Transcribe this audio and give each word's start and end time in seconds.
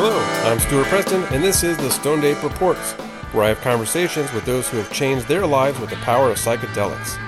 Hello, 0.00 0.16
I'm 0.48 0.60
Stuart 0.60 0.86
Preston, 0.86 1.24
and 1.34 1.42
this 1.42 1.64
is 1.64 1.76
the 1.76 1.90
Stoned 1.90 2.22
Ape 2.22 2.44
Reports, 2.44 2.92
where 3.32 3.42
I 3.42 3.48
have 3.48 3.60
conversations 3.62 4.32
with 4.32 4.44
those 4.44 4.68
who 4.68 4.76
have 4.76 4.92
changed 4.92 5.26
their 5.26 5.44
lives 5.44 5.80
with 5.80 5.90
the 5.90 5.96
power 5.96 6.30
of 6.30 6.36
psychedelics. 6.36 7.18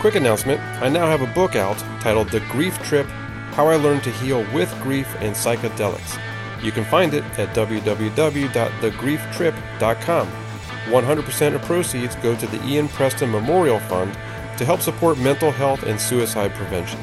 Quick 0.00 0.16
announcement 0.16 0.60
I 0.82 0.88
now 0.88 1.06
have 1.06 1.22
a 1.22 1.32
book 1.34 1.54
out 1.54 1.78
titled 2.00 2.30
The 2.30 2.40
Grief 2.50 2.76
Trip 2.82 3.06
How 3.52 3.68
I 3.68 3.76
Learned 3.76 4.02
to 4.02 4.10
Heal 4.10 4.44
with 4.52 4.76
Grief 4.82 5.06
and 5.20 5.36
Psychedelics. 5.36 6.18
You 6.60 6.72
can 6.72 6.84
find 6.84 7.14
it 7.14 7.22
at 7.38 7.54
www.thegrieftrip.com. 7.54 10.26
100% 10.26 11.54
of 11.54 11.62
proceeds 11.62 12.16
go 12.16 12.34
to 12.34 12.46
the 12.48 12.66
Ian 12.66 12.88
Preston 12.88 13.30
Memorial 13.30 13.78
Fund 13.78 14.14
to 14.58 14.64
help 14.64 14.80
support 14.80 15.16
mental 15.16 15.52
health 15.52 15.84
and 15.84 16.00
suicide 16.00 16.52
prevention. 16.54 16.98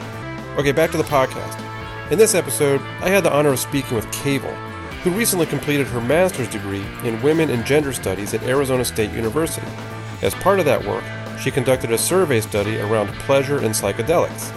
Okay, 0.57 0.73
back 0.73 0.91
to 0.91 0.97
the 0.97 1.03
podcast. 1.03 1.63
In 2.11 2.17
this 2.17 2.35
episode, 2.35 2.81
I 2.99 3.07
had 3.07 3.23
the 3.23 3.31
honor 3.31 3.53
of 3.53 3.59
speaking 3.59 3.95
with 3.95 4.05
Kewal, 4.07 4.67
who 5.07 5.17
recently 5.17 5.45
completed 5.45 5.87
her 5.87 6.01
master's 6.01 6.49
degree 6.49 6.85
in 7.05 7.21
women 7.21 7.49
and 7.49 7.65
gender 7.65 7.93
studies 7.93 8.33
at 8.33 8.43
Arizona 8.43 8.83
State 8.83 9.09
University. 9.11 9.65
As 10.21 10.35
part 10.35 10.59
of 10.59 10.65
that 10.65 10.83
work, 10.83 11.03
she 11.39 11.49
conducted 11.49 11.93
a 11.93 11.97
survey 11.97 12.41
study 12.41 12.77
around 12.77 13.07
pleasure 13.19 13.59
and 13.59 13.73
psychedelics. 13.73 14.53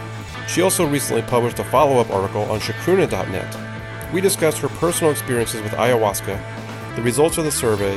She 0.49 0.63
also 0.63 0.89
recently 0.89 1.23
published 1.23 1.61
a 1.61 1.65
follow 1.65 2.01
up 2.01 2.11
article 2.11 2.43
on 2.51 2.59
chacruna.net. 2.59 4.13
We 4.13 4.21
discussed 4.21 4.59
her 4.59 4.69
personal 4.69 5.13
experiences 5.13 5.63
with 5.63 5.71
ayahuasca, 5.73 6.97
the 6.97 7.03
results 7.03 7.39
of 7.39 7.45
the 7.45 7.53
survey, 7.53 7.97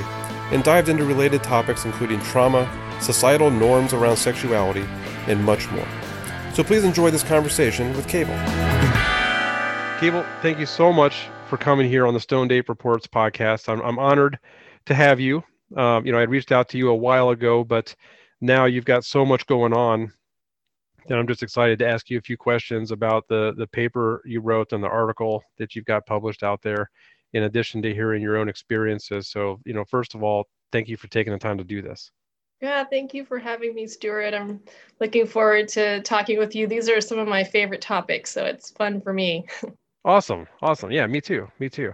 and 0.52 0.64
dived 0.64 0.90
into 0.90 1.06
related 1.06 1.42
topics 1.42 1.86
including 1.86 2.20
trauma, 2.20 2.70
societal 3.02 3.50
norms 3.50 3.94
around 3.94 4.18
sexuality, 4.18 4.86
and 5.26 5.44
much 5.44 5.72
more. 5.72 5.88
So 6.54 6.64
please 6.64 6.84
enjoy 6.84 7.10
this 7.10 7.24
conversation 7.24 7.94
with 7.96 8.06
Kewal. 8.06 8.38
Kewal, 9.98 10.24
thank 10.44 10.60
you 10.60 10.68
so 10.68 10.94
much 10.94 11.30
for 11.54 11.58
coming 11.58 11.88
here 11.88 12.08
on 12.08 12.16
the 12.16 12.20
Stoned 12.20 12.52
Ape 12.52 12.68
Reports 12.68 13.06
podcast. 13.06 13.70
I'm, 13.70 13.80
I'm 13.82 14.00
honored 14.00 14.40
to 14.88 14.96
have 14.96 15.20
you. 15.20 15.44
Um, 15.78 16.04
you 16.04 16.12
know, 16.12 16.18
I 16.18 16.24
reached 16.24 16.52
out 16.52 16.68
to 16.70 16.80
you 16.80 16.90
a 16.90 16.96
while 16.96 17.30
ago, 17.30 17.64
but 17.64 17.96
now 18.42 18.66
you've 18.66 18.86
got 18.86 19.06
so 19.06 19.24
much 19.24 19.46
going 19.46 19.72
on 19.72 20.12
that 21.08 21.20
I'm 21.20 21.28
just 21.28 21.44
excited 21.44 21.78
to 21.78 21.88
ask 21.88 22.10
you 22.10 22.18
a 22.18 22.22
few 22.22 22.38
questions 22.38 22.90
about 22.90 23.28
the 23.28 23.54
the 23.56 23.68
paper 23.68 24.24
you 24.26 24.42
wrote 24.42 24.74
and 24.74 24.84
the 24.84 24.88
article 24.88 25.44
that 25.60 25.76
you've 25.76 25.86
got 25.86 26.08
published 26.08 26.42
out 26.42 26.60
there, 26.64 26.90
in 27.34 27.44
addition 27.44 27.84
to 27.84 27.94
hearing 27.94 28.24
your 28.24 28.38
own 28.38 28.50
experiences. 28.50 29.30
So, 29.30 29.60
you 29.64 29.76
know, 29.76 29.86
first 29.86 30.16
of 30.16 30.24
all, 30.24 30.48
thank 30.72 30.90
you 30.90 30.98
for 30.98 31.08
taking 31.10 31.34
the 31.34 31.40
time 31.40 31.60
to 31.60 31.64
do 31.64 31.84
this. 31.84 32.10
Yeah, 32.64 32.84
thank 32.84 33.14
you 33.14 33.26
for 33.26 33.38
having 33.38 33.76
me, 33.76 33.86
Stuart. 33.86 34.34
I'm 34.34 34.60
looking 35.00 35.28
forward 35.28 35.68
to 35.68 36.02
talking 36.02 36.40
with 36.40 36.56
you. 36.56 36.66
These 36.66 36.90
are 36.90 37.00
some 37.00 37.20
of 37.20 37.28
my 37.28 37.44
favorite 37.44 37.82
topics, 37.82 38.32
so 38.32 38.44
it's 38.44 38.72
fun 38.72 39.02
for 39.02 39.14
me. 39.14 39.46
Awesome. 40.06 40.48
Awesome. 40.62 40.92
Yeah, 40.92 41.08
me 41.08 41.22
too. 41.22 41.48
Me 41.60 41.70
too. 41.70 41.94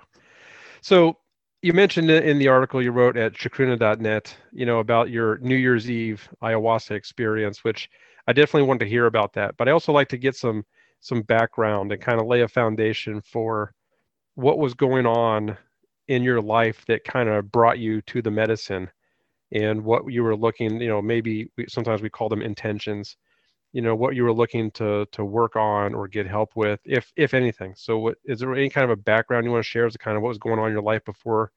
So 0.82 1.18
you 1.62 1.74
mentioned 1.74 2.10
in 2.12 2.40
the 2.40 2.48
article 2.50 2.82
you 2.82 2.92
wrote 2.92 3.18
at 3.18 3.34
chacruna.net, 3.34 4.36
you 4.54 4.66
know, 4.66 4.80
about 4.80 5.10
your 5.10 5.38
New 5.40 5.56
Year's 5.56 5.90
Eve 5.90 6.28
ayahuasca 6.44 6.92
experience, 6.92 7.64
which 7.64 7.90
I 8.28 8.34
definitely 8.34 8.68
want 8.68 8.80
to 8.82 8.88
hear 8.88 9.08
about 9.08 9.34
that. 9.34 9.58
But 9.58 9.68
I 9.70 9.72
also 9.72 9.92
like 9.94 10.10
to 10.10 10.18
get 10.18 10.36
some 10.36 10.66
some 11.02 11.22
background 11.24 11.92
and 11.92 12.02
kind 12.02 12.20
of 12.20 12.28
lay 12.28 12.42
a 12.42 12.48
foundation 12.48 13.22
for 13.22 13.74
what 14.36 14.60
was 14.60 14.74
going 14.74 15.06
on 15.06 15.58
in 16.08 16.24
your 16.24 16.42
life 16.42 16.86
that 16.88 17.04
kind 17.04 17.30
of 17.30 17.52
brought 17.52 17.80
you 17.80 18.02
to 18.04 18.22
the 18.22 18.32
medicine 18.32 18.90
and 19.54 19.84
what 19.84 20.12
you 20.12 20.24
were 20.24 20.36
looking, 20.36 20.82
you 20.82 20.88
know, 20.90 21.02
maybe 21.02 21.52
we, 21.58 21.66
sometimes 21.70 22.02
we 22.02 22.10
call 22.10 22.30
them 22.30 22.42
intentions 22.42 23.18
you 23.72 23.82
know 23.82 23.96
what 23.96 24.16
you 24.16 24.24
were 24.24 24.34
looking 24.34 24.72
to 24.72 25.06
to 25.12 25.24
work 25.24 25.56
on 25.56 25.94
or 25.94 26.08
get 26.08 26.28
help 26.28 26.56
with 26.56 26.80
if 26.86 27.12
if 27.16 27.34
anything. 27.34 27.74
So 27.76 28.00
what 28.00 28.18
is 28.26 28.40
there 28.40 28.54
any 28.56 28.70
kind 28.70 28.86
of 28.86 28.92
a 28.92 29.02
background 29.02 29.46
you 29.46 29.52
want 29.52 29.64
to 29.64 29.70
share 29.70 29.86
as 29.86 29.94
to 29.94 30.00
kind 30.00 30.18
of 30.18 30.24
what 30.24 30.30
was 30.30 30.38
going 30.38 30.60
on 30.60 30.68
in 30.68 30.74
your 30.74 30.82
life 30.82 31.06
before 31.06 31.52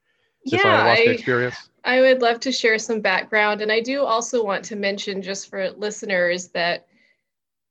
this 0.44 0.62
yeah, 0.62 0.84
I, 0.84 0.96
experience? 0.96 1.70
I 1.84 2.00
would 2.00 2.20
love 2.20 2.40
to 2.40 2.52
share 2.52 2.78
some 2.78 3.00
background 3.00 3.62
and 3.62 3.72
I 3.72 3.80
do 3.80 4.05
also 4.05 4.44
want 4.44 4.64
to 4.66 4.77
mention 4.77 5.22
just 5.22 5.48
for 5.48 5.70
listeners 5.70 6.48
that 6.48 6.86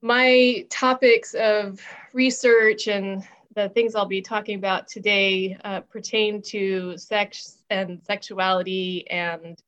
my 0.01 0.65
topics 0.69 1.35
of 1.35 1.79
research 2.13 2.87
and 2.87 3.23
the 3.53 3.69
things 3.69 3.95
I'll 3.95 4.05
be 4.05 4.21
talking 4.21 4.57
about 4.57 4.87
today 4.87 5.57
uh, 5.63 5.81
pertain 5.81 6.41
to 6.43 6.97
sex 6.97 7.57
and 7.69 8.01
sexuality 8.03 9.07
and 9.09 9.61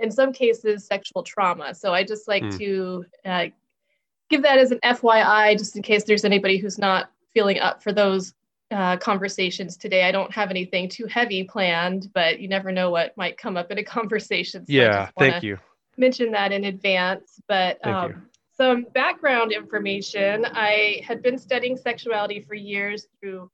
in 0.00 0.10
some 0.10 0.32
cases 0.32 0.86
sexual 0.86 1.22
trauma. 1.22 1.74
So 1.74 1.94
I 1.94 2.04
just 2.04 2.28
like 2.28 2.42
mm. 2.42 2.58
to 2.58 3.04
uh, 3.24 3.46
give 4.28 4.42
that 4.42 4.58
as 4.58 4.70
an 4.70 4.80
FYI, 4.84 5.56
just 5.58 5.76
in 5.76 5.82
case 5.82 6.04
there's 6.04 6.24
anybody 6.24 6.58
who's 6.58 6.78
not 6.78 7.10
feeling 7.32 7.58
up 7.58 7.82
for 7.82 7.92
those 7.92 8.34
uh, 8.70 8.96
conversations 8.98 9.76
today. 9.76 10.04
I 10.04 10.12
don't 10.12 10.32
have 10.32 10.50
anything 10.50 10.88
too 10.88 11.06
heavy 11.06 11.44
planned, 11.44 12.10
but 12.12 12.40
you 12.40 12.48
never 12.48 12.70
know 12.70 12.90
what 12.90 13.16
might 13.16 13.38
come 13.38 13.56
up 13.56 13.70
in 13.70 13.78
a 13.78 13.84
conversation. 13.98 14.66
So 14.66 14.72
yeah, 14.72 15.10
thank 15.18 15.42
you. 15.42 15.58
Mention 15.96 16.30
that 16.32 16.52
in 16.52 16.64
advance, 16.64 17.40
but 17.48 17.84
um, 17.84 18.28
some 18.56 18.86
background 18.94 19.52
information. 19.52 20.46
I 20.52 21.02
had 21.04 21.22
been 21.22 21.38
studying 21.38 21.76
sexuality 21.76 22.40
for 22.40 22.54
years 22.54 23.08
through 23.20 23.50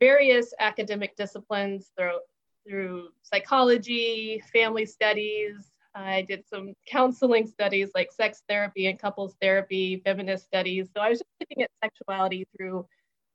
various 0.00 0.52
academic 0.58 1.16
disciplines, 1.16 1.90
through 1.96 2.18
through 2.68 3.08
psychology, 3.22 4.42
family 4.52 4.84
studies, 4.84 5.72
I 5.98 6.22
did 6.22 6.44
some 6.46 6.74
counseling 6.86 7.46
studies 7.46 7.90
like 7.94 8.12
sex 8.12 8.42
therapy 8.48 8.86
and 8.86 8.98
couples 8.98 9.34
therapy, 9.40 10.00
feminist 10.04 10.44
studies. 10.44 10.88
So 10.94 11.02
I 11.02 11.10
was 11.10 11.18
just 11.18 11.30
looking 11.40 11.62
at 11.64 11.70
sexuality 11.82 12.46
through 12.56 12.86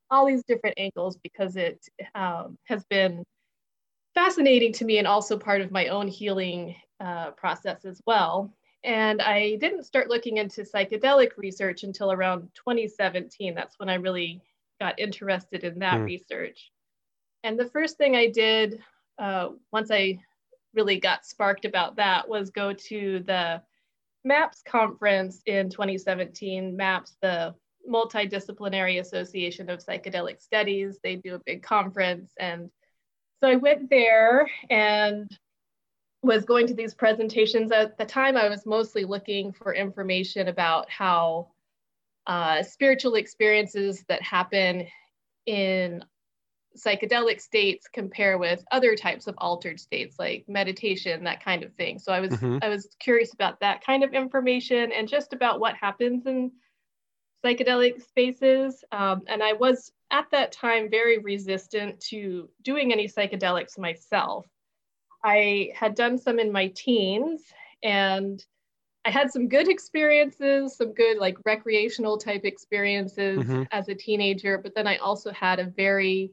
all 0.10 0.26
these 0.26 0.44
different 0.44 0.76
angles 0.78 1.18
because 1.18 1.56
it 1.58 1.80
um, 2.16 2.58
has 2.66 2.84
been 2.86 3.24
fascinating 4.14 4.72
to 4.74 4.86
me 4.86 4.98
and 4.98 5.08
also 5.08 5.38
part 5.38 5.62
of 5.62 5.72
my 5.72 5.88
own 5.88 6.08
healing 6.08 6.76
uh, 7.00 7.32
process 7.32 7.84
as 7.84 8.02
well. 8.06 8.54
And 8.84 9.22
I 9.22 9.56
didn't 9.56 9.84
start 9.84 10.10
looking 10.10 10.38
into 10.38 10.62
psychedelic 10.62 11.32
research 11.38 11.84
until 11.84 12.12
around 12.12 12.50
2017. 12.56 13.56
That's 13.56 13.78
when 13.80 13.90
I 13.90 13.96
really 13.96 14.42
got 14.80 15.00
interested 15.00 15.64
in 15.64 15.80
that 15.80 16.00
mm. 16.00 16.06
research. 16.06 16.72
And 17.44 17.60
the 17.60 17.70
first 17.70 17.98
thing 17.98 18.16
I 18.16 18.28
did 18.28 18.82
uh, 19.20 19.50
once 19.72 19.92
I 19.92 20.20
really 20.74 21.00
got 21.00 21.26
sparked 21.26 21.66
about 21.66 21.98
that 21.98 22.28
was 22.28 22.50
go 22.50 22.74
to 22.74 23.24
the 23.26 23.62
MAPS 24.24 24.62
conference 24.66 25.42
in 25.46 25.70
2017. 25.70 26.76
MAPS, 26.76 27.18
the 27.22 27.54
Multidisciplinary 27.90 29.00
Association 29.00 29.70
of 29.70 29.80
Psychedelic 29.80 30.42
Studies, 30.42 31.00
they 31.04 31.16
do 31.18 31.36
a 31.36 31.42
big 31.46 31.64
conference. 31.64 32.32
And 32.40 32.70
so 33.42 33.50
I 33.50 33.56
went 33.56 33.90
there 33.90 34.50
and 34.70 35.30
was 36.22 36.46
going 36.46 36.68
to 36.68 36.74
these 36.74 36.94
presentations. 36.94 37.72
At 37.72 37.98
the 37.98 38.06
time, 38.06 38.38
I 38.38 38.48
was 38.48 38.66
mostly 38.66 39.04
looking 39.04 39.52
for 39.52 39.74
information 39.74 40.48
about 40.48 40.90
how 40.90 41.50
uh, 42.26 42.64
spiritual 42.64 43.16
experiences 43.16 44.06
that 44.08 44.22
happen 44.22 44.88
in 45.46 46.04
psychedelic 46.78 47.40
states 47.40 47.88
compare 47.92 48.38
with 48.38 48.64
other 48.72 48.96
types 48.96 49.28
of 49.28 49.36
altered 49.38 49.80
states 49.80 50.18
like 50.18 50.44
meditation 50.48 51.24
that 51.24 51.44
kind 51.44 51.64
of 51.64 51.74
thing 51.74 52.00
so 52.00 52.12
i 52.12 52.20
was 52.20 52.32
mm-hmm. 52.32 52.58
i 52.62 52.70
was 52.70 52.96
curious 53.00 53.34
about 53.34 53.60
that 53.60 53.84
kind 53.86 54.04
of 54.04 54.14
information 54.14 54.92
and 54.92 55.08
just 55.08 55.34
about 55.34 55.60
what 55.60 55.76
happens 55.76 56.26
in 56.26 56.52
psychedelic 57.46 58.02
spaces 58.02 58.84
um, 58.92 59.22
and 59.28 59.44
i 59.44 59.54
was 59.54 59.92
at 60.12 60.26
that 60.32 60.52
time 60.52 60.90
very 60.90 61.20
resistant 61.20 62.00
to 62.00 62.50
doing 62.64 62.92
any 62.92 63.08
psychedelics 63.08 63.78
myself 63.78 64.48
i 65.24 65.70
had 65.76 65.94
done 65.94 66.18
some 66.18 66.40
in 66.40 66.52
my 66.52 66.68
teens 66.76 67.44
and 67.84 68.44
I 69.06 69.12
had 69.12 69.30
some 69.30 69.50
good 69.50 69.68
experiences, 69.68 70.78
some 70.78 70.94
good 70.94 71.18
like 71.18 71.36
recreational 71.46 72.18
type 72.18 72.46
experiences 72.46 73.40
mm-hmm. 73.40 73.64
as 73.72 73.90
a 73.90 73.96
teenager, 73.96 74.58
but 74.58 74.74
then 74.76 74.88
I 74.88 74.96
also 74.96 75.30
had 75.34 75.60
a 75.60 75.66
very 75.66 76.32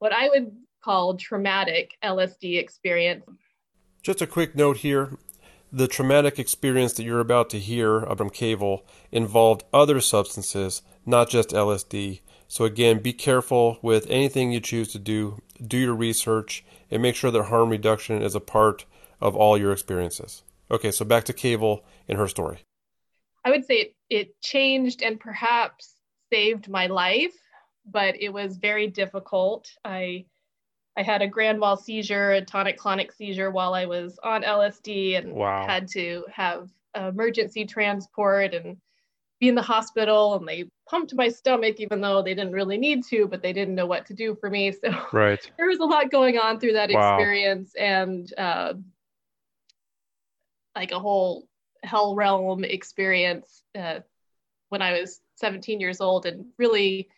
what 0.00 0.12
I 0.12 0.28
would 0.28 0.50
call 0.82 1.14
traumatic 1.14 1.96
LSD 2.02 2.58
experience. 2.58 3.24
Just 4.02 4.22
a 4.22 4.26
quick 4.26 4.56
note 4.56 4.78
here. 4.78 5.16
The 5.72 5.86
traumatic 5.86 6.38
experience 6.38 6.94
that 6.94 7.04
you're 7.04 7.20
about 7.20 7.48
to 7.50 7.60
hear 7.60 8.00
from 8.00 8.30
Kewal 8.30 8.82
involved 9.12 9.62
other 9.72 10.00
substances, 10.00 10.82
not 11.06 11.28
just 11.28 11.50
LSD. 11.50 12.22
So, 12.48 12.64
again, 12.64 12.98
be 12.98 13.12
careful 13.12 13.78
with 13.80 14.10
anything 14.10 14.50
you 14.50 14.58
choose 14.58 14.90
to 14.92 14.98
do. 14.98 15.40
Do 15.64 15.76
your 15.76 15.94
research 15.94 16.64
and 16.90 17.00
make 17.02 17.14
sure 17.14 17.30
that 17.30 17.44
harm 17.44 17.68
reduction 17.68 18.22
is 18.22 18.34
a 18.34 18.40
part 18.40 18.86
of 19.20 19.36
all 19.36 19.56
your 19.56 19.70
experiences. 19.70 20.42
Okay, 20.70 20.90
so 20.90 21.04
back 21.04 21.24
to 21.24 21.32
Kewal 21.32 21.82
and 22.08 22.18
her 22.18 22.26
story. 22.26 22.60
I 23.44 23.50
would 23.50 23.64
say 23.64 23.74
it, 23.74 23.94
it 24.08 24.40
changed 24.40 25.02
and 25.02 25.20
perhaps 25.20 25.94
saved 26.32 26.68
my 26.68 26.86
life 26.86 27.34
but 27.90 28.20
it 28.20 28.32
was 28.32 28.56
very 28.56 28.86
difficult. 28.86 29.70
I 29.84 30.24
I 30.96 31.02
had 31.02 31.22
a 31.22 31.28
grand 31.28 31.60
mal 31.60 31.76
seizure, 31.76 32.32
a 32.32 32.44
tonic 32.44 32.78
clonic 32.78 33.12
seizure 33.12 33.50
while 33.50 33.74
I 33.74 33.86
was 33.86 34.18
on 34.22 34.42
LSD 34.42 35.16
and 35.16 35.32
wow. 35.32 35.66
had 35.66 35.88
to 35.88 36.24
have 36.32 36.68
emergency 36.94 37.64
transport 37.64 38.54
and 38.54 38.76
be 39.40 39.48
in 39.48 39.54
the 39.54 39.62
hospital 39.62 40.34
and 40.34 40.46
they 40.46 40.64
pumped 40.88 41.14
my 41.14 41.28
stomach 41.28 41.76
even 41.80 42.00
though 42.00 42.22
they 42.22 42.34
didn't 42.34 42.52
really 42.52 42.76
need 42.76 43.02
to 43.04 43.26
but 43.26 43.42
they 43.42 43.52
didn't 43.52 43.74
know 43.74 43.86
what 43.86 44.04
to 44.06 44.12
do 44.12 44.36
for 44.38 44.50
me 44.50 44.70
so 44.84 44.92
right 45.12 45.50
there 45.56 45.66
was 45.66 45.78
a 45.78 45.84
lot 45.84 46.10
going 46.10 46.36
on 46.38 46.60
through 46.60 46.74
that 46.74 46.90
wow. 46.90 47.16
experience 47.16 47.74
and 47.76 48.34
uh, 48.36 48.74
like 50.76 50.92
a 50.92 50.98
whole 50.98 51.48
hell 51.82 52.14
realm 52.14 52.64
experience 52.64 53.62
uh, 53.78 54.00
when 54.68 54.82
i 54.82 55.00
was 55.00 55.20
17 55.36 55.80
years 55.80 56.00
old 56.00 56.26
and 56.26 56.44
really 56.58 57.08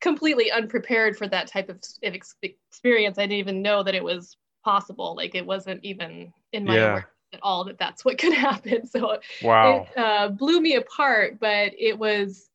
completely 0.00 0.50
unprepared 0.50 1.16
for 1.16 1.26
that 1.26 1.46
type 1.46 1.68
of 1.68 1.80
experience 2.02 3.18
i 3.18 3.22
didn't 3.22 3.32
even 3.32 3.62
know 3.62 3.82
that 3.82 3.94
it 3.94 4.04
was 4.04 4.36
possible 4.64 5.14
like 5.16 5.34
it 5.34 5.46
wasn't 5.46 5.82
even 5.84 6.32
in 6.52 6.64
my 6.64 6.76
yeah 6.76 7.02
at 7.32 7.40
all 7.42 7.64
that 7.64 7.78
that's 7.78 8.04
what 8.04 8.18
could 8.18 8.32
happen. 8.32 8.86
So 8.86 9.18
wow. 9.42 9.86
it 9.90 9.98
uh, 9.98 10.28
blew 10.28 10.60
me 10.60 10.76
apart, 10.76 11.38
but 11.40 11.72
it 11.78 11.98
was 11.98 12.48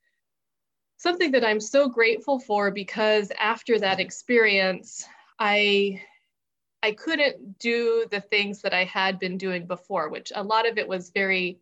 something 0.97 1.31
that 1.31 1.43
I'm 1.43 1.59
so 1.59 1.89
grateful 1.89 2.39
for 2.39 2.71
because 2.71 3.31
after 3.39 3.79
that 3.79 3.99
experience, 3.99 5.05
I 5.39 6.01
I 6.81 6.91
couldn't 6.91 7.59
do 7.59 8.05
the 8.11 8.19
things 8.19 8.61
that 8.61 8.73
I 8.73 8.83
had 8.83 9.17
been 9.17 9.37
doing 9.37 9.65
before, 9.65 10.09
which 10.09 10.33
a 10.35 10.43
lot 10.43 10.67
of 10.67 10.77
it 10.77 10.87
was 10.87 11.11
very 11.11 11.59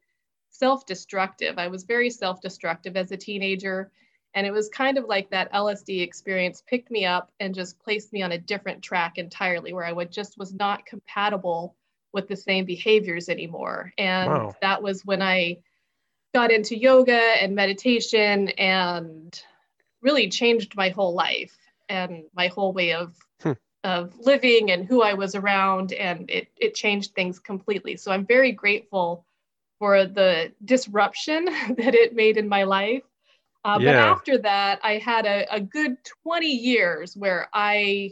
self-destructive. 0.49 1.59
I 1.59 1.67
was 1.67 1.83
very 1.83 2.09
self-destructive 2.09 2.97
as 2.97 3.11
a 3.11 3.17
teenager. 3.17 3.91
And 4.33 4.47
it 4.47 4.51
was 4.51 4.69
kind 4.69 4.97
of 4.97 5.05
like 5.05 5.29
that 5.31 5.51
LSD 5.51 6.01
experience 6.01 6.63
picked 6.65 6.89
me 6.89 7.05
up 7.05 7.31
and 7.39 7.53
just 7.53 7.79
placed 7.79 8.13
me 8.13 8.21
on 8.21 8.31
a 8.31 8.37
different 8.37 8.81
track 8.81 9.17
entirely, 9.17 9.73
where 9.73 9.85
I 9.85 9.91
would 9.91 10.11
just 10.11 10.37
was 10.37 10.53
not 10.53 10.85
compatible 10.85 11.75
with 12.13 12.27
the 12.27 12.35
same 12.35 12.65
behaviors 12.65 13.29
anymore. 13.29 13.93
And 13.97 14.29
wow. 14.29 14.55
that 14.61 14.81
was 14.81 15.05
when 15.05 15.21
I 15.21 15.57
got 16.33 16.51
into 16.51 16.77
yoga 16.77 17.19
and 17.41 17.55
meditation 17.55 18.49
and 18.49 19.41
really 20.01 20.29
changed 20.29 20.75
my 20.75 20.89
whole 20.89 21.13
life 21.13 21.55
and 21.89 22.23
my 22.33 22.47
whole 22.47 22.73
way 22.73 22.93
of 22.93 23.15
hmm. 23.41 23.51
of 23.83 24.17
living 24.19 24.71
and 24.71 24.85
who 24.85 25.01
I 25.01 25.13
was 25.13 25.35
around 25.35 25.93
and 25.93 26.29
it 26.29 26.47
it 26.57 26.75
changed 26.75 27.13
things 27.13 27.39
completely. 27.39 27.97
So 27.97 28.11
I'm 28.11 28.25
very 28.25 28.51
grateful 28.51 29.25
for 29.79 30.05
the 30.05 30.51
disruption 30.63 31.45
that 31.77 31.95
it 31.95 32.15
made 32.15 32.37
in 32.37 32.47
my 32.47 32.63
life. 32.63 33.03
Uh, 33.63 33.77
yeah. 33.79 33.91
But 33.91 33.95
after 33.95 34.37
that, 34.39 34.79
I 34.83 34.97
had 34.97 35.25
a, 35.25 35.45
a 35.53 35.59
good 35.59 35.97
20 36.23 36.47
years 36.47 37.15
where 37.15 37.47
I 37.53 38.11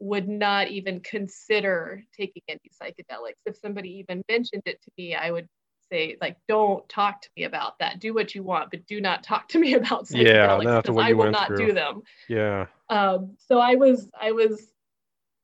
would 0.00 0.28
not 0.28 0.68
even 0.68 1.00
consider 1.00 2.02
taking 2.16 2.42
any 2.48 2.60
psychedelics. 2.80 3.40
If 3.46 3.56
somebody 3.56 3.90
even 3.98 4.22
mentioned 4.28 4.62
it 4.66 4.82
to 4.82 4.90
me, 4.96 5.14
I 5.14 5.30
would 5.30 5.48
say, 5.90 6.16
like, 6.20 6.36
don't 6.48 6.86
talk 6.88 7.22
to 7.22 7.28
me 7.36 7.44
about 7.44 7.78
that. 7.78 8.00
Do 8.00 8.14
what 8.14 8.34
you 8.34 8.42
want, 8.42 8.70
but 8.70 8.86
do 8.86 9.00
not 9.00 9.22
talk 9.22 9.48
to 9.48 9.58
me 9.58 9.74
about 9.74 10.06
psychedelics 10.06 10.64
yeah, 10.64 10.80
because 10.80 10.98
I 10.98 11.12
will 11.12 11.30
not 11.30 11.48
through. 11.48 11.66
do 11.66 11.72
them. 11.72 12.02
Yeah. 12.28 12.66
Um, 12.88 13.36
so 13.48 13.58
I 13.58 13.74
was 13.74 14.08
I 14.18 14.32
was 14.32 14.66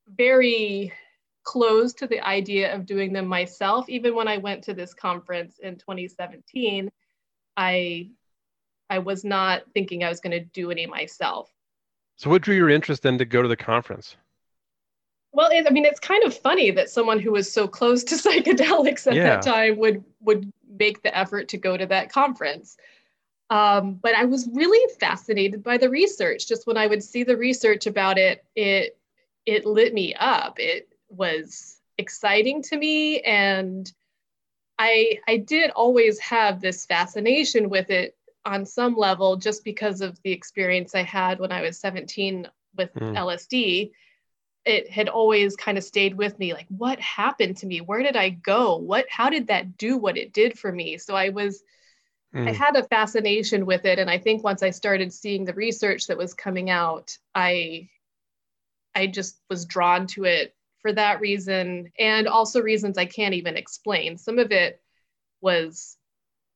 very 0.07 0.91
closed 1.43 1.99
to 1.99 2.07
the 2.07 2.21
idea 2.21 2.73
of 2.75 2.85
doing 2.85 3.13
them 3.13 3.27
myself. 3.27 3.89
Even 3.89 4.15
when 4.15 4.27
I 4.27 4.37
went 4.37 4.63
to 4.65 4.73
this 4.73 4.93
conference 4.93 5.57
in 5.59 5.77
2017, 5.77 6.91
I 7.57 8.09
I 8.91 8.99
was 8.99 9.23
not 9.23 9.63
thinking 9.73 10.03
I 10.03 10.09
was 10.09 10.19
going 10.19 10.37
to 10.37 10.41
do 10.41 10.69
any 10.69 10.85
myself. 10.85 11.49
So 12.17 12.29
what 12.29 12.41
drew 12.41 12.55
your 12.55 12.69
interest 12.69 13.01
then 13.03 13.17
to 13.17 13.25
go 13.25 13.41
to 13.41 13.47
the 13.47 13.55
conference? 13.55 14.17
Well, 15.31 15.49
it, 15.49 15.65
I 15.65 15.69
mean, 15.71 15.85
it's 15.85 15.99
kind 15.99 16.23
of 16.25 16.37
funny 16.37 16.71
that 16.71 16.89
someone 16.89 17.17
who 17.17 17.31
was 17.31 17.51
so 17.51 17.69
close 17.69 18.03
to 18.03 18.15
psychedelics 18.15 19.07
at 19.07 19.15
yeah. 19.15 19.23
that 19.23 19.41
time 19.41 19.77
would 19.77 20.03
would 20.19 20.51
make 20.77 21.01
the 21.03 21.17
effort 21.17 21.47
to 21.49 21.57
go 21.57 21.77
to 21.77 21.85
that 21.85 22.11
conference. 22.11 22.75
Um, 23.49 23.95
but 23.95 24.13
I 24.13 24.25
was 24.25 24.49
really 24.53 24.93
fascinated 24.99 25.63
by 25.63 25.77
the 25.77 25.89
research. 25.89 26.47
Just 26.47 26.67
when 26.67 26.77
I 26.77 26.87
would 26.87 27.01
see 27.01 27.23
the 27.23 27.37
research 27.37 27.87
about 27.87 28.17
it, 28.17 28.43
it 28.57 28.99
it 29.45 29.65
lit 29.65 29.93
me 29.93 30.13
up. 30.15 30.59
It 30.59 30.89
was 31.07 31.79
exciting 31.97 32.61
to 32.63 32.77
me, 32.77 33.21
and 33.21 33.89
I 34.77 35.17
I 35.29 35.37
did 35.37 35.71
always 35.71 36.19
have 36.19 36.59
this 36.59 36.85
fascination 36.85 37.69
with 37.69 37.89
it 37.89 38.17
on 38.45 38.65
some 38.65 38.95
level, 38.95 39.35
just 39.35 39.63
because 39.63 40.01
of 40.01 40.19
the 40.23 40.31
experience 40.31 40.95
I 40.95 41.03
had 41.03 41.39
when 41.39 41.51
I 41.51 41.61
was 41.61 41.79
17 41.79 42.47
with 42.75 42.93
mm. 42.93 43.17
LSD 43.17 43.91
it 44.65 44.89
had 44.89 45.09
always 45.09 45.55
kind 45.55 45.77
of 45.77 45.83
stayed 45.83 46.15
with 46.15 46.37
me 46.37 46.53
like 46.53 46.67
what 46.69 46.99
happened 46.99 47.57
to 47.57 47.65
me 47.65 47.81
where 47.81 48.03
did 48.03 48.15
i 48.15 48.29
go 48.29 48.75
what 48.75 49.05
how 49.09 49.29
did 49.29 49.47
that 49.47 49.77
do 49.77 49.97
what 49.97 50.17
it 50.17 50.33
did 50.33 50.57
for 50.57 50.71
me 50.71 50.97
so 50.97 51.15
i 51.15 51.29
was 51.29 51.63
mm. 52.33 52.47
i 52.47 52.51
had 52.51 52.75
a 52.75 52.83
fascination 52.83 53.65
with 53.65 53.85
it 53.85 53.97
and 53.97 54.09
i 54.09 54.17
think 54.17 54.43
once 54.43 54.61
i 54.61 54.69
started 54.69 55.11
seeing 55.11 55.45
the 55.45 55.53
research 55.53 56.07
that 56.07 56.17
was 56.17 56.33
coming 56.33 56.69
out 56.69 57.17
i 57.33 57.87
i 58.93 59.07
just 59.07 59.39
was 59.49 59.65
drawn 59.65 60.05
to 60.05 60.25
it 60.25 60.55
for 60.81 60.93
that 60.93 61.21
reason 61.21 61.91
and 61.97 62.27
also 62.27 62.61
reasons 62.61 62.97
i 62.97 63.05
can't 63.05 63.33
even 63.33 63.57
explain 63.57 64.17
some 64.17 64.37
of 64.37 64.51
it 64.51 64.81
was 65.41 65.97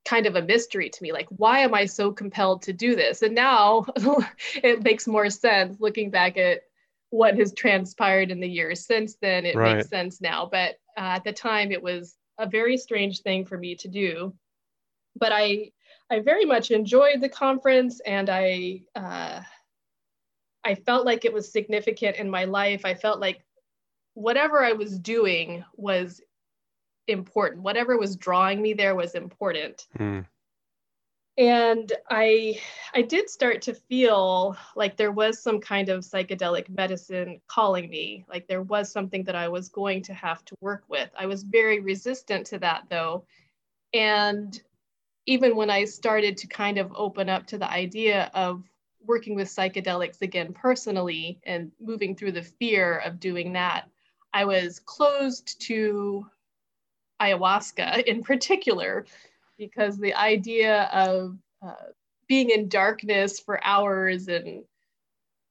kind 0.06 0.26
of 0.28 0.36
a 0.36 0.42
mystery 0.42 0.90
to 0.90 1.02
me 1.04 1.12
like 1.12 1.28
why 1.30 1.60
am 1.60 1.74
i 1.74 1.86
so 1.86 2.12
compelled 2.12 2.62
to 2.62 2.72
do 2.72 2.96
this 2.96 3.22
and 3.22 3.34
now 3.34 3.86
it 4.64 4.84
makes 4.84 5.08
more 5.08 5.30
sense 5.30 5.80
looking 5.80 6.10
back 6.10 6.38
at 6.38 6.62
what 7.16 7.38
has 7.38 7.54
transpired 7.54 8.30
in 8.30 8.40
the 8.40 8.48
years 8.48 8.86
since 8.86 9.16
then, 9.22 9.46
it 9.46 9.56
right. 9.56 9.78
makes 9.78 9.90
sense 9.90 10.22
now. 10.22 10.48
But 10.52 10.76
uh, 10.98 11.16
at 11.16 11.24
the 11.24 11.32
time, 11.32 11.72
it 11.72 11.82
was 11.82 12.16
a 12.38 12.48
very 12.48 12.78
strange 12.78 13.22
thing 13.22 13.46
for 13.46 13.58
me 13.58 13.76
to 13.76 13.88
do. 13.88 14.34
But 15.16 15.32
I, 15.32 15.72
I 16.10 16.20
very 16.20 16.46
much 16.46 16.72
enjoyed 16.72 17.22
the 17.22 17.30
conference, 17.30 18.02
and 18.02 18.30
I, 18.30 18.82
uh, 18.96 19.42
I 20.64 20.76
felt 20.76 21.06
like 21.06 21.24
it 21.26 21.34
was 21.34 21.52
significant 21.52 22.18
in 22.18 22.30
my 22.30 22.44
life. 22.44 22.84
I 22.84 22.96
felt 22.96 23.20
like 23.20 23.42
whatever 24.14 24.64
I 24.64 24.74
was 24.74 25.00
doing 25.00 25.64
was 25.76 26.22
important. 27.08 27.64
Whatever 27.64 27.98
was 27.98 28.16
drawing 28.16 28.62
me 28.62 28.74
there 28.74 28.96
was 28.96 29.16
important. 29.16 29.88
Mm 29.98 30.26
and 31.38 31.92
i 32.10 32.58
i 32.94 33.02
did 33.02 33.30
start 33.30 33.62
to 33.62 33.74
feel 33.74 34.56
like 34.76 34.96
there 34.96 35.12
was 35.12 35.42
some 35.42 35.60
kind 35.60 35.90
of 35.90 36.04
psychedelic 36.04 36.70
medicine 36.70 37.42
calling 37.48 37.90
me 37.90 38.26
like 38.30 38.48
there 38.48 38.62
was 38.62 38.90
something 38.90 39.24
that 39.24 39.36
i 39.36 39.48
was 39.48 39.68
going 39.68 40.02
to 40.02 40.14
have 40.14 40.46
to 40.46 40.56
work 40.62 40.84
with 40.88 41.10
i 41.20 41.26
was 41.26 41.44
very 41.44 41.80
resistant 41.80 42.46
to 42.46 42.58
that 42.58 42.84
though 42.90 43.26
and 43.94 44.62
even 45.26 45.58
when 45.58 45.70
i 45.70 45.84
started 45.84 46.38
to 46.38 46.48
kind 46.48 46.78
of 46.78 46.92
open 46.96 47.28
up 47.28 47.46
to 47.46 47.58
the 47.58 47.70
idea 47.70 48.32
of 48.34 48.64
working 49.06 49.36
with 49.36 49.50
psychedelics 49.50 50.22
again 50.22 50.54
personally 50.54 51.40
and 51.44 51.70
moving 51.82 52.16
through 52.16 52.32
the 52.32 52.42
fear 52.42 53.00
of 53.00 53.20
doing 53.20 53.52
that 53.52 53.90
i 54.34 54.46
was 54.46 54.80
closed 54.80 55.60
to 55.60 56.26
ayahuasca 57.26 58.04
in 58.04 58.24
particular 58.24 59.06
because 59.58 59.98
the 59.98 60.14
idea 60.14 60.84
of 60.94 61.38
uh, 61.66 61.74
being 62.28 62.50
in 62.50 62.68
darkness 62.68 63.40
for 63.40 63.64
hours 63.64 64.28
and 64.28 64.64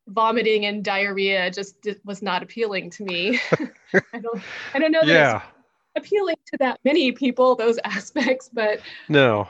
vomiting 0.08 0.66
and 0.66 0.84
diarrhea 0.84 1.50
just 1.50 1.76
was 2.04 2.22
not 2.22 2.42
appealing 2.42 2.90
to 2.90 3.04
me. 3.04 3.40
I 4.12 4.18
don't 4.20 4.42
I 4.74 4.78
don't 4.78 4.92
know 4.92 5.00
that 5.00 5.08
yeah. 5.08 5.42
it's 5.96 6.06
appealing 6.06 6.36
to 6.52 6.58
that 6.58 6.80
many 6.84 7.12
people 7.12 7.54
those 7.54 7.78
aspects, 7.84 8.50
but 8.52 8.80
no. 9.08 9.48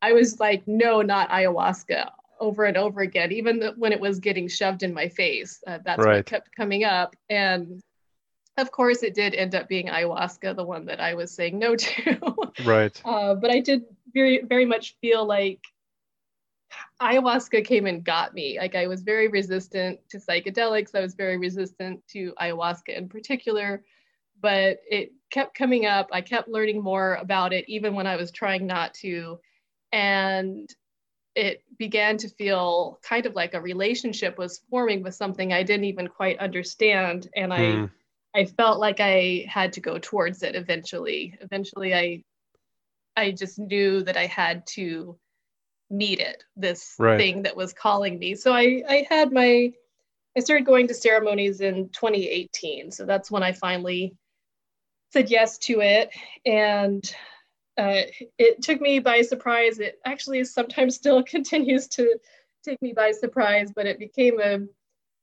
I 0.00 0.12
was 0.12 0.40
like, 0.40 0.66
no, 0.66 1.00
not 1.00 1.30
ayahuasca 1.30 2.10
over 2.40 2.64
and 2.64 2.76
over 2.76 3.02
again, 3.02 3.30
even 3.30 3.72
when 3.76 3.92
it 3.92 4.00
was 4.00 4.18
getting 4.18 4.48
shoved 4.48 4.82
in 4.82 4.92
my 4.92 5.08
face. 5.08 5.62
Uh, 5.64 5.78
that's 5.84 6.04
right. 6.04 6.16
what 6.16 6.26
kept 6.26 6.54
coming 6.56 6.82
up. 6.82 7.14
And 7.30 7.80
of 8.56 8.70
course, 8.70 9.02
it 9.02 9.14
did 9.14 9.34
end 9.34 9.54
up 9.54 9.68
being 9.68 9.86
ayahuasca, 9.86 10.54
the 10.56 10.64
one 10.64 10.86
that 10.86 11.00
I 11.00 11.14
was 11.14 11.30
saying 11.32 11.58
no 11.58 11.74
to. 11.74 12.34
right. 12.64 13.00
Uh, 13.04 13.34
but 13.34 13.50
I 13.50 13.60
did 13.60 13.84
very, 14.12 14.42
very 14.42 14.66
much 14.66 14.96
feel 15.00 15.24
like 15.24 15.60
ayahuasca 17.00 17.64
came 17.64 17.86
and 17.86 18.04
got 18.04 18.34
me. 18.34 18.58
Like 18.58 18.74
I 18.74 18.86
was 18.86 19.02
very 19.02 19.28
resistant 19.28 20.00
to 20.10 20.18
psychedelics. 20.18 20.94
I 20.94 21.00
was 21.00 21.14
very 21.14 21.38
resistant 21.38 22.06
to 22.08 22.34
ayahuasca 22.40 22.96
in 22.96 23.08
particular, 23.08 23.82
but 24.40 24.80
it 24.88 25.12
kept 25.30 25.54
coming 25.56 25.86
up. 25.86 26.08
I 26.12 26.20
kept 26.20 26.48
learning 26.48 26.82
more 26.82 27.14
about 27.14 27.52
it, 27.52 27.64
even 27.68 27.94
when 27.94 28.06
I 28.06 28.16
was 28.16 28.30
trying 28.30 28.66
not 28.66 28.94
to. 28.94 29.40
And 29.92 30.72
it 31.34 31.62
began 31.78 32.18
to 32.18 32.28
feel 32.28 33.00
kind 33.02 33.24
of 33.24 33.34
like 33.34 33.54
a 33.54 33.60
relationship 33.60 34.36
was 34.36 34.60
forming 34.68 35.02
with 35.02 35.14
something 35.14 35.52
I 35.52 35.62
didn't 35.62 35.84
even 35.84 36.08
quite 36.08 36.38
understand. 36.38 37.28
And 37.34 37.52
I 37.52 37.72
hmm. 37.72 37.84
I 38.34 38.46
felt 38.46 38.78
like 38.78 39.00
I 39.00 39.46
had 39.48 39.74
to 39.74 39.80
go 39.80 39.98
towards 39.98 40.42
it 40.42 40.54
eventually. 40.54 41.38
Eventually, 41.40 41.94
I 41.94 42.22
I 43.16 43.32
just 43.32 43.58
knew 43.58 44.02
that 44.04 44.16
I 44.16 44.26
had 44.26 44.66
to 44.68 45.18
meet 45.90 46.18
it, 46.18 46.42
this 46.56 46.94
right. 46.98 47.18
thing 47.18 47.42
that 47.42 47.56
was 47.56 47.74
calling 47.74 48.18
me. 48.18 48.34
So 48.34 48.52
I 48.52 48.82
I 48.88 49.06
had 49.08 49.32
my 49.32 49.72
I 50.36 50.40
started 50.40 50.66
going 50.66 50.88
to 50.88 50.94
ceremonies 50.94 51.60
in 51.60 51.90
2018. 51.90 52.90
So 52.90 53.04
that's 53.04 53.30
when 53.30 53.42
I 53.42 53.52
finally 53.52 54.16
said 55.12 55.30
yes 55.30 55.58
to 55.58 55.80
it. 55.80 56.10
And 56.46 57.04
uh, 57.76 58.02
it 58.38 58.62
took 58.62 58.80
me 58.80 58.98
by 58.98 59.22
surprise. 59.22 59.78
It 59.78 59.98
actually 60.04 60.44
sometimes 60.44 60.96
still 60.96 61.22
continues 61.36 61.88
to 61.88 62.18
take 62.64 62.80
me 62.80 62.92
by 62.92 63.12
surprise, 63.12 63.72
but 63.74 63.86
it 63.86 63.98
became 63.98 64.40
a, 64.40 64.60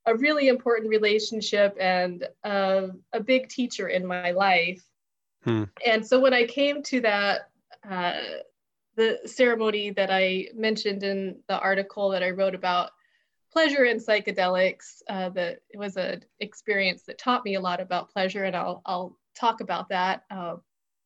a 0.09 0.15
really 0.15 0.47
important 0.47 0.89
relationship 0.89 1.77
and 1.79 2.27
a, 2.43 2.89
a 3.13 3.19
big 3.19 3.47
teacher 3.47 3.87
in 3.87 4.05
my 4.05 4.31
life. 4.31 4.83
Hmm. 5.43 5.65
And 5.85 6.05
so 6.05 6.19
when 6.19 6.33
I 6.33 6.45
came 6.45 6.81
to 6.83 7.01
that, 7.01 7.49
uh, 7.89 8.13
the 8.95 9.19
ceremony 9.25 9.91
that 9.91 10.09
I 10.11 10.47
mentioned 10.55 11.03
in 11.03 11.39
the 11.47 11.59
article 11.59 12.09
that 12.09 12.23
I 12.23 12.31
wrote 12.31 12.55
about 12.55 12.91
pleasure 13.53 13.83
and 13.83 14.01
psychedelics, 14.01 15.01
uh, 15.07 15.29
that 15.29 15.59
it 15.69 15.77
was 15.77 15.95
an 15.95 16.23
experience 16.39 17.03
that 17.03 17.17
taught 17.19 17.45
me 17.45 17.55
a 17.55 17.61
lot 17.61 17.79
about 17.79 18.11
pleasure, 18.11 18.43
and 18.43 18.55
I'll, 18.55 18.81
I'll 18.85 19.17
talk 19.39 19.61
about 19.61 19.89
that. 19.89 20.23
Uh, 20.29 20.55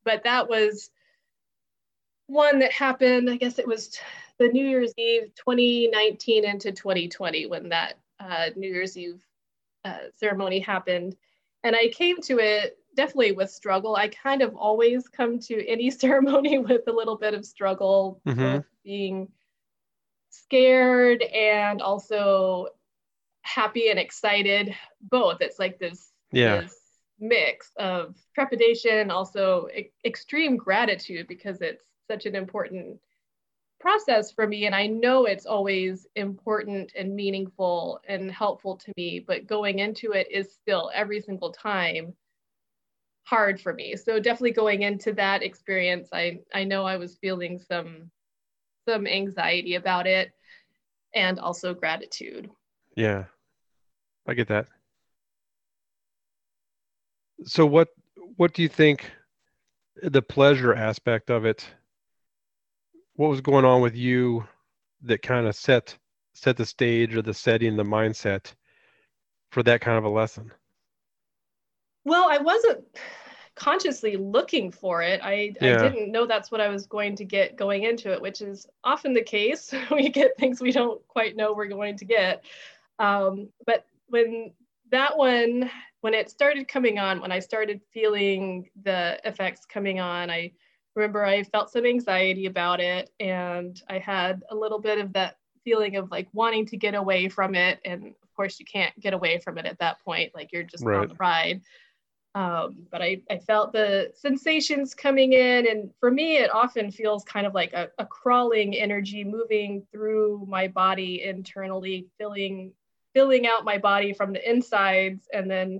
but 0.05 0.23
that 0.23 0.49
was 0.49 0.89
one 2.27 2.59
that 2.59 2.71
happened, 2.71 3.29
I 3.29 3.35
guess 3.35 3.59
it 3.59 3.67
was 3.67 3.99
the 4.39 4.47
New 4.47 4.65
Year's 4.65 4.93
Eve 4.97 5.33
2019 5.35 6.45
into 6.45 6.71
2020 6.71 7.45
when 7.47 7.69
that 7.69 7.99
uh, 8.19 8.49
New 8.55 8.69
Year's 8.71 8.97
Eve 8.97 9.23
uh, 9.85 9.97
ceremony 10.15 10.59
happened. 10.59 11.15
And 11.63 11.75
I 11.75 11.89
came 11.89 12.21
to 12.23 12.39
it 12.39 12.77
definitely 12.95 13.31
with 13.31 13.49
struggle. 13.49 13.95
I 13.95 14.09
kind 14.09 14.41
of 14.41 14.55
always 14.55 15.07
come 15.07 15.39
to 15.39 15.67
any 15.67 15.89
ceremony 15.91 16.59
with 16.59 16.81
a 16.87 16.91
little 16.91 17.17
bit 17.17 17.33
of 17.33 17.45
struggle, 17.45 18.21
mm-hmm. 18.27 18.59
being 18.83 19.29
scared 20.29 21.21
and 21.21 21.81
also 21.81 22.67
happy 23.41 23.89
and 23.89 23.99
excited. 23.99 24.75
Both. 25.01 25.41
It's 25.41 25.59
like 25.59 25.79
this, 25.79 26.11
yeah. 26.31 26.61
this 26.61 26.75
mix 27.19 27.71
of 27.77 28.15
trepidation, 28.35 29.11
also 29.11 29.67
e- 29.75 29.91
extreme 30.05 30.57
gratitude 30.57 31.27
because 31.27 31.61
it's 31.61 31.83
such 32.07 32.25
an 32.25 32.35
important 32.35 32.99
process 33.83 34.31
for 34.31 34.47
me 34.47 34.65
and 34.65 34.73
i 34.73 34.87
know 34.87 35.25
it's 35.25 35.45
always 35.45 36.07
important 36.15 36.93
and 36.97 37.13
meaningful 37.13 37.99
and 38.07 38.31
helpful 38.31 38.77
to 38.77 38.93
me 38.95 39.19
but 39.19 39.45
going 39.45 39.79
into 39.79 40.13
it 40.13 40.25
is 40.31 40.53
still 40.53 40.89
every 40.95 41.19
single 41.19 41.51
time 41.51 42.13
hard 43.23 43.59
for 43.59 43.73
me. 43.73 43.95
So 43.95 44.19
definitely 44.19 44.51
going 44.51 44.83
into 44.83 45.13
that 45.13 45.43
experience 45.43 46.09
i 46.13 46.39
i 46.53 46.63
know 46.63 46.85
i 46.85 46.97
was 46.97 47.17
feeling 47.17 47.59
some 47.59 48.11
some 48.87 49.07
anxiety 49.07 49.75
about 49.75 50.07
it 50.07 50.31
and 51.15 51.39
also 51.39 51.73
gratitude. 51.73 52.49
Yeah 52.95 53.25
i 54.27 54.33
get 54.33 54.47
that. 54.49 54.67
So 57.45 57.65
what 57.65 57.89
what 58.37 58.53
do 58.53 58.61
you 58.61 58.69
think 58.69 59.11
the 60.01 60.21
pleasure 60.21 60.73
aspect 60.73 61.29
of 61.29 61.45
it 61.45 61.65
what 63.15 63.29
was 63.29 63.41
going 63.41 63.65
on 63.65 63.81
with 63.81 63.95
you 63.95 64.47
that 65.03 65.21
kind 65.21 65.47
of 65.47 65.55
set 65.55 65.97
set 66.33 66.57
the 66.57 66.65
stage 66.65 67.15
or 67.15 67.21
the 67.21 67.33
setting, 67.33 67.77
the 67.77 67.83
mindset 67.83 68.53
for 69.51 69.63
that 69.63 69.81
kind 69.81 69.97
of 69.97 70.03
a 70.03 70.09
lesson? 70.09 70.51
Well, 72.05 72.27
I 72.29 72.39
wasn't 72.39 72.83
consciously 73.55 74.17
looking 74.17 74.71
for 74.71 75.01
it. 75.01 75.21
I, 75.23 75.53
yeah. 75.61 75.79
I 75.79 75.89
didn't 75.89 76.11
know 76.11 76.25
that's 76.25 76.51
what 76.51 76.59
I 76.59 76.69
was 76.69 76.87
going 76.87 77.15
to 77.17 77.23
get 77.23 77.55
going 77.55 77.83
into 77.83 78.11
it, 78.11 78.21
which 78.21 78.41
is 78.41 78.65
often 78.83 79.13
the 79.13 79.21
case. 79.21 79.73
we 79.91 80.09
get 80.09 80.37
things 80.37 80.59
we 80.59 80.71
don't 80.71 81.05
quite 81.07 81.35
know 81.35 81.53
we're 81.53 81.67
going 81.67 81.97
to 81.97 82.05
get. 82.05 82.43
Um, 82.99 83.49
but 83.65 83.85
when 84.07 84.51
that 84.91 85.17
one, 85.17 85.69
when 86.01 86.13
it 86.13 86.29
started 86.29 86.67
coming 86.67 86.99
on, 86.99 87.21
when 87.21 87.31
I 87.31 87.39
started 87.39 87.81
feeling 87.93 88.69
the 88.83 89.19
effects 89.23 89.65
coming 89.65 89.99
on, 89.99 90.29
I 90.29 90.51
remember 90.95 91.25
I 91.25 91.43
felt 91.43 91.71
some 91.71 91.85
anxiety 91.85 92.45
about 92.45 92.79
it 92.79 93.09
and 93.19 93.81
I 93.89 93.99
had 93.99 94.43
a 94.49 94.55
little 94.55 94.79
bit 94.79 94.99
of 94.99 95.13
that 95.13 95.37
feeling 95.63 95.95
of 95.95 96.11
like 96.11 96.27
wanting 96.33 96.65
to 96.67 96.77
get 96.77 96.95
away 96.95 97.29
from 97.29 97.55
it. 97.55 97.79
And 97.85 98.07
of 98.07 98.33
course, 98.35 98.59
you 98.59 98.65
can't 98.65 98.97
get 98.99 99.13
away 99.13 99.39
from 99.39 99.57
it 99.57 99.65
at 99.65 99.79
that 99.79 100.03
point, 100.03 100.35
like 100.35 100.51
you're 100.51 100.63
just 100.63 100.83
right. 100.83 100.99
on 100.99 101.07
the 101.07 101.15
ride. 101.15 101.61
Um, 102.35 102.87
but 102.91 103.01
I, 103.01 103.21
I 103.29 103.37
felt 103.37 103.73
the 103.73 104.11
sensations 104.15 104.95
coming 104.95 105.33
in. 105.33 105.67
And 105.67 105.91
for 105.99 106.09
me, 106.09 106.37
it 106.37 106.53
often 106.53 106.91
feels 106.91 107.23
kind 107.23 107.45
of 107.45 107.53
like 107.53 107.73
a, 107.73 107.89
a 107.99 108.05
crawling 108.05 108.75
energy 108.75 109.23
moving 109.23 109.85
through 109.91 110.45
my 110.49 110.67
body 110.67 111.23
internally, 111.23 112.07
filling 112.17 112.73
filling 113.13 113.45
out 113.45 113.63
my 113.63 113.77
body 113.77 114.11
from 114.11 114.33
the 114.33 114.49
insides 114.49 115.27
and 115.31 115.49
then 115.49 115.79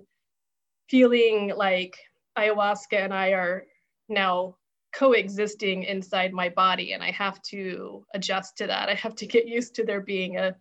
feeling 0.88 1.51
like 1.55 1.98
ayahuasca 2.38 2.93
and 2.93 3.12
I 3.12 3.29
are 3.29 3.65
now 4.08 4.55
coexisting 4.94 5.84
inside 5.84 6.32
my 6.34 6.50
body 6.50 6.94
and 6.94 7.04
i 7.04 7.12
have 7.12 7.42
to 7.42 8.06
adjust 8.14 8.58
to 8.58 8.68
that. 8.68 8.90
I 8.90 8.94
have 8.94 9.16
to 9.16 9.26
get 9.26 9.48
used 9.48 9.76
to 9.76 9.86
there 9.86 10.02
being 10.02 10.38
a 10.38 10.56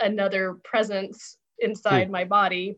another 0.00 0.54
presence 0.62 1.38
inside 1.58 2.08
mm. 2.08 2.12
my 2.12 2.24
body. 2.24 2.76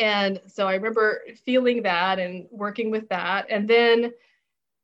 And 0.00 0.40
so 0.46 0.66
i 0.66 0.74
remember 0.74 1.22
feeling 1.44 1.82
that 1.82 2.18
and 2.18 2.46
working 2.50 2.90
with 2.90 3.08
that. 3.10 3.46
And 3.50 3.68
then 3.68 4.12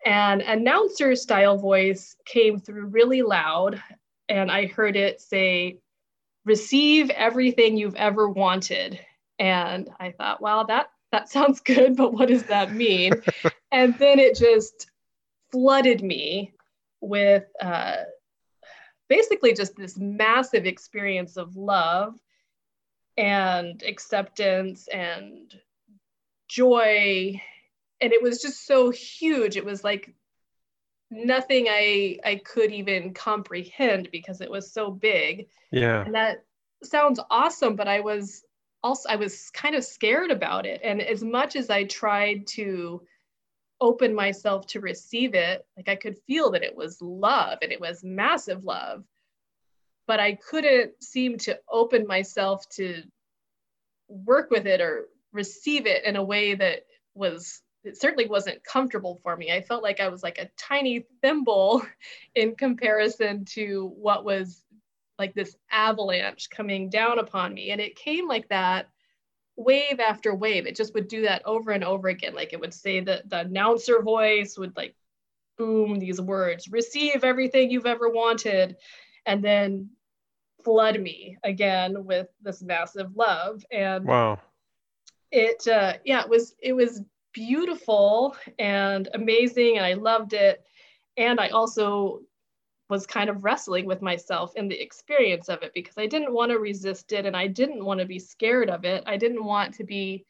an 0.04 0.42
announcer 0.42 1.16
style 1.16 1.56
voice 1.56 2.14
came 2.24 2.60
through 2.60 2.86
really 2.86 3.22
loud 3.22 3.82
and 4.28 4.50
i 4.50 4.66
heard 4.66 4.94
it 4.94 5.20
say 5.20 5.78
receive 6.44 7.10
everything 7.10 7.76
you've 7.76 7.96
ever 7.96 8.28
wanted. 8.28 9.00
And 9.38 9.88
i 9.98 10.10
thought 10.12 10.42
wow 10.42 10.64
that 10.64 10.90
that 11.12 11.30
sounds 11.34 11.60
good 11.60 11.96
but 11.96 12.12
what 12.12 12.28
does 12.28 12.44
that 12.44 12.74
mean? 12.74 13.14
And 13.70 13.98
then 13.98 14.18
it 14.18 14.34
just 14.34 14.90
flooded 15.50 16.02
me 16.02 16.54
with 17.00 17.44
uh, 17.60 17.96
basically 19.08 19.54
just 19.54 19.76
this 19.76 19.96
massive 19.96 20.66
experience 20.66 21.36
of 21.36 21.56
love 21.56 22.14
and 23.16 23.82
acceptance 23.82 24.88
and 24.88 25.54
joy. 26.48 27.40
And 28.00 28.12
it 28.12 28.22
was 28.22 28.40
just 28.40 28.66
so 28.66 28.90
huge. 28.90 29.56
It 29.56 29.64
was 29.64 29.82
like 29.82 30.14
nothing 31.10 31.66
i 31.70 32.18
i 32.22 32.36
could 32.44 32.70
even 32.70 33.14
comprehend 33.14 34.10
because 34.12 34.40
it 34.40 34.50
was 34.50 34.72
so 34.72 34.90
big. 34.90 35.48
Yeah. 35.72 36.04
And 36.04 36.14
that 36.14 36.44
sounds 36.84 37.18
awesome 37.30 37.74
but 37.74 37.88
i 37.88 37.98
was 37.98 38.44
also 38.84 39.08
i 39.08 39.16
was 39.16 39.50
kind 39.50 39.74
of 39.74 39.84
scared 39.84 40.30
about 40.30 40.66
it. 40.66 40.80
And 40.84 41.00
as 41.00 41.24
much 41.24 41.56
as 41.56 41.70
i 41.70 41.84
tried 41.84 42.46
to 42.48 43.02
open 43.80 44.14
myself 44.14 44.66
to 44.68 44.80
receive 44.80 45.34
it, 45.34 45.64
like 45.76 45.88
I 45.88 45.96
could 45.96 46.18
feel 46.26 46.50
that 46.52 46.64
it 46.64 46.76
was 46.76 47.00
love 47.00 47.58
and 47.62 47.72
it 47.72 47.80
was 47.80 48.02
massive 48.02 48.64
love, 48.64 49.04
but 50.06 50.20
I 50.20 50.34
couldn't 50.34 51.02
seem 51.02 51.38
to 51.38 51.58
open 51.70 52.06
myself 52.06 52.68
to 52.70 53.02
work 54.08 54.50
with 54.50 54.66
it 54.66 54.80
or 54.80 55.08
receive 55.32 55.86
it 55.86 56.04
in 56.04 56.16
a 56.16 56.24
way 56.24 56.54
that 56.54 56.84
was 57.14 57.60
it 57.84 57.96
certainly 58.00 58.26
wasn't 58.26 58.64
comfortable 58.64 59.18
for 59.22 59.36
me. 59.36 59.52
I 59.52 59.62
felt 59.62 59.82
like 59.82 60.00
I 60.00 60.08
was 60.08 60.22
like 60.22 60.38
a 60.38 60.50
tiny 60.58 61.06
thimble 61.22 61.82
in 62.34 62.56
comparison 62.56 63.44
to 63.46 63.92
what 63.96 64.24
was 64.24 64.64
like 65.18 65.34
this 65.34 65.56
avalanche 65.70 66.50
coming 66.50 66.90
down 66.90 67.18
upon 67.18 67.54
me. 67.54 67.70
And 67.70 67.80
it 67.80 67.96
came 67.96 68.28
like 68.28 68.48
that 68.48 68.88
wave 69.58 69.98
after 69.98 70.34
wave. 70.34 70.66
It 70.66 70.76
just 70.76 70.94
would 70.94 71.08
do 71.08 71.22
that 71.22 71.42
over 71.44 71.72
and 71.72 71.84
over 71.84 72.08
again. 72.08 72.34
Like 72.34 72.52
it 72.52 72.60
would 72.60 72.72
say 72.72 73.00
that 73.00 73.28
the 73.28 73.40
announcer 73.40 74.00
voice 74.00 74.56
would 74.56 74.76
like 74.76 74.94
boom 75.58 75.98
these 75.98 76.20
words, 76.20 76.68
receive 76.68 77.24
everything 77.24 77.70
you've 77.70 77.84
ever 77.84 78.08
wanted, 78.08 78.76
and 79.26 79.44
then 79.44 79.90
flood 80.64 81.00
me 81.00 81.36
again 81.42 82.04
with 82.04 82.28
this 82.40 82.62
massive 82.62 83.16
love. 83.16 83.64
And 83.70 84.04
wow. 84.04 84.38
It 85.30 85.66
uh 85.68 85.94
yeah, 86.04 86.22
it 86.22 86.28
was 86.28 86.54
it 86.62 86.72
was 86.72 87.02
beautiful 87.34 88.34
and 88.58 89.08
amazing 89.12 89.76
and 89.76 89.84
I 89.84 89.94
loved 89.94 90.32
it. 90.32 90.64
And 91.16 91.40
I 91.40 91.48
also 91.48 92.20
was 92.88 93.06
kind 93.06 93.28
of 93.28 93.44
wrestling 93.44 93.84
with 93.84 94.02
myself 94.02 94.52
in 94.56 94.68
the 94.68 94.80
experience 94.80 95.48
of 95.48 95.62
it 95.62 95.72
because 95.74 95.98
I 95.98 96.06
didn't 96.06 96.32
want 96.32 96.52
to 96.52 96.58
resist 96.58 97.12
it 97.12 97.26
and 97.26 97.36
I 97.36 97.46
didn't 97.46 97.84
want 97.84 98.00
to 98.00 98.06
be 98.06 98.18
scared 98.18 98.70
of 98.70 98.84
it. 98.84 99.04
I 99.06 99.16
didn't 99.16 99.44
want 99.44 99.74
to 99.74 99.84
be 99.84 100.24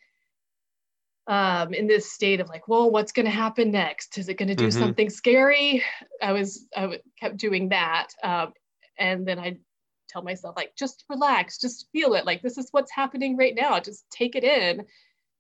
um, 1.29 1.75
in 1.75 1.87
this 1.87 2.11
state 2.11 2.41
of 2.41 2.49
like, 2.49 2.67
well, 2.69 2.91
what's 2.91 3.13
going 3.13 3.27
to 3.27 3.31
happen 3.31 3.71
next? 3.71 4.19
Is 4.19 4.29
it 4.29 4.39
going 4.39 4.49
to 4.49 4.55
do 4.55 4.69
mm-hmm. 4.69 4.79
something 4.79 5.11
scary? 5.11 5.85
I 6.23 6.33
was, 6.33 6.67
I 6.75 6.83
w- 6.83 7.01
kept 7.21 7.37
doing 7.37 7.69
that. 7.69 8.09
Um, 8.23 8.55
and 8.99 9.27
then 9.27 9.39
I 9.39 9.59
tell 10.09 10.23
myself 10.23 10.57
like, 10.57 10.75
just 10.75 11.05
relax, 11.09 11.59
just 11.59 11.87
feel 11.93 12.15
it. 12.15 12.25
Like, 12.25 12.43
this 12.43 12.59
is 12.59 12.69
what's 12.71 12.91
happening 12.91 13.37
right 13.37 13.55
now. 13.55 13.79
Just 13.79 14.07
take 14.11 14.37
it 14.37 14.45
in. 14.45 14.87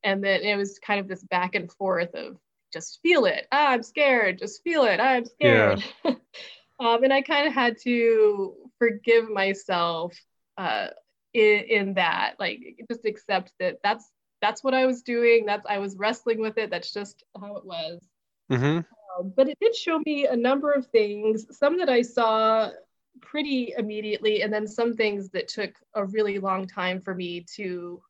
And 0.04 0.22
then 0.22 0.42
it 0.42 0.56
was 0.56 0.78
kind 0.78 1.00
of 1.00 1.08
this 1.08 1.24
back 1.24 1.54
and 1.54 1.72
forth 1.72 2.14
of 2.14 2.36
just 2.72 3.00
feel 3.02 3.24
it. 3.24 3.46
Ah, 3.50 3.70
I'm 3.70 3.82
scared. 3.82 4.38
Just 4.38 4.62
feel 4.62 4.84
it. 4.84 5.00
I'm 5.00 5.24
scared. 5.24 5.82
Yeah. 6.04 6.14
Um, 6.80 7.02
and 7.02 7.12
I 7.12 7.22
kind 7.22 7.48
of 7.48 7.54
had 7.54 7.76
to 7.82 8.54
forgive 8.78 9.28
myself 9.28 10.16
uh, 10.56 10.88
in, 11.34 11.64
in 11.68 11.94
that, 11.94 12.34
like 12.38 12.60
just 12.88 13.04
accept 13.04 13.52
that 13.58 13.78
that's 13.82 14.08
that's 14.40 14.62
what 14.62 14.74
I 14.74 14.86
was 14.86 15.02
doing. 15.02 15.46
That's 15.46 15.66
I 15.68 15.78
was 15.78 15.96
wrestling 15.96 16.40
with 16.40 16.58
it. 16.58 16.70
That's 16.70 16.92
just 16.92 17.24
how 17.40 17.56
it 17.56 17.64
was. 17.64 18.00
Mm-hmm. 18.50 18.78
Uh, 18.78 19.22
but 19.22 19.48
it 19.48 19.58
did 19.60 19.74
show 19.74 20.00
me 20.06 20.26
a 20.26 20.36
number 20.36 20.70
of 20.72 20.86
things, 20.86 21.46
some 21.56 21.78
that 21.78 21.88
I 21.88 22.02
saw 22.02 22.70
pretty 23.20 23.74
immediately, 23.76 24.42
and 24.42 24.52
then 24.52 24.66
some 24.66 24.94
things 24.94 25.30
that 25.30 25.48
took 25.48 25.74
a 25.94 26.04
really 26.04 26.38
long 26.38 26.66
time 26.66 27.00
for 27.00 27.14
me 27.14 27.44
to 27.56 28.00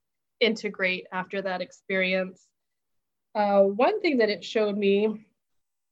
integrate 0.40 1.06
after 1.12 1.42
that 1.42 1.60
experience. 1.60 2.46
Uh, 3.34 3.62
one 3.62 4.00
thing 4.00 4.18
that 4.18 4.30
it 4.30 4.44
showed 4.44 4.76
me, 4.76 5.26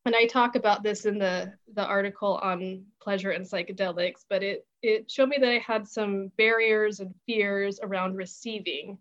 and 0.06 0.14
I 0.16 0.26
talk 0.26 0.56
about 0.56 0.82
this 0.82 1.04
in 1.04 1.18
the, 1.18 1.52
the 1.75 1.84
article 1.84 2.38
on 2.42 2.84
pleasure 3.00 3.30
and 3.30 3.44
psychedelics, 3.44 4.25
but 4.28 4.42
it, 4.42 4.66
it 4.82 5.10
showed 5.10 5.28
me 5.28 5.36
that 5.38 5.50
I 5.50 5.58
had 5.58 5.86
some 5.86 6.30
barriers 6.38 7.00
and 7.00 7.14
fears 7.26 7.80
around 7.82 8.16
receiving, 8.16 8.98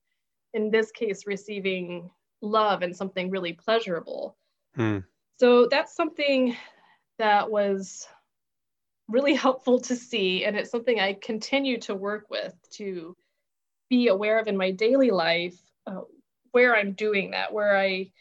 in 0.53 0.71
this 0.71 0.91
case, 0.91 1.27
receiving 1.27 2.09
love 2.41 2.81
and 2.81 2.95
something 2.95 3.29
really 3.29 3.53
pleasurable. 3.53 4.35
Hmm. 4.75 5.00
So 5.39 5.67
that's 5.67 5.95
something 5.95 6.55
that 7.19 7.50
was 7.50 8.07
really 9.07 9.33
helpful 9.45 9.79
to 9.81 9.95
see. 9.95 10.45
And 10.45 10.55
it's 10.55 10.71
something 10.71 11.00
I 11.00 11.13
continue 11.13 11.79
to 11.81 11.95
work 11.95 12.29
with 12.29 12.53
to 12.74 13.15
be 13.89 14.07
aware 14.07 14.39
of 14.39 14.47
in 14.47 14.57
my 14.57 14.71
daily 14.71 15.12
life 15.12 15.57
uh, 15.85 16.01
where 16.51 16.75
I'm 16.75 16.93
doing 16.93 17.31
that, 17.31 17.53
where 17.53 17.77
I 17.77 18.12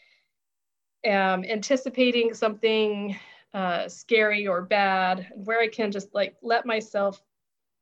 am 1.05 1.45
anticipating 1.45 2.33
something 2.33 3.17
uh, 3.53 3.87
scary 3.87 4.47
or 4.47 4.63
bad, 4.63 5.27
where 5.35 5.61
I 5.61 5.67
can 5.67 5.91
just 5.91 6.13
like 6.13 6.35
let 6.41 6.65
myself 6.65 7.21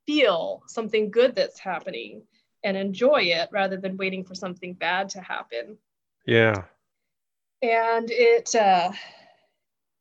feel 0.06 0.63
something 0.68 1.10
good 1.10 1.34
that's 1.34 1.60
happening 1.60 2.24
and 2.63 2.77
enjoy 2.77 3.22
it 3.22 3.50
rather 3.51 3.77
than 3.77 3.98
waiting 3.98 4.24
for 4.24 4.36
something 4.36 4.74
bad 4.74 5.10
to 5.10 5.22
happen. 5.22 5.77
Yeah. 6.25 6.63
And 7.62 8.10
it, 8.12 8.53
uh, 8.56 8.92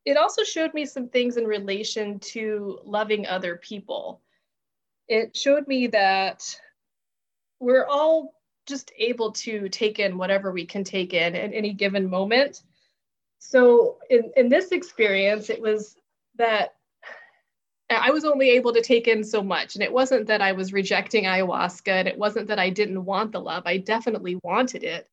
it 0.05 0.17
also 0.17 0.43
showed 0.43 0.73
me 0.73 0.85
some 0.85 1.09
things 1.09 1.37
in 1.37 1.45
relation 1.45 2.19
to 2.19 2.79
loving 2.83 3.25
other 3.25 3.57
people. 3.57 4.21
It 5.07 5.35
showed 5.35 5.67
me 5.67 5.87
that 5.87 6.43
we're 7.59 7.85
all 7.85 8.35
just 8.65 8.91
able 8.97 9.31
to 9.31 9.69
take 9.69 9.99
in 9.99 10.17
whatever 10.17 10.51
we 10.51 10.65
can 10.65 10.83
take 10.83 11.13
in 11.13 11.35
at 11.35 11.53
any 11.53 11.73
given 11.73 12.09
moment. 12.09 12.61
So 13.45 13.97
in, 14.09 14.31
in 14.37 14.47
this 14.47 14.71
experience, 14.71 15.49
it 15.49 15.61
was 15.61 15.97
that 16.37 16.75
I 17.89 18.09
was 18.09 18.23
only 18.23 18.49
able 18.51 18.73
to 18.73 18.81
take 18.81 19.09
in 19.09 19.21
so 19.21 19.43
much. 19.43 19.75
And 19.75 19.83
it 19.83 19.91
wasn't 19.91 20.27
that 20.27 20.41
I 20.41 20.53
was 20.53 20.71
rejecting 20.71 21.25
ayahuasca 21.25 21.91
and 21.91 22.07
it 22.07 22.17
wasn't 22.17 22.47
that 22.47 22.57
I 22.57 22.69
didn't 22.69 23.03
want 23.03 23.33
the 23.33 23.41
love. 23.41 23.63
I 23.65 23.77
definitely 23.77 24.39
wanted 24.43 24.83
it. 24.83 25.09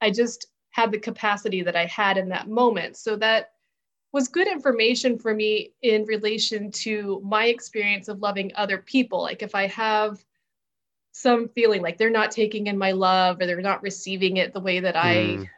I 0.00 0.10
just 0.10 0.46
had 0.70 0.90
the 0.90 0.98
capacity 0.98 1.62
that 1.62 1.76
I 1.76 1.84
had 1.84 2.16
in 2.16 2.30
that 2.30 2.48
moment. 2.48 2.96
So 2.96 3.16
that 3.16 3.52
was 4.12 4.28
good 4.28 4.48
information 4.48 5.18
for 5.18 5.34
me 5.34 5.72
in 5.82 6.06
relation 6.06 6.70
to 6.70 7.20
my 7.22 7.46
experience 7.46 8.08
of 8.08 8.22
loving 8.22 8.50
other 8.56 8.78
people. 8.78 9.20
Like 9.20 9.42
if 9.42 9.54
I 9.54 9.66
have 9.68 10.24
some 11.12 11.48
feeling 11.48 11.82
like 11.82 11.98
they're 11.98 12.10
not 12.10 12.30
taking 12.30 12.66
in 12.66 12.78
my 12.78 12.92
love 12.92 13.40
or 13.40 13.46
they're 13.46 13.60
not 13.60 13.82
receiving 13.82 14.38
it 14.38 14.54
the 14.54 14.60
way 14.60 14.80
that 14.80 14.96
I 14.96 15.14
mm. 15.14 15.48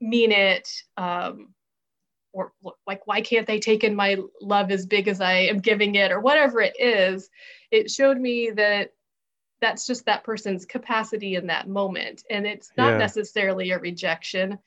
mean 0.00 0.32
it, 0.32 0.68
um, 0.96 1.54
or 2.38 2.52
like 2.86 3.06
why 3.06 3.20
can't 3.20 3.46
they 3.46 3.58
take 3.58 3.84
in 3.84 3.94
my 3.94 4.16
love 4.40 4.70
as 4.70 4.86
big 4.86 5.08
as 5.08 5.20
I 5.20 5.32
am 5.50 5.58
giving 5.58 5.96
it, 5.96 6.12
or 6.12 6.20
whatever 6.20 6.60
it 6.60 6.78
is, 6.78 7.28
it 7.70 7.90
showed 7.90 8.18
me 8.18 8.50
that 8.50 8.92
that's 9.60 9.86
just 9.86 10.06
that 10.06 10.22
person's 10.22 10.64
capacity 10.64 11.34
in 11.34 11.48
that 11.48 11.68
moment, 11.68 12.22
and 12.30 12.46
it's 12.46 12.70
not 12.76 12.92
yeah. 12.92 12.98
necessarily 12.98 13.72
a 13.72 13.78
rejection, 13.78 14.58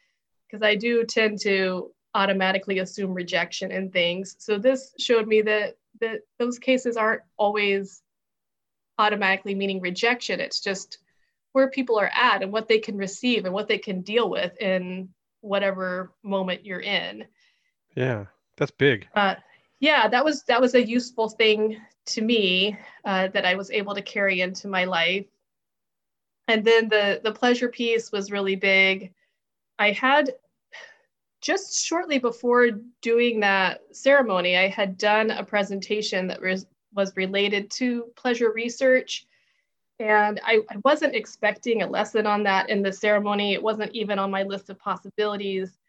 because 0.46 0.62
I 0.62 0.76
do 0.76 1.06
tend 1.06 1.40
to 1.42 1.92
automatically 2.14 2.80
assume 2.80 3.14
rejection 3.14 3.72
in 3.72 3.90
things. 3.90 4.36
So 4.40 4.58
this 4.58 4.94
showed 5.00 5.28
me 5.28 5.42
that 5.44 5.78
that 6.02 6.20
those 6.40 6.60
cases 6.60 6.98
aren't 6.98 7.22
always 7.38 8.02
automatically 8.98 9.56
meaning 9.56 9.80
rejection. 9.80 10.40
It's 10.40 10.62
just 10.62 10.98
where 11.54 11.70
people 11.70 12.00
are 12.00 12.12
at 12.14 12.44
and 12.44 12.52
what 12.52 12.68
they 12.68 12.80
can 12.80 12.98
receive 12.98 13.46
and 13.46 13.54
what 13.54 13.68
they 13.68 13.78
can 13.78 14.02
deal 14.02 14.30
with 14.30 14.56
in 14.62 15.10
whatever 15.42 16.12
moment 16.24 16.66
you're 16.66 16.80
in. 16.82 17.26
Yeah, 17.96 18.26
that's 18.58 18.72
big. 18.72 19.08
Uh, 19.16 19.36
yeah, 19.80 20.08
that 20.08 20.24
was 20.24 20.44
that 20.44 20.62
was 20.62 20.76
a 20.76 20.88
useful 20.88 21.30
thing 21.30 21.78
to 22.08 22.22
me 22.22 22.78
uh, 23.06 23.28
that 23.30 23.46
I 23.46 23.56
was 23.56 23.72
able 23.72 23.96
to 23.96 24.02
carry 24.02 24.42
into 24.42 24.68
my 24.68 24.86
life. 24.86 25.26
And 26.48 26.64
then 26.64 26.90
the 26.90 27.22
the 27.24 27.32
pleasure 27.32 27.70
piece 27.70 28.12
was 28.12 28.32
really 28.32 28.56
big. 28.56 29.14
I 29.80 29.92
had 29.92 30.32
just 31.42 31.84
shortly 31.84 32.20
before 32.20 32.70
doing 33.02 33.40
that 33.40 33.82
ceremony, 33.92 34.58
I 34.58 34.68
had 34.68 34.98
done 34.98 35.32
a 35.32 35.44
presentation 35.44 36.28
that 36.28 36.40
was, 36.40 36.68
was 36.94 37.16
related 37.16 37.72
to 37.72 38.06
pleasure 38.16 38.52
research. 38.54 39.26
And 40.00 40.40
I, 40.44 40.60
I 40.70 40.78
wasn't 40.84 41.16
expecting 41.16 41.82
a 41.82 41.90
lesson 41.90 42.28
on 42.28 42.44
that 42.44 42.70
in 42.70 42.82
the 42.82 42.94
ceremony. 42.94 43.54
It 43.54 43.62
wasn't 43.62 43.94
even 43.94 44.20
on 44.20 44.32
my 44.32 44.44
list 44.44 44.70
of 44.70 44.80
possibilities. 44.80 45.80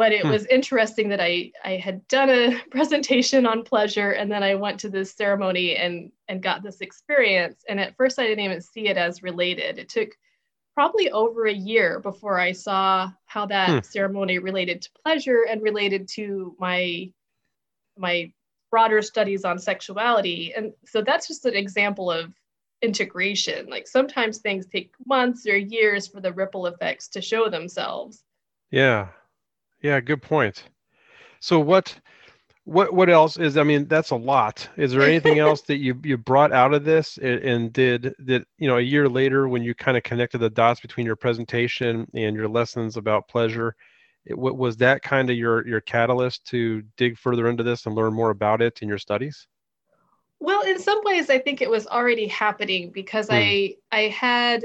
But 0.00 0.12
it 0.12 0.22
hmm. 0.22 0.30
was 0.30 0.46
interesting 0.46 1.10
that 1.10 1.20
I, 1.20 1.52
I 1.62 1.72
had 1.72 2.08
done 2.08 2.30
a 2.30 2.58
presentation 2.70 3.44
on 3.44 3.64
pleasure 3.64 4.12
and 4.12 4.32
then 4.32 4.42
I 4.42 4.54
went 4.54 4.80
to 4.80 4.88
this 4.88 5.12
ceremony 5.12 5.76
and, 5.76 6.10
and 6.26 6.42
got 6.42 6.62
this 6.62 6.80
experience. 6.80 7.64
And 7.68 7.78
at 7.78 7.98
first, 7.98 8.18
I 8.18 8.26
didn't 8.26 8.46
even 8.46 8.62
see 8.62 8.88
it 8.88 8.96
as 8.96 9.22
related. 9.22 9.78
It 9.78 9.90
took 9.90 10.08
probably 10.72 11.10
over 11.10 11.44
a 11.44 11.52
year 11.52 12.00
before 12.00 12.40
I 12.40 12.52
saw 12.52 13.10
how 13.26 13.44
that 13.48 13.68
hmm. 13.68 13.78
ceremony 13.82 14.38
related 14.38 14.80
to 14.80 14.90
pleasure 15.04 15.44
and 15.46 15.60
related 15.60 16.08
to 16.14 16.56
my 16.58 17.12
my 17.98 18.32
broader 18.70 19.02
studies 19.02 19.44
on 19.44 19.58
sexuality. 19.58 20.54
And 20.56 20.72
so 20.86 21.02
that's 21.02 21.28
just 21.28 21.44
an 21.44 21.56
example 21.56 22.10
of 22.10 22.32
integration. 22.80 23.68
Like 23.68 23.86
sometimes 23.86 24.38
things 24.38 24.64
take 24.64 24.94
months 25.04 25.46
or 25.46 25.58
years 25.58 26.08
for 26.08 26.22
the 26.22 26.32
ripple 26.32 26.68
effects 26.68 27.08
to 27.08 27.20
show 27.20 27.50
themselves. 27.50 28.24
Yeah. 28.70 29.08
Yeah, 29.82 30.00
good 30.00 30.22
point. 30.22 30.64
So 31.40 31.58
what 31.58 31.98
what 32.64 32.92
what 32.92 33.08
else 33.08 33.36
is 33.36 33.56
i 33.56 33.62
mean 33.62 33.86
that's 33.88 34.10
a 34.10 34.16
lot 34.16 34.68
is 34.76 34.92
there 34.92 35.02
anything 35.02 35.38
else 35.40 35.62
that 35.62 35.78
you 35.78 35.98
you 36.04 36.16
brought 36.16 36.52
out 36.52 36.74
of 36.74 36.84
this 36.84 37.18
and, 37.18 37.40
and 37.40 37.72
did 37.72 38.14
that 38.18 38.46
you 38.58 38.68
know 38.68 38.76
a 38.76 38.82
year 38.82 39.08
later 39.08 39.48
when 39.48 39.62
you 39.62 39.74
kind 39.74 39.96
of 39.96 40.02
connected 40.02 40.38
the 40.38 40.50
dots 40.50 40.80
between 40.80 41.06
your 41.06 41.16
presentation 41.16 42.06
and 42.14 42.36
your 42.36 42.48
lessons 42.48 42.96
about 42.96 43.26
pleasure 43.28 43.74
it, 44.26 44.38
what 44.38 44.56
was 44.56 44.76
that 44.76 45.02
kind 45.02 45.30
of 45.30 45.36
your 45.36 45.66
your 45.66 45.80
catalyst 45.80 46.46
to 46.46 46.82
dig 46.96 47.18
further 47.18 47.48
into 47.48 47.62
this 47.62 47.86
and 47.86 47.94
learn 47.94 48.12
more 48.12 48.30
about 48.30 48.60
it 48.60 48.80
in 48.82 48.88
your 48.88 48.98
studies 48.98 49.48
well 50.38 50.62
in 50.62 50.78
some 50.78 51.00
ways 51.02 51.30
i 51.30 51.38
think 51.38 51.62
it 51.62 51.70
was 51.70 51.86
already 51.86 52.28
happening 52.28 52.90
because 52.90 53.28
hmm. 53.28 53.34
i 53.34 53.74
i 53.90 54.02
had 54.02 54.64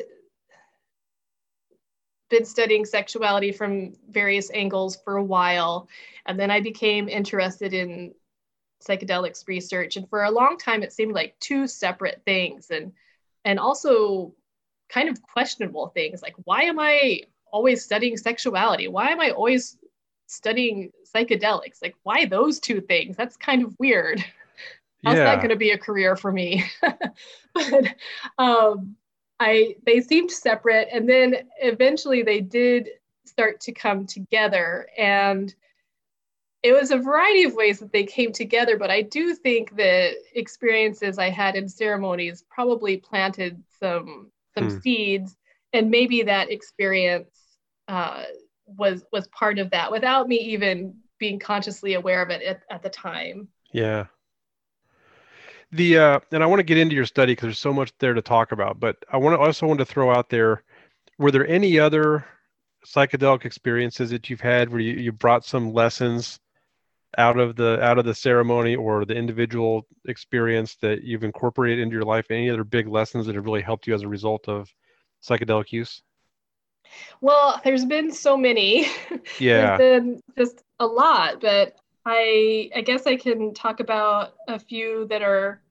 been 2.35 2.45
studying 2.45 2.83
sexuality 2.83 3.53
from 3.53 3.93
various 4.09 4.51
angles 4.53 4.97
for 4.97 5.15
a 5.15 5.23
while. 5.23 5.87
And 6.25 6.37
then 6.37 6.51
I 6.51 6.59
became 6.59 7.07
interested 7.07 7.73
in 7.73 8.13
psychedelics 8.85 9.47
research. 9.47 9.95
And 9.95 10.09
for 10.09 10.23
a 10.23 10.31
long 10.31 10.57
time, 10.57 10.83
it 10.83 10.91
seemed 10.91 11.13
like 11.13 11.35
two 11.39 11.65
separate 11.65 12.21
things 12.25 12.71
and, 12.71 12.91
and 13.45 13.57
also 13.57 14.33
kind 14.89 15.07
of 15.07 15.21
questionable 15.21 15.87
things 15.87 16.21
like, 16.21 16.35
why 16.43 16.63
am 16.63 16.77
I 16.77 17.21
always 17.51 17.85
studying 17.85 18.17
sexuality? 18.17 18.89
Why 18.89 19.09
am 19.09 19.21
I 19.21 19.29
always 19.29 19.77
studying 20.27 20.91
psychedelics? 21.15 21.81
Like, 21.81 21.95
why 22.03 22.25
those 22.25 22.59
two 22.59 22.81
things? 22.81 23.15
That's 23.15 23.37
kind 23.37 23.63
of 23.63 23.73
weird. 23.79 24.19
How's 25.05 25.17
yeah. 25.17 25.23
that 25.23 25.37
going 25.37 25.49
to 25.49 25.55
be 25.55 25.71
a 25.71 25.77
career 25.77 26.17
for 26.17 26.31
me? 26.33 26.65
but 27.53 27.95
um, 28.37 28.97
I 29.39 29.75
they 29.85 30.01
seemed 30.01 30.31
separate, 30.31 30.87
and 30.91 31.09
then 31.09 31.35
eventually 31.61 32.23
they 32.23 32.41
did 32.41 32.89
start 33.25 33.59
to 33.61 33.71
come 33.71 34.05
together, 34.05 34.87
and 34.97 35.53
it 36.63 36.73
was 36.73 36.91
a 36.91 36.97
variety 36.97 37.43
of 37.43 37.53
ways 37.53 37.79
that 37.79 37.91
they 37.91 38.05
came 38.05 38.31
together. 38.31 38.77
But 38.77 38.91
I 38.91 39.01
do 39.01 39.35
think 39.35 39.75
that 39.75 40.13
experiences 40.33 41.17
I 41.19 41.29
had 41.29 41.55
in 41.55 41.67
ceremonies 41.67 42.43
probably 42.49 42.97
planted 42.97 43.61
some 43.79 44.31
some 44.57 44.69
hmm. 44.69 44.79
seeds, 44.79 45.35
and 45.73 45.91
maybe 45.91 46.23
that 46.23 46.49
experience 46.49 47.35
uh, 47.87 48.23
was 48.65 49.03
was 49.11 49.27
part 49.29 49.59
of 49.59 49.69
that 49.71 49.91
without 49.91 50.29
me 50.29 50.37
even 50.37 50.95
being 51.19 51.39
consciously 51.39 51.93
aware 51.93 52.21
of 52.21 52.29
it 52.29 52.41
at, 52.41 52.61
at 52.69 52.83
the 52.83 52.89
time. 52.89 53.49
Yeah 53.71 54.05
the 55.75 55.97
uh, 55.97 56.19
and 56.31 56.43
I 56.43 56.45
want 56.45 56.59
to 56.59 56.63
get 56.63 56.77
into 56.77 56.95
your 56.95 57.05
study 57.05 57.33
because 57.33 57.47
there's 57.47 57.59
so 57.59 57.73
much 57.73 57.91
there 57.99 58.13
to 58.13 58.21
talk 58.21 58.51
about. 58.51 58.79
But 58.79 58.97
I 59.11 59.17
want 59.17 59.35
to 59.35 59.39
also 59.39 59.67
want 59.67 59.79
to 59.79 59.85
throw 59.85 60.11
out 60.11 60.29
there: 60.29 60.63
were 61.17 61.31
there 61.31 61.47
any 61.47 61.79
other 61.79 62.25
psychedelic 62.85 63.45
experiences 63.45 64.11
that 64.11 64.29
you've 64.29 64.41
had 64.41 64.69
where 64.69 64.79
you, 64.79 64.93
you 64.93 65.11
brought 65.11 65.43
some 65.45 65.73
lessons 65.73 66.39
out 67.17 67.39
of 67.39 67.55
the 67.55 67.81
out 67.81 67.97
of 67.97 68.05
the 68.05 68.13
ceremony 68.13 68.75
or 68.75 69.05
the 69.05 69.15
individual 69.15 69.87
experience 70.05 70.75
that 70.81 71.03
you've 71.03 71.23
incorporated 71.23 71.79
into 71.79 71.93
your 71.93 72.05
life? 72.05 72.27
Any 72.29 72.49
other 72.49 72.63
big 72.63 72.87
lessons 72.87 73.25
that 73.25 73.35
have 73.35 73.45
really 73.45 73.61
helped 73.61 73.87
you 73.87 73.93
as 73.93 74.01
a 74.03 74.07
result 74.07 74.47
of 74.47 74.69
psychedelic 75.23 75.71
use? 75.71 76.01
Well, 77.21 77.59
there's 77.63 77.85
been 77.85 78.11
so 78.11 78.37
many. 78.37 78.87
Yeah. 79.39 79.77
there's 79.77 80.03
been 80.03 80.21
just 80.37 80.63
a 80.79 80.85
lot, 80.85 81.41
but 81.41 81.75
I 82.05 82.69
I 82.75 82.81
guess 82.81 83.07
I 83.07 83.15
can 83.15 83.53
talk 83.53 83.79
about 83.79 84.35
a 84.47 84.59
few 84.59 85.07
that 85.09 85.21
are 85.21 85.61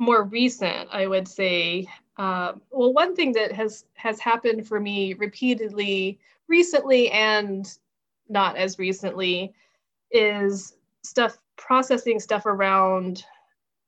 more 0.00 0.24
recent, 0.24 0.88
I 0.90 1.06
would 1.06 1.28
say. 1.28 1.86
Uh, 2.16 2.54
well, 2.70 2.92
one 2.92 3.14
thing 3.14 3.32
that 3.32 3.52
has 3.52 3.84
has 3.94 4.18
happened 4.18 4.66
for 4.66 4.80
me 4.80 5.14
repeatedly, 5.14 6.18
recently 6.48 7.10
and 7.10 7.72
not 8.28 8.56
as 8.56 8.78
recently, 8.78 9.54
is 10.10 10.74
stuff 11.02 11.38
processing 11.56 12.18
stuff 12.18 12.46
around 12.46 13.24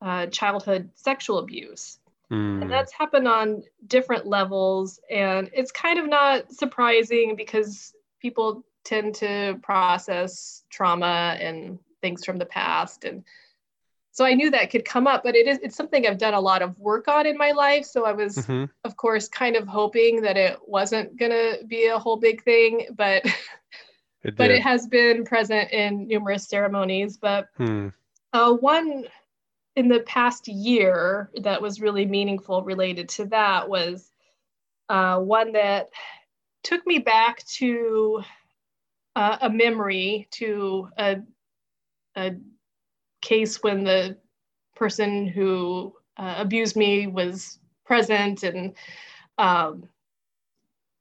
uh, 0.02 0.26
childhood 0.26 0.88
sexual 0.94 1.38
abuse. 1.38 1.98
Mm. 2.30 2.62
And 2.62 2.70
that's 2.70 2.92
happened 2.92 3.28
on 3.28 3.62
different 3.86 4.26
levels. 4.26 5.00
And 5.10 5.50
it's 5.52 5.72
kind 5.72 5.98
of 5.98 6.08
not 6.08 6.52
surprising 6.52 7.36
because 7.36 7.94
people 8.20 8.64
tend 8.84 9.14
to 9.16 9.58
process 9.62 10.64
trauma 10.70 11.36
and 11.40 11.78
things 12.00 12.24
from 12.24 12.38
the 12.38 12.46
past. 12.46 13.04
And 13.04 13.24
so 14.12 14.26
I 14.26 14.34
knew 14.34 14.50
that 14.50 14.70
could 14.70 14.84
come 14.84 15.06
up, 15.06 15.22
but 15.22 15.34
it 15.34 15.46
is 15.46 15.58
it's 15.62 15.74
something 15.74 16.06
I've 16.06 16.18
done 16.18 16.34
a 16.34 16.40
lot 16.40 16.60
of 16.60 16.78
work 16.78 17.08
on 17.08 17.26
in 17.26 17.38
my 17.38 17.52
life. 17.52 17.86
So 17.86 18.04
I 18.04 18.12
was, 18.12 18.36
mm-hmm. 18.36 18.66
of 18.84 18.96
course, 18.96 19.26
kind 19.26 19.56
of 19.56 19.66
hoping 19.66 20.20
that 20.20 20.36
it 20.36 20.58
wasn't 20.66 21.16
gonna 21.16 21.54
be 21.66 21.86
a 21.86 21.98
whole 21.98 22.18
big 22.18 22.42
thing, 22.44 22.88
but 22.94 23.24
it 24.22 24.36
but 24.36 24.50
it 24.50 24.62
has 24.62 24.86
been 24.86 25.24
present 25.24 25.72
in 25.72 26.06
numerous 26.06 26.46
ceremonies. 26.46 27.16
But 27.16 27.48
hmm. 27.56 27.88
uh, 28.34 28.52
one 28.52 29.04
in 29.76 29.88
the 29.88 30.00
past 30.00 30.46
year 30.46 31.30
that 31.40 31.62
was 31.62 31.80
really 31.80 32.04
meaningful 32.04 32.62
related 32.62 33.08
to 33.08 33.24
that 33.26 33.66
was 33.66 34.12
uh, 34.90 35.18
one 35.18 35.52
that 35.52 35.88
took 36.62 36.86
me 36.86 36.98
back 36.98 37.42
to 37.46 38.22
uh, 39.16 39.38
a 39.40 39.48
memory 39.48 40.28
to 40.32 40.88
a, 40.98 41.16
a 42.14 42.32
case 43.22 43.62
when 43.62 43.84
the 43.84 44.16
person 44.76 45.26
who 45.26 45.94
uh, 46.18 46.34
abused 46.38 46.76
me 46.76 47.06
was 47.06 47.58
present 47.84 48.42
and 48.42 48.74
um, 49.38 49.88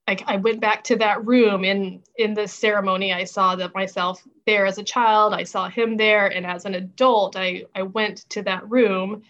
I, 0.08 0.18
I, 0.26 0.36
went 0.38 0.62
back 0.62 0.84
to 0.86 0.96
that 0.98 1.26
room 1.26 1.64
in 1.64 2.02
in 2.18 2.34
the 2.34 2.48
ceremony 2.48 3.14
i 3.14 3.24
saw 3.24 3.56
that 3.56 3.76
myself 3.76 4.22
there 4.46 4.66
as 4.66 4.78
a 4.78 4.84
child 4.84 5.34
i 5.34 5.44
saw 5.44 5.70
him 5.70 5.98
there 5.98 6.28
and 6.28 6.46
as 6.46 6.66
an 6.66 6.76
adult 6.76 7.36
i 7.36 7.64
i 7.76 7.82
went 7.84 8.30
to 8.30 8.42
that 8.44 8.70
room 8.70 9.22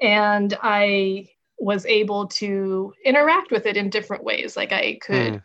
and 0.00 0.56
i 0.62 1.28
was 1.58 1.86
able 1.86 2.26
to 2.28 2.92
interact 3.04 3.50
with 3.50 3.66
it 3.66 3.76
in 3.76 3.90
different 3.90 4.24
ways 4.24 4.56
like 4.56 4.72
i 4.72 4.98
could 5.00 5.34
mm. 5.34 5.42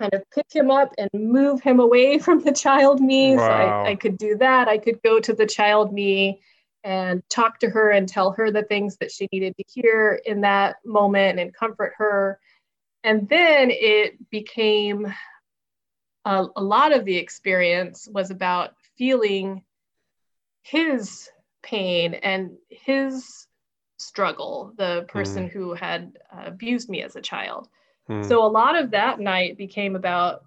Kind 0.00 0.14
of 0.14 0.22
pick 0.30 0.46
him 0.50 0.70
up 0.70 0.92
and 0.98 1.10
move 1.12 1.60
him 1.60 1.78
away 1.78 2.18
from 2.26 2.40
the 2.42 2.52
child 2.52 3.00
me 3.00 3.36
wow. 3.36 3.46
so 3.46 3.52
I, 3.52 3.90
I 3.90 3.94
could 3.94 4.18
do 4.18 4.36
that 4.38 4.68
i 4.68 4.78
could 4.78 5.00
go 5.02 5.20
to 5.20 5.32
the 5.32 5.46
child 5.46 5.92
me 5.92 6.40
and 6.82 7.22
talk 7.28 7.58
to 7.60 7.68
her 7.68 7.90
and 7.90 8.08
tell 8.08 8.32
her 8.32 8.50
the 8.50 8.62
things 8.62 8.96
that 8.96 9.12
she 9.12 9.28
needed 9.32 9.54
to 9.56 9.64
hear 9.68 10.20
in 10.24 10.40
that 10.40 10.76
moment 10.84 11.38
and 11.38 11.54
comfort 11.54 11.92
her 11.98 12.40
and 13.04 13.28
then 13.28 13.68
it 13.70 14.30
became 14.30 15.12
a, 16.24 16.46
a 16.56 16.62
lot 16.62 16.92
of 16.92 17.04
the 17.04 17.16
experience 17.16 18.08
was 18.10 18.30
about 18.30 18.74
feeling 18.96 19.62
his 20.62 21.28
pain 21.62 22.14
and 22.14 22.52
his 22.68 23.46
struggle, 23.98 24.72
the 24.76 25.04
person 25.08 25.48
mm. 25.48 25.52
who 25.52 25.74
had 25.74 26.18
uh, 26.32 26.44
abused 26.46 26.88
me 26.88 27.02
as 27.02 27.16
a 27.16 27.20
child. 27.20 27.68
Mm. 28.10 28.26
So 28.26 28.44
a 28.44 28.48
lot 28.48 28.76
of 28.76 28.90
that 28.90 29.20
night 29.20 29.56
became 29.56 29.94
about 29.94 30.44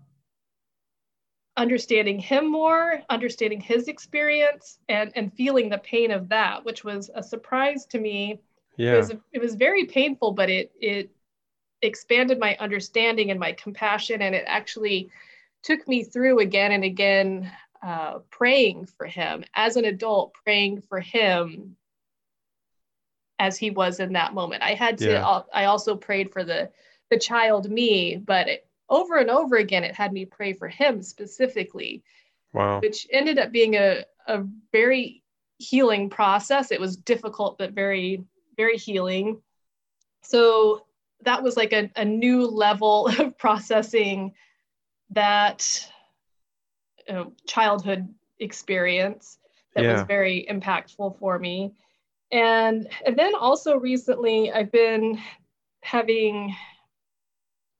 understanding 1.56 2.20
him 2.20 2.52
more, 2.52 3.02
understanding 3.10 3.62
his 3.62 3.88
experience, 3.88 4.80
and 4.90 5.12
and 5.16 5.34
feeling 5.34 5.70
the 5.70 5.78
pain 5.78 6.12
of 6.12 6.28
that, 6.30 6.66
which 6.66 6.84
was 6.84 7.10
a 7.16 7.24
surprise 7.24 7.86
to 7.88 8.00
me. 8.00 8.42
Yeah. 8.76 8.96
It 8.96 8.98
was, 8.98 9.12
it 9.34 9.42
was 9.42 9.56
very 9.56 9.86
painful, 9.86 10.32
but 10.32 10.50
it 10.50 10.72
it 10.82 11.10
expanded 11.82 12.40
my 12.40 12.58
understanding 12.60 13.32
and 13.32 13.40
my 13.40 13.52
compassion 13.54 14.22
and 14.22 14.34
it 14.34 14.46
actually 14.48 15.10
took 15.64 15.86
me 15.88 16.04
through 16.04 16.40
again 16.40 16.72
and 16.72 16.84
again 16.84 17.52
uh, 17.86 18.20
praying 18.30 18.86
for 18.86 19.06
him 19.06 19.44
as 19.56 19.76
an 19.76 19.84
adult 19.86 20.34
praying 20.34 20.82
for 20.82 21.02
him 21.02 21.76
as 23.40 23.58
he 23.58 23.70
was 23.70 24.00
in 24.00 24.14
that 24.14 24.34
moment 24.34 24.64
i 24.64 24.74
had 24.74 24.98
to 24.98 25.12
yeah. 25.12 25.42
i 25.54 25.66
also 25.66 25.96
prayed 25.96 26.32
for 26.32 26.46
the 26.46 26.70
the 27.10 27.20
child 27.20 27.70
me 27.70 28.16
but 28.18 28.48
it, 28.48 28.68
over 28.90 29.18
and 29.18 29.30
over 29.30 29.56
again 29.56 29.84
it 29.84 29.96
had 29.96 30.12
me 30.12 30.26
pray 30.26 30.54
for 30.54 30.68
him 30.68 31.02
specifically 31.02 32.04
wow 32.54 32.80
which 32.80 33.08
ended 33.12 33.38
up 33.38 33.52
being 33.52 33.76
a, 33.76 34.04
a 34.28 34.44
very 34.72 35.24
healing 35.58 36.10
process 36.10 36.72
it 36.72 36.80
was 36.80 36.98
difficult 36.98 37.58
but 37.58 37.72
very 37.72 38.24
very 38.58 38.78
healing 38.78 39.42
so 40.22 40.86
that 41.24 41.44
was 41.44 41.58
like 41.58 41.74
a, 41.74 41.90
a 41.96 42.06
new 42.06 42.46
level 42.46 43.08
of 43.20 43.38
processing 43.38 44.34
that 45.12 45.90
you 47.08 47.14
know, 47.14 47.34
childhood 47.48 48.08
experience 48.40 49.38
that 49.76 49.84
yeah. 49.84 49.94
was 49.94 50.04
very 50.04 50.46
impactful 50.50 51.18
for 51.20 51.40
me. 51.40 51.74
And, 52.32 52.88
and 53.06 53.18
then 53.18 53.36
also 53.36 53.78
recently, 53.78 54.52
I've 54.52 54.72
been 54.72 55.20
having 55.82 56.56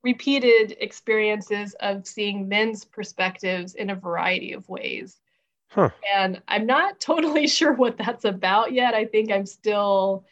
repeated 0.04 0.76
experiences 0.80 1.76
of 1.80 2.06
seeing 2.06 2.48
men's 2.48 2.86
perspectives 2.86 3.76
in 3.76 3.90
a 3.90 3.96
variety 3.96 4.54
of 4.54 4.68
ways. 4.68 5.20
Huh. 5.70 5.90
And 6.14 6.42
I'm 6.48 6.66
not 6.66 7.00
totally 7.00 7.48
sure 7.48 7.74
what 7.74 7.98
that's 7.98 8.26
about 8.26 8.74
yet. 8.74 8.94
I 8.94 9.06
think 9.06 9.32
I'm 9.32 9.46
still 9.46 10.26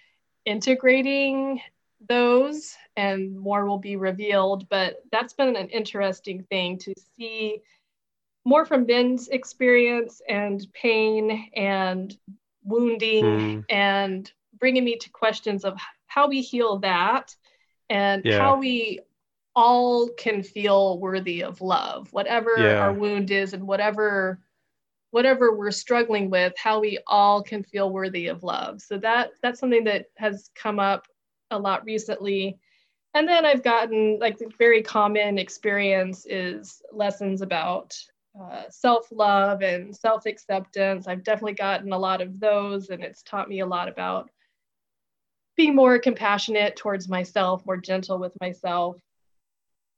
integrating 0.45 1.61
those 2.07 2.75
and 2.97 3.39
more 3.39 3.65
will 3.65 3.77
be 3.77 3.95
revealed. 3.95 4.67
But 4.69 5.01
that's 5.11 5.33
been 5.33 5.55
an 5.55 5.69
interesting 5.69 6.43
thing 6.43 6.77
to 6.79 6.93
see 7.15 7.61
more 8.43 8.65
from 8.65 8.85
Ben's 8.85 9.27
experience 9.27 10.21
and 10.27 10.65
pain 10.73 11.49
and 11.55 12.15
wounding 12.63 13.23
mm. 13.23 13.65
and 13.69 14.31
bringing 14.59 14.83
me 14.83 14.97
to 14.97 15.09
questions 15.11 15.63
of 15.63 15.79
how 16.07 16.27
we 16.27 16.41
heal 16.41 16.79
that 16.79 17.35
and 17.89 18.23
yeah. 18.25 18.39
how 18.39 18.57
we 18.57 18.99
all 19.55 20.07
can 20.09 20.43
feel 20.43 20.97
worthy 20.99 21.43
of 21.43 21.61
love 21.61 22.11
whatever 22.11 22.55
yeah. 22.57 22.79
our 22.79 22.93
wound 22.93 23.31
is 23.31 23.53
and 23.53 23.67
whatever 23.67 24.39
whatever 25.11 25.53
we're 25.53 25.71
struggling 25.71 26.29
with 26.29 26.53
how 26.57 26.79
we 26.79 26.97
all 27.05 27.43
can 27.43 27.63
feel 27.63 27.91
worthy 27.91 28.27
of 28.27 28.43
love 28.43 28.81
so 28.81 28.97
that 28.97 29.31
that's 29.41 29.59
something 29.59 29.83
that 29.83 30.05
has 30.17 30.49
come 30.55 30.79
up 30.79 31.05
a 31.51 31.59
lot 31.59 31.85
recently. 31.85 32.57
And 33.13 33.27
then 33.27 33.45
I've 33.45 33.63
gotten 33.63 34.17
like 34.19 34.37
the 34.37 34.49
very 34.57 34.81
common 34.81 35.37
experience 35.37 36.25
is 36.27 36.81
lessons 36.91 37.41
about 37.41 37.95
uh, 38.41 38.63
self 38.69 39.07
love 39.11 39.61
and 39.61 39.95
self 39.95 40.25
acceptance. 40.25 41.07
I've 41.07 41.23
definitely 41.23 41.53
gotten 41.53 41.91
a 41.91 41.99
lot 41.99 42.21
of 42.21 42.39
those, 42.39 42.89
and 42.89 43.03
it's 43.03 43.21
taught 43.21 43.49
me 43.49 43.59
a 43.59 43.65
lot 43.65 43.89
about 43.89 44.29
being 45.57 45.75
more 45.75 45.99
compassionate 45.99 46.77
towards 46.77 47.09
myself, 47.09 47.65
more 47.65 47.77
gentle 47.77 48.17
with 48.17 48.31
myself. 48.39 48.97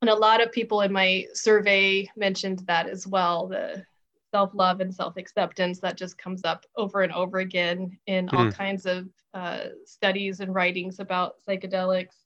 And 0.03 0.09
a 0.09 0.15
lot 0.15 0.41
of 0.43 0.51
people 0.51 0.81
in 0.81 0.91
my 0.91 1.27
survey 1.33 2.09
mentioned 2.17 2.59
that 2.67 2.89
as 2.89 3.07
well 3.07 3.47
the 3.47 3.85
self 4.31 4.53
love 4.53 4.81
and 4.81 4.93
self 4.93 5.15
acceptance 5.15 5.79
that 5.79 5.95
just 5.95 6.17
comes 6.17 6.43
up 6.43 6.65
over 6.75 7.03
and 7.03 7.13
over 7.13 7.37
again 7.37 7.97
in 8.05 8.27
mm. 8.27 8.33
all 8.33 8.43
hmm. 8.43 8.49
kinds 8.49 8.85
of 8.85 9.07
uh, 9.33 9.67
studies 9.85 10.41
and 10.41 10.53
writings 10.53 10.99
about 10.99 11.35
psychedelics. 11.47 12.17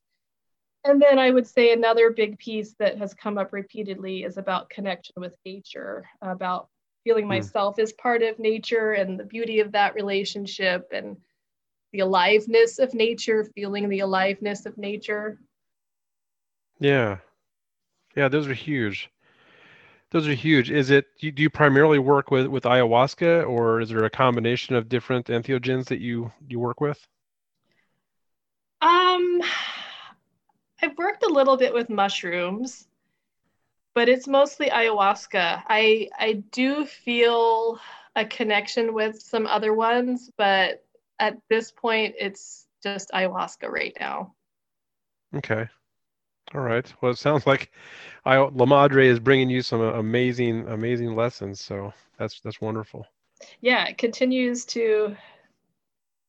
And 0.85 0.99
then 0.99 1.19
I 1.19 1.29
would 1.29 1.45
say 1.45 1.71
another 1.71 2.09
big 2.09 2.39
piece 2.39 2.73
that 2.79 2.97
has 2.97 3.13
come 3.13 3.37
up 3.37 3.53
repeatedly 3.53 4.23
is 4.23 4.37
about 4.37 4.71
connection 4.71 5.13
with 5.17 5.35
nature, 5.45 6.03
about 6.23 6.69
feeling 7.03 7.25
mm. 7.25 7.35
myself 7.35 7.77
as 7.77 7.93
part 7.93 8.23
of 8.23 8.39
nature 8.39 8.93
and 8.93 9.19
the 9.19 9.23
beauty 9.23 9.59
of 9.59 9.73
that 9.73 9.93
relationship 9.93 10.87
and 10.91 11.15
the 11.93 11.99
aliveness 11.99 12.79
of 12.79 12.95
nature, 12.95 13.43
feeling 13.53 13.87
the 13.87 13.99
aliveness 13.99 14.65
of 14.65 14.79
nature. 14.79 15.37
Yeah. 16.79 17.17
Yeah, 18.17 18.29
those 18.29 18.47
are 18.47 18.53
huge. 18.55 19.11
Those 20.09 20.27
are 20.27 20.33
huge. 20.33 20.71
Is 20.71 20.89
it 20.89 21.05
do 21.21 21.31
you 21.35 21.51
primarily 21.51 21.99
work 21.99 22.31
with 22.31 22.47
with 22.47 22.63
ayahuasca, 22.63 23.47
or 23.47 23.79
is 23.79 23.89
there 23.89 24.05
a 24.05 24.09
combination 24.09 24.73
of 24.73 24.89
different 24.89 25.27
entheogens 25.27 25.85
that 25.89 25.99
you 25.99 26.31
you 26.47 26.57
work 26.59 26.81
with? 26.81 26.97
Um, 28.81 29.43
I've 30.81 30.97
worked 30.97 31.23
a 31.25 31.29
little 31.29 31.57
bit 31.57 31.75
with 31.75 31.91
mushrooms, 31.91 32.87
but 33.93 34.09
it's 34.09 34.27
mostly 34.27 34.71
ayahuasca. 34.71 35.61
I 35.67 36.09
I 36.17 36.41
do 36.51 36.87
feel 36.87 37.79
a 38.15 38.25
connection 38.25 38.95
with 38.95 39.21
some 39.21 39.45
other 39.45 39.75
ones, 39.75 40.31
but 40.37 40.83
at 41.19 41.37
this 41.51 41.71
point, 41.71 42.15
it's 42.19 42.65
just 42.81 43.11
ayahuasca 43.11 43.69
right 43.69 43.95
now. 43.99 44.33
Okay. 45.35 45.67
All 46.53 46.61
right. 46.61 46.91
Well, 47.01 47.11
it 47.11 47.17
sounds 47.17 47.45
like 47.45 47.71
I, 48.25 48.37
La 48.37 48.65
Madre 48.65 49.07
is 49.07 49.19
bringing 49.19 49.49
you 49.49 49.61
some 49.61 49.81
amazing, 49.81 50.67
amazing 50.67 51.15
lessons. 51.15 51.59
So 51.59 51.93
that's 52.17 52.39
that's 52.39 52.61
wonderful. 52.61 53.05
Yeah, 53.61 53.85
it 53.85 53.97
continues 53.97 54.65
to 54.65 55.15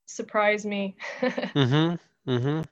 surprise 0.06 0.66
me. 0.66 0.96
mm-hmm. 1.20 2.30
Mm-hmm. 2.30 2.62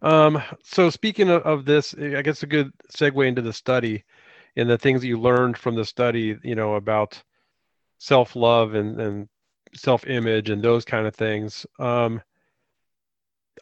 Um, 0.00 0.42
so 0.62 0.90
speaking 0.90 1.28
of, 1.28 1.42
of, 1.42 1.64
this, 1.64 1.94
I 1.94 2.22
guess 2.22 2.42
a 2.42 2.46
good 2.46 2.72
segue 2.94 3.26
into 3.26 3.42
the 3.42 3.52
study 3.52 4.04
and 4.56 4.70
the 4.70 4.78
things 4.78 5.00
that 5.00 5.08
you 5.08 5.18
learned 5.18 5.58
from 5.58 5.74
the 5.74 5.84
study, 5.84 6.38
you 6.44 6.54
know, 6.54 6.74
about 6.74 7.20
self-love 7.98 8.74
and, 8.74 9.00
and 9.00 9.28
self-image 9.74 10.50
and 10.50 10.62
those 10.62 10.84
kind 10.84 11.06
of 11.06 11.16
things. 11.16 11.66
Um, 11.80 12.22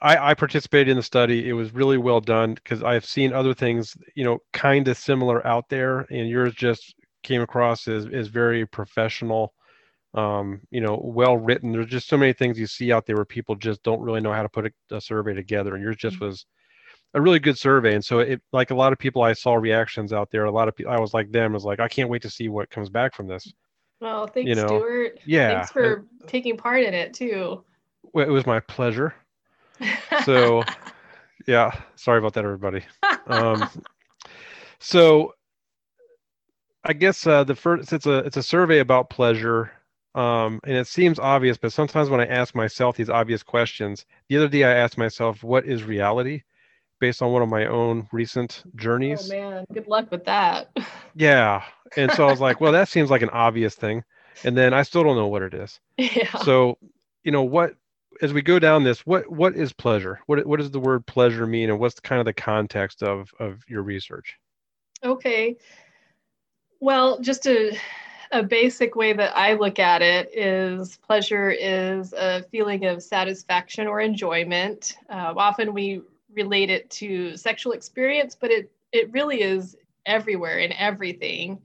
I, 0.02 0.30
I 0.30 0.34
participated 0.34 0.88
in 0.88 0.96
the 0.96 1.02
study. 1.02 1.48
It 1.48 1.52
was 1.52 1.72
really 1.72 1.98
well 1.98 2.20
done 2.20 2.54
because 2.54 2.82
I've 2.82 3.04
seen 3.04 3.32
other 3.32 3.54
things, 3.54 3.96
you 4.14 4.24
know, 4.24 4.38
kind 4.52 4.88
of 4.88 4.96
similar 4.96 5.46
out 5.46 5.68
there, 5.68 6.00
and 6.10 6.28
yours 6.28 6.54
just 6.54 6.94
came 7.22 7.42
across 7.42 7.88
as, 7.88 8.06
as 8.06 8.28
very 8.28 8.66
professional, 8.66 9.52
um, 10.14 10.60
you 10.70 10.80
know, 10.80 11.00
well 11.02 11.36
written. 11.36 11.72
There's 11.72 11.86
just 11.86 12.08
so 12.08 12.16
many 12.16 12.32
things 12.32 12.58
you 12.58 12.66
see 12.66 12.92
out 12.92 13.06
there 13.06 13.16
where 13.16 13.24
people 13.24 13.54
just 13.54 13.82
don't 13.82 14.00
really 14.00 14.20
know 14.20 14.32
how 14.32 14.42
to 14.42 14.48
put 14.48 14.66
a, 14.66 14.96
a 14.96 15.00
survey 15.00 15.34
together, 15.34 15.74
and 15.74 15.82
yours 15.82 15.96
just 15.96 16.16
mm-hmm. 16.16 16.26
was 16.26 16.46
a 17.14 17.20
really 17.20 17.38
good 17.38 17.58
survey. 17.58 17.94
And 17.94 18.04
so, 18.04 18.20
it 18.20 18.40
like 18.52 18.70
a 18.70 18.76
lot 18.76 18.92
of 18.92 18.98
people, 18.98 19.22
I 19.22 19.32
saw 19.32 19.54
reactions 19.54 20.12
out 20.12 20.30
there. 20.30 20.44
A 20.44 20.50
lot 20.50 20.68
of 20.68 20.76
people, 20.76 20.92
I 20.92 21.00
was 21.00 21.14
like 21.14 21.30
them, 21.32 21.52
was 21.52 21.64
like, 21.64 21.80
I 21.80 21.88
can't 21.88 22.10
wait 22.10 22.22
to 22.22 22.30
see 22.30 22.48
what 22.48 22.70
comes 22.70 22.90
back 22.90 23.14
from 23.14 23.28
this. 23.28 23.52
Well, 24.00 24.26
thanks, 24.26 24.48
you 24.48 24.54
know? 24.54 24.66
Stuart. 24.66 25.20
Yeah, 25.24 25.54
thanks 25.54 25.72
for 25.72 26.04
taking 26.26 26.56
part 26.56 26.82
in 26.82 26.94
it 26.94 27.14
too. 27.14 27.64
It 28.14 28.28
was 28.28 28.46
my 28.46 28.60
pleasure 28.60 29.14
so 30.24 30.62
yeah 31.46 31.70
sorry 31.96 32.18
about 32.18 32.34
that 32.34 32.44
everybody. 32.44 32.84
Um, 33.26 33.68
so 34.78 35.32
i 36.84 36.92
guess 36.92 37.26
uh, 37.26 37.44
the 37.44 37.54
first 37.54 37.92
it's 37.92 38.06
a 38.06 38.18
it's 38.18 38.36
a 38.36 38.42
survey 38.42 38.78
about 38.78 39.10
pleasure 39.10 39.72
um, 40.14 40.60
and 40.64 40.76
it 40.76 40.86
seems 40.86 41.18
obvious 41.18 41.56
but 41.56 41.72
sometimes 41.72 42.08
when 42.08 42.20
i 42.20 42.26
ask 42.26 42.54
myself 42.54 42.96
these 42.96 43.10
obvious 43.10 43.42
questions 43.42 44.06
the 44.28 44.36
other 44.36 44.48
day 44.48 44.64
i 44.64 44.72
asked 44.72 44.98
myself 44.98 45.42
what 45.42 45.66
is 45.66 45.82
reality? 45.82 46.42
based 46.98 47.20
on 47.20 47.30
one 47.30 47.42
of 47.42 47.48
my 47.50 47.66
own 47.66 48.08
recent 48.10 48.64
journeys. 48.76 49.30
Oh 49.30 49.34
man 49.34 49.66
good 49.72 49.86
luck 49.86 50.10
with 50.10 50.24
that. 50.24 50.74
Yeah 51.14 51.62
and 51.96 52.10
so 52.12 52.26
i 52.26 52.30
was 52.30 52.40
like 52.40 52.60
well 52.60 52.72
that 52.72 52.88
seems 52.88 53.10
like 53.10 53.22
an 53.22 53.30
obvious 53.30 53.74
thing 53.74 54.02
and 54.44 54.56
then 54.56 54.72
i 54.72 54.82
still 54.82 55.02
don't 55.02 55.16
know 55.16 55.28
what 55.28 55.42
it 55.42 55.54
is. 55.54 55.80
Yeah. 55.98 56.38
so 56.38 56.78
you 57.24 57.32
know 57.32 57.42
what 57.42 57.74
as 58.22 58.32
we 58.32 58.42
go 58.42 58.58
down 58.58 58.84
this, 58.84 59.06
what 59.06 59.30
what 59.30 59.56
is 59.56 59.72
pleasure? 59.72 60.20
What 60.26 60.44
what 60.46 60.58
does 60.58 60.70
the 60.70 60.80
word 60.80 61.06
pleasure 61.06 61.46
mean, 61.46 61.70
and 61.70 61.78
what's 61.78 62.00
kind 62.00 62.20
of 62.20 62.26
the 62.26 62.32
context 62.32 63.02
of 63.02 63.32
of 63.38 63.62
your 63.68 63.82
research? 63.82 64.36
Okay, 65.02 65.56
well, 66.80 67.20
just 67.20 67.46
a 67.46 67.76
a 68.32 68.42
basic 68.42 68.96
way 68.96 69.12
that 69.12 69.36
I 69.36 69.54
look 69.54 69.78
at 69.78 70.02
it 70.02 70.30
is 70.36 70.96
pleasure 70.96 71.50
is 71.50 72.12
a 72.12 72.42
feeling 72.50 72.84
of 72.86 73.02
satisfaction 73.02 73.86
or 73.86 74.00
enjoyment. 74.00 74.96
Uh, 75.08 75.32
often 75.36 75.72
we 75.72 76.02
relate 76.34 76.68
it 76.70 76.90
to 76.90 77.36
sexual 77.36 77.72
experience, 77.72 78.36
but 78.38 78.50
it 78.50 78.70
it 78.92 79.12
really 79.12 79.42
is 79.42 79.76
everywhere 80.06 80.58
in 80.58 80.72
everything, 80.72 81.60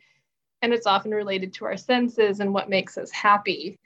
and 0.62 0.74
it's 0.74 0.88
often 0.88 1.12
related 1.12 1.54
to 1.54 1.66
our 1.66 1.78
senses 1.78 2.40
and 2.40 2.54
what 2.54 2.70
makes 2.70 2.98
us 2.98 3.12
happy. 3.12 3.80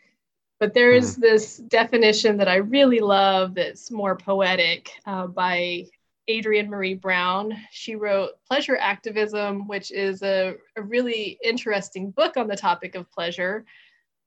But 0.65 0.73
there 0.73 0.93
is 0.93 1.11
mm-hmm. 1.11 1.21
this 1.21 1.57
definition 1.57 2.37
that 2.37 2.47
I 2.47 2.55
really 2.55 2.99
love 2.99 3.53
that's 3.53 3.91
more 3.91 4.15
poetic 4.17 4.89
uh, 5.05 5.27
by 5.27 5.85
Adrienne 6.27 6.71
Maree 6.71 6.99
Brown. 6.99 7.55
She 7.69 7.95
wrote 7.95 8.31
Pleasure 8.47 8.75
Activism, 8.75 9.67
which 9.67 9.91
is 9.91 10.23
a, 10.23 10.55
a 10.75 10.81
really 10.81 11.37
interesting 11.43 12.09
book 12.09 12.35
on 12.35 12.47
the 12.47 12.55
topic 12.55 12.95
of 12.95 13.11
pleasure. 13.11 13.63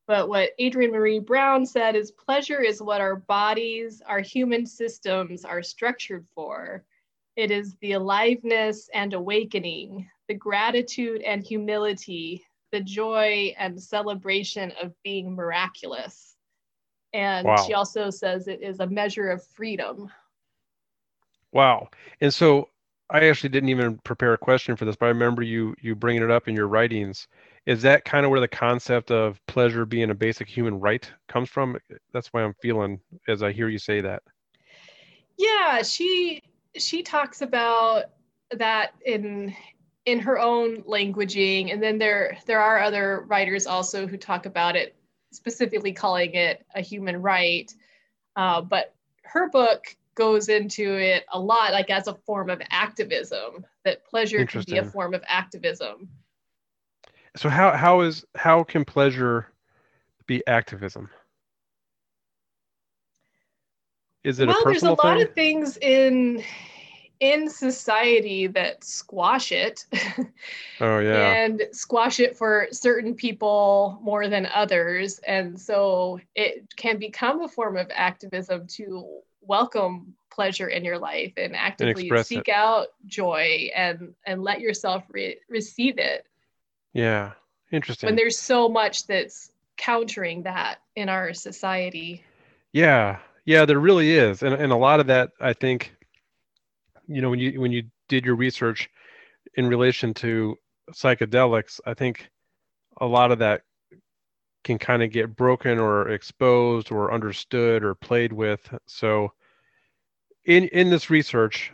But 0.07 0.29
what 0.29 0.51
Adrienne 0.61 0.93
Maree 0.93 1.27
Brown 1.27 1.67
said 1.67 1.97
is 1.97 2.13
pleasure 2.13 2.61
is 2.63 2.81
what 2.81 3.01
our 3.01 3.17
bodies, 3.17 4.01
our 4.07 4.21
human 4.21 4.65
systems 4.65 5.45
are 5.45 5.61
structured 5.61 6.25
for. 6.37 6.85
It 7.35 7.51
is 7.51 7.75
the 7.81 7.95
aliveness 7.95 8.89
and 8.95 9.13
awakening, 9.13 10.09
the 10.29 10.35
gratitude 10.35 11.23
and 11.23 11.43
humility 11.43 12.45
the 12.71 12.81
joy 12.81 13.55
and 13.59 13.81
celebration 13.81 14.73
of 14.83 14.93
being 15.03 15.35
miraculous. 15.35 16.28
And 17.13 17.47
wow. 17.47 17.57
she 17.57 17.75
also 17.75 18.11
says 18.11 18.49
it 18.49 18.63
is 18.63 18.81
a 18.81 18.87
measure 18.87 19.31
of 19.31 19.45
freedom. 19.47 20.11
Wow. 21.53 21.89
And 22.21 22.33
so 22.33 22.69
I 23.11 23.27
actually 23.29 23.49
didn't 23.51 23.71
even 23.71 23.99
prepare 23.99 24.35
a 24.35 24.39
question 24.39 24.77
for 24.77 24.85
this, 24.85 24.97
but 24.97 25.07
I 25.07 25.11
remember 25.11 25.43
you 25.43 25.75
you 25.81 25.95
bringing 25.95 26.23
it 26.23 26.31
up 26.31 26.49
in 26.49 26.55
your 26.55 26.69
writings. 26.69 27.27
Is 27.67 27.83
that 27.83 28.05
kind 28.05 28.25
of 28.25 28.31
where 28.31 28.41
the 28.41 28.49
concept 28.49 29.11
of 29.11 29.45
pleasure 29.47 29.85
being 29.87 30.11
a 30.11 30.15
basic 30.15 30.49
human 30.49 30.79
right 30.79 31.11
comes 31.27 31.49
from? 31.49 31.79
That's 32.13 32.29
why 32.29 32.43
I'm 32.43 32.55
feeling 32.61 33.01
as 33.27 33.43
I 33.43 33.53
hear 33.53 33.69
you 33.69 33.79
say 33.79 34.01
that. 34.03 34.23
Yeah, 35.39 35.83
she 35.83 36.43
she 36.77 37.03
talks 37.03 37.41
about 37.41 38.05
that 38.53 38.95
in 39.05 39.55
in 40.05 40.19
her 40.19 40.39
own 40.39 40.83
languaging 40.85 41.71
and 41.73 41.83
then 41.83 41.99
there 41.99 42.39
there 42.47 42.61
are 42.61 42.81
other 42.81 43.27
writers 43.29 43.67
also 43.67 44.07
who 44.07 44.17
talk 44.17 44.47
about 44.47 44.75
it 44.75 44.95
specifically 45.33 45.93
calling 45.93 46.35
it 46.35 46.65
a 46.75 46.81
human 46.81 47.21
right 47.21 47.73
uh, 48.37 48.61
but 48.61 48.95
her 49.25 49.49
book 49.51 49.97
goes 50.19 50.49
into 50.49 50.95
it 50.95 51.25
a 51.33 51.39
lot 51.39 51.73
like 51.73 51.91
as 51.91 52.09
a 52.09 52.15
form 52.15 52.51
of 52.51 52.61
activism 52.71 53.65
that 53.85 54.05
pleasure 54.05 54.45
can 54.45 54.63
be 54.63 54.79
a 54.79 54.85
form 54.85 55.15
of 55.15 55.23
activism. 55.29 56.09
So 57.37 57.49
how 57.49 57.71
how 57.71 58.01
is 58.01 58.25
how 58.35 58.65
can 58.65 58.85
pleasure 58.85 59.53
be 60.27 60.45
activism? 60.47 61.09
Is 64.25 64.41
it 64.41 64.49
well, 64.49 64.61
a 64.61 64.65
personal 64.65 64.97
there's 64.97 64.99
a 64.99 65.03
thing? 65.03 65.19
lot 65.19 65.23
of 65.23 65.35
things 65.35 65.77
in 65.79 66.43
in 67.21 67.49
society 67.49 68.47
that 68.49 68.85
squash 68.85 69.53
it. 69.53 69.87
oh 70.81 70.99
yeah. 70.99 71.45
and 71.45 71.63
squash 71.73 72.21
it 72.21 72.37
for 72.37 72.69
certain 72.71 73.15
people 73.15 73.99
more 74.03 74.29
than 74.29 74.47
others. 74.47 75.19
And 75.21 75.59
so 75.59 76.21
it 76.35 76.75
can 76.77 76.99
become 76.99 77.43
a 77.43 77.49
form 77.49 77.77
of 77.77 77.91
activism 77.93 78.67
to 78.69 79.21
welcome 79.41 80.15
pleasure 80.31 80.69
in 80.69 80.85
your 80.85 80.99
life 80.99 81.33
and 81.37 81.57
actively 81.57 82.09
and 82.09 82.25
seek 82.25 82.47
it. 82.47 82.55
out 82.55 82.89
joy 83.07 83.71
and 83.75 84.15
and 84.25 84.43
let 84.43 84.61
yourself 84.61 85.03
re- 85.11 85.39
receive 85.49 85.99
it. 85.99 86.27
Yeah. 86.93 87.33
Interesting. 87.73 88.07
When 88.07 88.17
there's 88.17 88.39
so 88.39 88.69
much 88.69 89.07
that's 89.07 89.51
countering 89.77 90.45
that 90.45 90.79
in 90.95 91.09
our 91.09 91.35
society. 91.35 92.25
Yeah. 92.73 93.19
Yeah, 93.45 93.65
there 93.65 93.81
really 93.81 94.15
is. 94.15 94.43
And 94.43 94.55
and 94.55 94.73
a 94.73 94.77
lot 94.77 95.01
of 95.01 95.09
that 95.09 95.33
I 95.41 95.55
think 95.55 95.93
you 97.09 97.21
know 97.21 97.31
when 97.31 97.39
you 97.41 97.61
when 97.61 97.73
you 97.73 97.85
did 98.09 98.25
your 98.25 98.37
research 98.37 98.89
in 99.55 99.67
relation 99.67 100.15
to 100.15 100.57
psychedelics 100.93 101.81
i 101.87 101.95
think 101.95 102.29
a 103.01 103.07
lot 103.07 103.33
of 103.33 103.39
that 103.39 103.63
can 104.65 104.79
kind 104.79 105.03
of 105.03 105.11
get 105.11 105.37
broken 105.37 105.79
or 105.79 106.09
exposed 106.11 106.91
or 106.91 107.13
understood 107.15 107.85
or 107.85 107.95
played 107.95 108.33
with. 108.33 108.61
So 108.87 109.33
in 110.45 110.65
in 110.69 110.91
this 110.91 111.11
research 111.11 111.73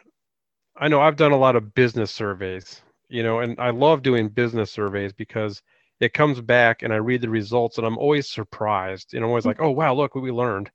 i 0.77 0.88
know 0.88 1.01
i've 1.01 1.16
done 1.16 1.33
a 1.33 1.37
lot 1.37 1.55
of 1.57 1.75
business 1.75 2.11
surveys 2.11 2.83
you 3.09 3.23
know 3.23 3.38
and 3.40 3.59
i 3.61 3.70
love 3.70 4.03
doing 4.03 4.29
business 4.29 4.70
surveys 4.70 5.12
because 5.12 5.62
it 6.01 6.12
comes 6.12 6.40
back 6.40 6.83
and 6.83 6.92
i 6.92 6.97
read 6.97 7.20
the 7.20 7.29
results 7.29 7.79
and 7.79 7.87
i'm 7.87 7.99
always 7.99 8.29
surprised 8.29 9.14
and 9.14 9.23
i'm 9.23 9.29
always 9.31 9.47
like 9.47 9.61
oh 9.61 9.70
wow 9.70 9.94
look 9.94 10.14
what 10.14 10.25
we 10.25 10.33
learned 10.33 10.70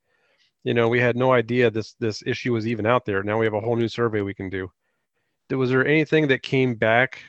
you 0.64 0.74
know 0.74 0.88
we 0.88 1.00
had 1.00 1.16
no 1.16 1.32
idea 1.32 1.70
this 1.70 1.94
this 1.94 2.22
issue 2.26 2.52
was 2.52 2.66
even 2.66 2.86
out 2.86 3.04
there. 3.04 3.22
Now 3.22 3.38
we 3.38 3.46
have 3.46 3.54
a 3.54 3.60
whole 3.60 3.76
new 3.76 3.88
survey 3.88 4.20
we 4.20 4.34
can 4.34 4.48
do. 4.48 4.70
Was 5.50 5.70
there 5.70 5.86
anything 5.86 6.28
that 6.28 6.42
came 6.42 6.74
back 6.74 7.20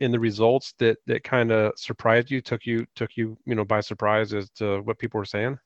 in 0.00 0.10
the 0.10 0.20
results 0.20 0.74
that 0.78 0.98
that 1.06 1.24
kind 1.24 1.52
of 1.52 1.72
surprised 1.76 2.30
you 2.30 2.40
took 2.40 2.66
you 2.66 2.86
took 2.94 3.16
you 3.16 3.36
you 3.46 3.54
know 3.54 3.64
by 3.64 3.80
surprise 3.80 4.34
as 4.34 4.50
to 4.50 4.80
what 4.82 4.98
people 4.98 5.18
were 5.18 5.24
saying? 5.24 5.58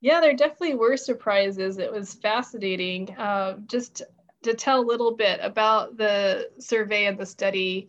Yeah 0.00 0.20
there 0.20 0.34
definitely 0.34 0.74
were 0.74 0.96
surprises. 0.96 1.78
It 1.78 1.92
was 1.92 2.14
fascinating 2.14 3.14
uh, 3.16 3.58
just 3.66 4.02
to 4.42 4.54
tell 4.54 4.80
a 4.80 4.84
little 4.84 5.16
bit 5.16 5.40
about 5.42 5.96
the 5.96 6.50
survey 6.58 7.06
and 7.06 7.18
the 7.18 7.26
study 7.26 7.88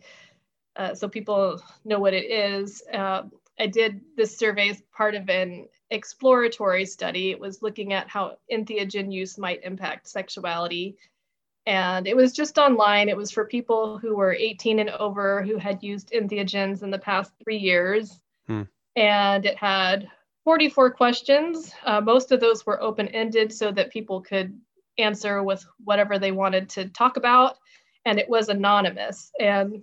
uh, 0.76 0.94
so 0.94 1.08
people 1.08 1.60
know 1.84 1.98
what 2.00 2.14
it 2.14 2.30
is. 2.30 2.82
Uh, 2.92 3.22
i 3.58 3.66
did 3.66 4.00
this 4.16 4.36
survey 4.36 4.70
as 4.70 4.82
part 4.92 5.14
of 5.14 5.28
an 5.28 5.68
exploratory 5.94 6.84
study. 6.84 7.30
It 7.30 7.40
was 7.40 7.62
looking 7.62 7.92
at 7.92 8.08
how 8.08 8.36
entheogen 8.52 9.12
use 9.12 9.38
might 9.38 9.64
impact 9.64 10.08
sexuality. 10.08 10.96
And 11.66 12.06
it 12.06 12.16
was 12.16 12.32
just 12.32 12.58
online. 12.58 13.08
It 13.08 13.16
was 13.16 13.30
for 13.30 13.46
people 13.46 13.98
who 13.98 14.16
were 14.16 14.34
18 14.34 14.80
and 14.80 14.90
over 14.90 15.42
who 15.42 15.56
had 15.56 15.82
used 15.82 16.10
entheogens 16.10 16.82
in 16.82 16.90
the 16.90 16.98
past 16.98 17.32
three 17.42 17.56
years. 17.56 18.20
Hmm. 18.46 18.62
And 18.96 19.46
it 19.46 19.56
had 19.56 20.08
44 20.44 20.90
questions. 20.90 21.72
Uh, 21.84 22.00
most 22.00 22.32
of 22.32 22.40
those 22.40 22.66
were 22.66 22.82
open 22.82 23.08
ended 23.08 23.52
so 23.52 23.72
that 23.72 23.90
people 23.90 24.20
could 24.20 24.58
answer 24.98 25.42
with 25.42 25.64
whatever 25.82 26.18
they 26.18 26.32
wanted 26.32 26.68
to 26.70 26.88
talk 26.88 27.16
about, 27.16 27.56
and 28.04 28.18
it 28.18 28.28
was 28.28 28.48
anonymous. 28.48 29.32
And 29.40 29.82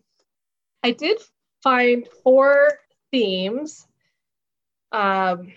I 0.83 0.91
did 0.91 1.19
find 1.63 2.07
four 2.23 2.79
themes. 3.11 3.87
Um, 4.91 5.51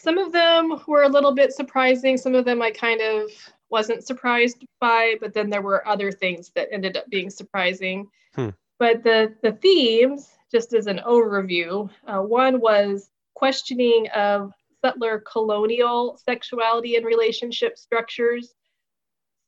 some 0.00 0.18
of 0.18 0.32
them 0.32 0.80
were 0.86 1.02
a 1.02 1.08
little 1.08 1.32
bit 1.32 1.52
surprising. 1.52 2.16
Some 2.16 2.34
of 2.34 2.44
them 2.44 2.62
I 2.62 2.70
kind 2.70 3.00
of 3.00 3.30
wasn't 3.68 4.06
surprised 4.06 4.64
by, 4.80 5.16
but 5.20 5.34
then 5.34 5.50
there 5.50 5.62
were 5.62 5.86
other 5.86 6.10
things 6.10 6.50
that 6.54 6.68
ended 6.72 6.96
up 6.96 7.08
being 7.08 7.30
surprising. 7.30 8.08
Hmm. 8.34 8.50
But 8.78 9.02
the 9.04 9.34
the 9.42 9.52
themes, 9.52 10.30
just 10.50 10.72
as 10.72 10.86
an 10.86 11.00
overview, 11.06 11.90
uh, 12.06 12.22
one 12.22 12.60
was 12.60 13.10
questioning 13.34 14.08
of 14.14 14.52
settler 14.82 15.22
colonial 15.30 16.18
sexuality 16.24 16.96
and 16.96 17.04
relationship 17.04 17.76
structures. 17.76 18.54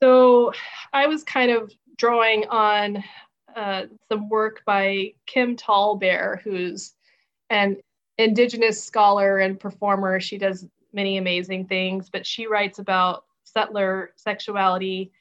So 0.03 0.53
I 0.93 1.07
was 1.07 1.25
kind 1.25 1.51
of 1.51 1.73
drawing 1.97 2.45
on 2.49 3.03
uh, 3.57 3.85
some 4.11 4.29
work 4.29 4.63
by 4.67 5.15
Kim 5.27 5.57
Tallbear, 5.57 6.43
who's 6.43 6.93
an 7.51 7.79
indigenous 8.23 8.83
scholar 8.83 9.39
and 9.39 9.59
performer. 9.59 10.21
She 10.21 10.39
does 10.39 10.67
many 10.93 11.19
amazing 11.19 11.67
things, 11.67 12.09
but 12.11 12.27
she 12.27 12.47
writes 12.47 12.79
about 12.79 13.25
settler 13.45 14.13
sexuality 14.17 15.13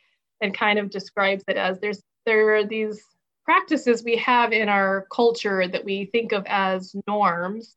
and 0.41 0.53
kind 0.53 0.79
of 0.79 0.89
describes 0.89 1.43
it 1.47 1.57
as 1.57 1.79
there's 1.79 2.01
there 2.25 2.55
are 2.55 2.65
these 2.65 3.01
practices 3.43 4.03
we 4.03 4.15
have 4.17 4.53
in 4.53 4.69
our 4.69 5.07
culture 5.11 5.67
that 5.67 5.83
we 5.83 6.05
think 6.05 6.31
of 6.31 6.45
as 6.47 6.95
norms 7.07 7.75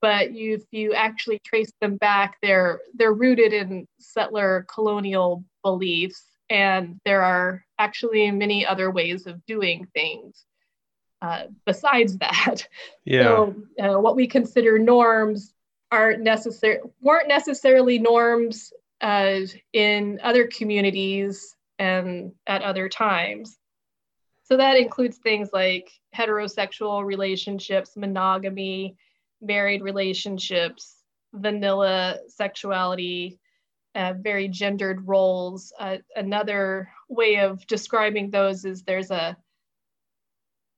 but 0.00 0.32
you, 0.32 0.54
if 0.54 0.62
you 0.70 0.94
actually 0.94 1.40
trace 1.44 1.72
them 1.80 1.96
back 1.96 2.36
they're 2.42 2.80
they're 2.94 3.14
rooted 3.14 3.52
in 3.52 3.86
settler 3.98 4.66
colonial 4.72 5.44
beliefs 5.62 6.22
and 6.50 6.98
there 7.04 7.22
are 7.22 7.64
actually 7.78 8.30
many 8.30 8.64
other 8.64 8.90
ways 8.90 9.26
of 9.26 9.44
doing 9.46 9.86
things 9.94 10.44
uh, 11.22 11.44
besides 11.64 12.18
that. 12.18 12.66
Yeah. 13.04 13.22
So 13.22 13.54
uh, 13.80 13.98
what 14.00 14.16
we 14.16 14.26
consider 14.26 14.78
norms 14.78 15.54
aren't 15.90 16.20
necessary 16.20 16.80
weren't 17.00 17.26
necessarily 17.26 17.98
norms 17.98 18.70
uh, 19.00 19.40
in 19.72 20.20
other 20.22 20.46
communities 20.46 21.56
and 21.78 22.32
at 22.46 22.60
other 22.60 22.90
times. 22.90 23.56
So 24.44 24.58
that 24.58 24.76
includes 24.76 25.16
things 25.18 25.50
like 25.54 25.90
heterosexual 26.14 27.04
relationships, 27.04 27.96
monogamy, 27.96 28.96
married 29.40 29.82
relationships, 29.82 31.02
vanilla 31.32 32.18
sexuality, 32.28 33.38
uh, 33.94 34.14
very 34.18 34.48
gendered 34.48 35.06
roles. 35.06 35.72
Uh, 35.78 35.98
another 36.16 36.90
way 37.08 37.38
of 37.38 37.66
describing 37.66 38.30
those 38.30 38.64
is 38.64 38.82
there's 38.82 39.10
a 39.10 39.36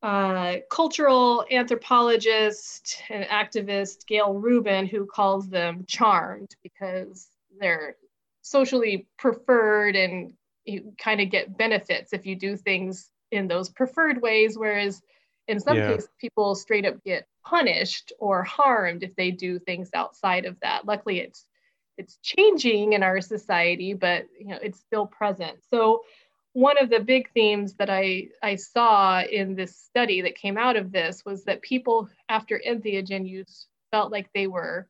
uh, 0.02 0.56
cultural 0.70 1.44
anthropologist 1.50 3.02
and 3.10 3.24
activist, 3.24 4.06
Gayle 4.06 4.34
Rubin, 4.34 4.86
who 4.86 5.06
calls 5.06 5.48
them 5.48 5.84
charmed 5.86 6.54
because 6.62 7.28
they're 7.58 7.96
socially 8.42 9.06
preferred 9.18 9.96
and 9.96 10.32
you 10.64 10.92
kind 10.98 11.20
of 11.20 11.30
get 11.30 11.56
benefits 11.56 12.12
if 12.12 12.24
you 12.26 12.36
do 12.36 12.56
things 12.56 13.10
in 13.30 13.46
those 13.46 13.68
preferred 13.68 14.20
ways, 14.22 14.56
whereas 14.56 15.02
in 15.48 15.60
some 15.60 15.76
yeah. 15.76 15.92
cases 15.92 16.08
people 16.18 16.54
straight 16.54 16.86
up 16.86 17.02
get 17.04 17.26
punished 17.44 18.12
or 18.18 18.42
harmed 18.42 19.02
if 19.02 19.14
they 19.16 19.30
do 19.30 19.58
things 19.58 19.90
outside 19.94 20.44
of 20.44 20.58
that. 20.60 20.86
Luckily, 20.86 21.20
it's 21.20 21.46
it's 21.98 22.18
changing 22.22 22.94
in 22.94 23.02
our 23.02 23.20
society, 23.20 23.92
but 23.94 24.26
you 24.38 24.48
know 24.48 24.58
it's 24.62 24.80
still 24.80 25.06
present. 25.06 25.58
So 25.68 26.02
one 26.52 26.78
of 26.78 26.90
the 26.90 27.00
big 27.00 27.30
themes 27.32 27.74
that 27.74 27.90
I, 27.90 28.28
I 28.42 28.56
saw 28.56 29.22
in 29.22 29.54
this 29.54 29.76
study 29.76 30.22
that 30.22 30.34
came 30.34 30.58
out 30.58 30.76
of 30.76 30.90
this 30.90 31.24
was 31.24 31.44
that 31.44 31.62
people 31.62 32.08
after 32.28 32.60
entheogen 32.66 33.28
use 33.28 33.66
felt 33.90 34.10
like 34.10 34.30
they 34.32 34.46
were 34.46 34.88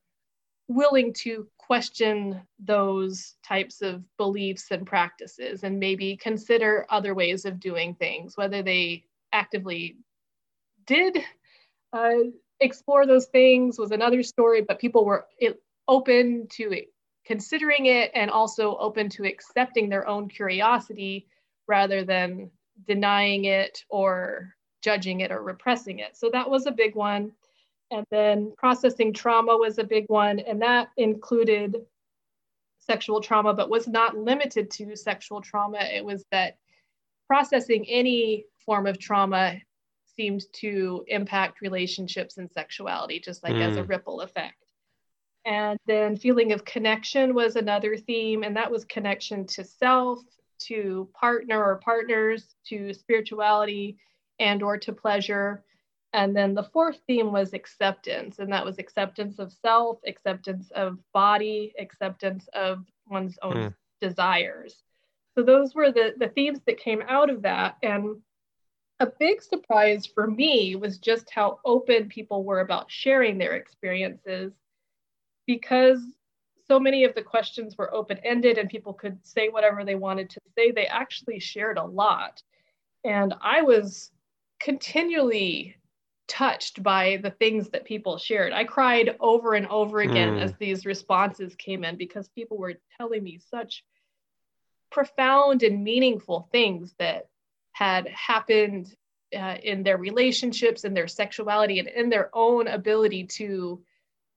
willing 0.68 1.12
to 1.12 1.48
question 1.58 2.40
those 2.60 3.34
types 3.44 3.82
of 3.82 4.04
beliefs 4.16 4.70
and 4.70 4.86
practices 4.86 5.64
and 5.64 5.78
maybe 5.78 6.16
consider 6.16 6.86
other 6.88 7.14
ways 7.14 7.44
of 7.44 7.60
doing 7.60 7.94
things, 7.94 8.36
whether 8.36 8.62
they 8.62 9.04
actively 9.32 9.96
did 10.86 11.18
uh, 11.92 12.14
explore 12.60 13.06
those 13.06 13.26
things 13.26 13.78
was 13.78 13.90
another 13.90 14.22
story, 14.22 14.62
but 14.62 14.78
people 14.78 15.04
were 15.04 15.26
open 15.88 16.46
to 16.48 16.72
it, 16.72 16.92
considering 17.26 17.86
it 17.86 18.10
and 18.14 18.30
also 18.30 18.76
open 18.78 19.08
to 19.08 19.24
accepting 19.24 19.88
their 19.88 20.06
own 20.06 20.28
curiosity 20.28 21.26
rather 21.70 22.04
than 22.04 22.50
denying 22.86 23.46
it 23.46 23.84
or 23.88 24.54
judging 24.82 25.20
it 25.20 25.30
or 25.30 25.42
repressing 25.42 26.00
it. 26.00 26.16
So 26.16 26.28
that 26.32 26.50
was 26.50 26.66
a 26.66 26.72
big 26.72 26.94
one. 26.94 27.32
And 27.90 28.04
then 28.10 28.52
processing 28.58 29.12
trauma 29.12 29.56
was 29.56 29.78
a 29.78 29.84
big 29.84 30.04
one. 30.08 30.40
And 30.40 30.60
that 30.62 30.88
included 30.96 31.76
sexual 32.78 33.20
trauma, 33.20 33.54
but 33.54 33.70
was 33.70 33.86
not 33.86 34.16
limited 34.16 34.70
to 34.72 34.96
sexual 34.96 35.40
trauma. 35.40 35.78
It 35.78 36.04
was 36.04 36.24
that 36.32 36.58
processing 37.26 37.86
any 37.88 38.44
form 38.66 38.86
of 38.86 38.98
trauma 38.98 39.56
seemed 40.16 40.42
to 40.54 41.04
impact 41.06 41.60
relationships 41.60 42.38
and 42.38 42.50
sexuality, 42.50 43.20
just 43.20 43.42
like 43.44 43.54
mm. 43.54 43.62
as 43.62 43.76
a 43.76 43.82
mm. 43.82 43.88
ripple 43.88 44.20
effect. 44.22 44.56
And 45.44 45.78
then 45.86 46.16
feeling 46.16 46.52
of 46.52 46.64
connection 46.64 47.34
was 47.34 47.56
another 47.56 47.96
theme, 47.96 48.42
and 48.42 48.56
that 48.56 48.70
was 48.70 48.84
connection 48.84 49.46
to 49.48 49.64
self, 49.64 50.18
to 50.66 51.08
partner 51.14 51.62
or 51.62 51.76
partners, 51.76 52.54
to 52.66 52.92
spirituality, 52.94 53.98
and 54.38 54.62
or 54.62 54.78
to 54.78 54.92
pleasure. 54.92 55.64
And 56.12 56.34
then 56.34 56.54
the 56.54 56.64
fourth 56.64 56.98
theme 57.06 57.32
was 57.32 57.52
acceptance, 57.52 58.38
and 58.38 58.52
that 58.52 58.64
was 58.64 58.78
acceptance 58.78 59.38
of 59.38 59.52
self, 59.52 59.98
acceptance 60.06 60.70
of 60.72 60.98
body, 61.12 61.72
acceptance 61.78 62.48
of 62.52 62.84
one's 63.08 63.38
own 63.42 63.54
mm. 63.54 63.74
desires. 64.00 64.82
So 65.36 65.44
those 65.44 65.74
were 65.74 65.92
the, 65.92 66.14
the 66.18 66.28
themes 66.28 66.60
that 66.66 66.78
came 66.78 67.02
out 67.06 67.30
of 67.30 67.42
that. 67.42 67.76
And 67.82 68.16
a 68.98 69.06
big 69.06 69.42
surprise 69.42 70.04
for 70.06 70.26
me 70.26 70.76
was 70.76 70.98
just 70.98 71.30
how 71.30 71.60
open 71.64 72.08
people 72.08 72.44
were 72.44 72.60
about 72.60 72.90
sharing 72.90 73.38
their 73.38 73.54
experiences 73.54 74.52
because 75.46 76.00
so 76.70 76.78
many 76.78 77.02
of 77.02 77.16
the 77.16 77.22
questions 77.22 77.76
were 77.76 77.92
open 77.92 78.16
ended 78.22 78.56
and 78.56 78.70
people 78.70 78.92
could 78.92 79.18
say 79.26 79.48
whatever 79.48 79.84
they 79.84 79.96
wanted 79.96 80.30
to 80.30 80.40
say. 80.56 80.70
They 80.70 80.86
actually 80.86 81.40
shared 81.40 81.78
a 81.78 81.84
lot. 81.84 82.40
And 83.02 83.34
I 83.42 83.62
was 83.62 84.12
continually 84.60 85.76
touched 86.28 86.80
by 86.80 87.18
the 87.24 87.32
things 87.32 87.70
that 87.70 87.84
people 87.84 88.18
shared. 88.18 88.52
I 88.52 88.62
cried 88.62 89.16
over 89.18 89.54
and 89.54 89.66
over 89.66 89.98
again 89.98 90.36
mm. 90.36 90.42
as 90.42 90.54
these 90.60 90.86
responses 90.86 91.56
came 91.56 91.82
in 91.82 91.96
because 91.96 92.28
people 92.28 92.56
were 92.56 92.74
telling 92.96 93.24
me 93.24 93.40
such 93.50 93.84
profound 94.92 95.64
and 95.64 95.82
meaningful 95.82 96.48
things 96.52 96.94
that 97.00 97.26
had 97.72 98.06
happened 98.06 98.94
uh, 99.36 99.56
in 99.60 99.82
their 99.82 99.98
relationships 99.98 100.84
and 100.84 100.96
their 100.96 101.08
sexuality 101.08 101.80
and 101.80 101.88
in 101.88 102.10
their 102.10 102.30
own 102.32 102.68
ability 102.68 103.24
to 103.24 103.82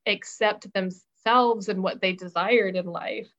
accept 0.07 0.71
them, 0.73 0.89
themselves 1.23 1.69
and 1.69 1.83
what 1.83 2.01
they 2.01 2.13
desired 2.13 2.75
in 2.75 2.85
life. 2.85 3.29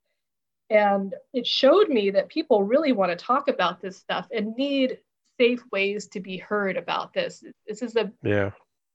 And 0.69 1.13
it 1.33 1.45
showed 1.45 1.89
me 1.89 2.11
that 2.11 2.29
people 2.29 2.63
really 2.63 2.91
want 2.91 3.11
to 3.11 3.25
talk 3.25 3.47
about 3.47 3.81
this 3.81 3.97
stuff 3.97 4.27
and 4.31 4.55
need 4.55 4.97
safe 5.39 5.63
ways 5.71 6.07
to 6.07 6.19
be 6.19 6.37
heard 6.37 6.77
about 6.77 7.13
this. 7.13 7.43
This 7.67 7.81
is 7.81 7.95
a 7.95 8.11
yeah. 8.23 8.51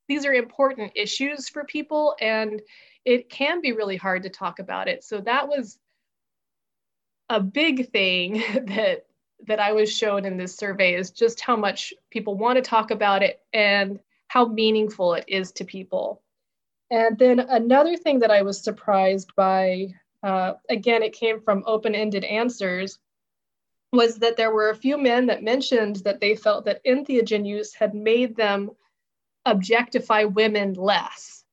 These 0.08 0.26
are 0.26 0.32
important 0.32 0.92
issues 0.96 1.48
for 1.48 1.64
people 1.64 2.16
and 2.20 2.60
it 3.04 3.30
can 3.30 3.60
be 3.60 3.72
really 3.72 3.96
hard 3.96 4.24
to 4.24 4.30
talk 4.30 4.58
about 4.58 4.88
it. 4.88 5.04
So 5.04 5.20
that 5.20 5.46
was 5.46 5.78
a 7.28 7.40
big 7.40 7.90
thing 7.92 8.42
that 8.66 9.06
that 9.46 9.60
I 9.60 9.72
was 9.72 9.90
shown 9.90 10.24
in 10.24 10.36
this 10.36 10.56
survey 10.56 10.94
is 10.94 11.12
just 11.12 11.40
how 11.40 11.56
much 11.56 11.94
people 12.10 12.36
want 12.36 12.56
to 12.56 12.62
talk 12.62 12.90
about 12.90 13.22
it 13.22 13.40
and 13.54 14.00
how 14.28 14.46
meaningful 14.46 15.14
it 15.14 15.24
is 15.28 15.52
to 15.52 15.64
people. 15.64 16.20
And 16.90 17.18
then 17.18 17.40
another 17.40 17.96
thing 17.96 18.18
that 18.20 18.30
I 18.30 18.42
was 18.42 18.62
surprised 18.62 19.34
by, 19.36 19.94
uh, 20.22 20.54
again, 20.68 21.02
it 21.02 21.12
came 21.12 21.40
from 21.40 21.62
open 21.66 21.94
ended 21.94 22.24
answers, 22.24 22.98
was 23.92 24.18
that 24.18 24.36
there 24.36 24.52
were 24.52 24.70
a 24.70 24.76
few 24.76 24.96
men 24.96 25.26
that 25.26 25.42
mentioned 25.42 25.96
that 25.96 26.20
they 26.20 26.36
felt 26.36 26.64
that 26.64 26.84
entheogen 26.84 27.46
use 27.46 27.74
had 27.74 27.94
made 27.94 28.36
them 28.36 28.70
objectify 29.46 30.24
women 30.24 30.74
less. 30.74 31.44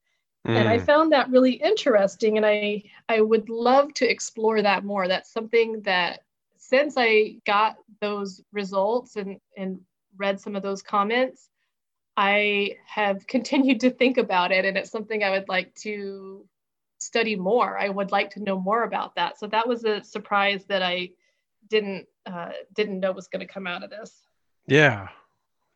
Mm. 0.47 0.55
And 0.55 0.69
I 0.69 0.77
hmm. 0.77 0.85
found 0.85 1.11
that 1.11 1.29
really 1.29 1.53
interesting. 1.53 2.37
And 2.37 2.45
I, 2.45 2.83
I 3.09 3.21
would 3.21 3.49
love 3.49 3.93
to 3.95 4.09
explore 4.09 4.61
that 4.61 4.85
more. 4.85 5.07
That's 5.07 5.31
something 5.31 5.81
that 5.81 6.21
since 6.57 6.95
I 6.97 7.37
got 7.45 7.77
those 8.01 8.41
results 8.51 9.15
and, 9.15 9.39
and 9.55 9.79
read 10.17 10.39
some 10.39 10.55
of 10.55 10.63
those 10.63 10.81
comments, 10.81 11.49
I 12.17 12.77
have 12.87 13.27
continued 13.27 13.79
to 13.81 13.91
think 13.91 14.17
about 14.17 14.51
it, 14.51 14.65
and 14.65 14.75
it's 14.75 14.89
something 14.89 15.23
I 15.23 15.29
would 15.29 15.47
like 15.47 15.73
to 15.75 16.45
study 16.99 17.35
more. 17.35 17.77
I 17.77 17.89
would 17.89 18.11
like 18.11 18.31
to 18.31 18.43
know 18.43 18.59
more 18.59 18.83
about 18.83 19.15
that. 19.15 19.39
So 19.39 19.45
that 19.47 19.67
was 19.67 19.85
a 19.85 20.03
surprise 20.03 20.65
that 20.65 20.81
I 20.81 21.11
didn't 21.69 22.07
uh, 22.25 22.49
didn't 22.73 22.99
know 22.99 23.11
was 23.11 23.27
going 23.27 23.45
to 23.45 23.53
come 23.53 23.67
out 23.67 23.83
of 23.83 23.91
this. 23.91 24.23
Yeah, 24.65 25.07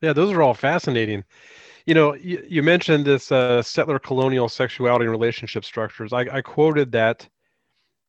yeah, 0.00 0.12
those 0.12 0.32
are 0.32 0.42
all 0.42 0.52
fascinating. 0.52 1.24
You 1.86 1.94
know, 1.94 2.14
you, 2.14 2.44
you 2.48 2.62
mentioned 2.62 3.04
this 3.04 3.30
uh, 3.32 3.62
settler 3.62 3.98
colonial 3.98 4.48
sexuality 4.48 5.04
and 5.04 5.12
relationship 5.12 5.64
structures. 5.64 6.12
I, 6.12 6.20
I 6.20 6.42
quoted 6.42 6.92
that 6.92 7.28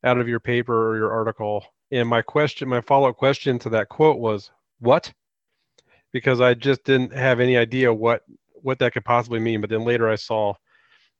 out 0.04 0.18
of 0.20 0.28
your 0.28 0.40
paper 0.40 0.90
or 0.90 0.98
your 0.98 1.12
article, 1.12 1.66
and 1.92 2.10
my 2.10 2.22
question, 2.22 2.68
my 2.68 2.82
follow 2.82 3.10
up 3.10 3.18
question 3.18 3.60
to 3.60 3.70
that 3.70 3.90
quote 3.90 4.18
was, 4.18 4.52
"What?" 4.80 5.14
Because 6.14 6.40
I 6.40 6.54
just 6.54 6.84
didn't 6.86 7.14
have 7.14 7.40
any 7.40 7.58
idea 7.58 7.94
what 7.94 8.22
what 8.54 8.80
that 8.80 8.94
could 8.94 9.04
possibly 9.04 9.40
mean. 9.40 9.60
But 9.60 9.70
then 9.70 9.84
later 9.84 10.10
I 10.10 10.16
saw 10.16 10.54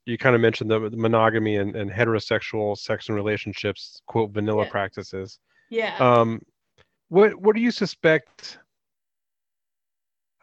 you 0.06 0.18
kind 0.18 0.36
of 0.36 0.42
mentioned 0.42 0.70
the, 0.70 0.90
the 0.90 0.98
monogamy 0.98 1.58
and, 1.58 1.76
and, 1.76 1.90
heterosexual 1.90 2.78
sex 2.78 3.08
and 3.08 3.16
relationships, 3.16 4.02
quote 4.06 4.32
vanilla 4.32 4.66
yeah. 4.66 4.70
practices. 4.70 5.40
Yeah. 5.70 5.96
Um, 5.98 6.42
what 7.10 7.36
what 7.36 7.56
do 7.56 7.62
you 7.62 7.72
suspect? 7.72 8.58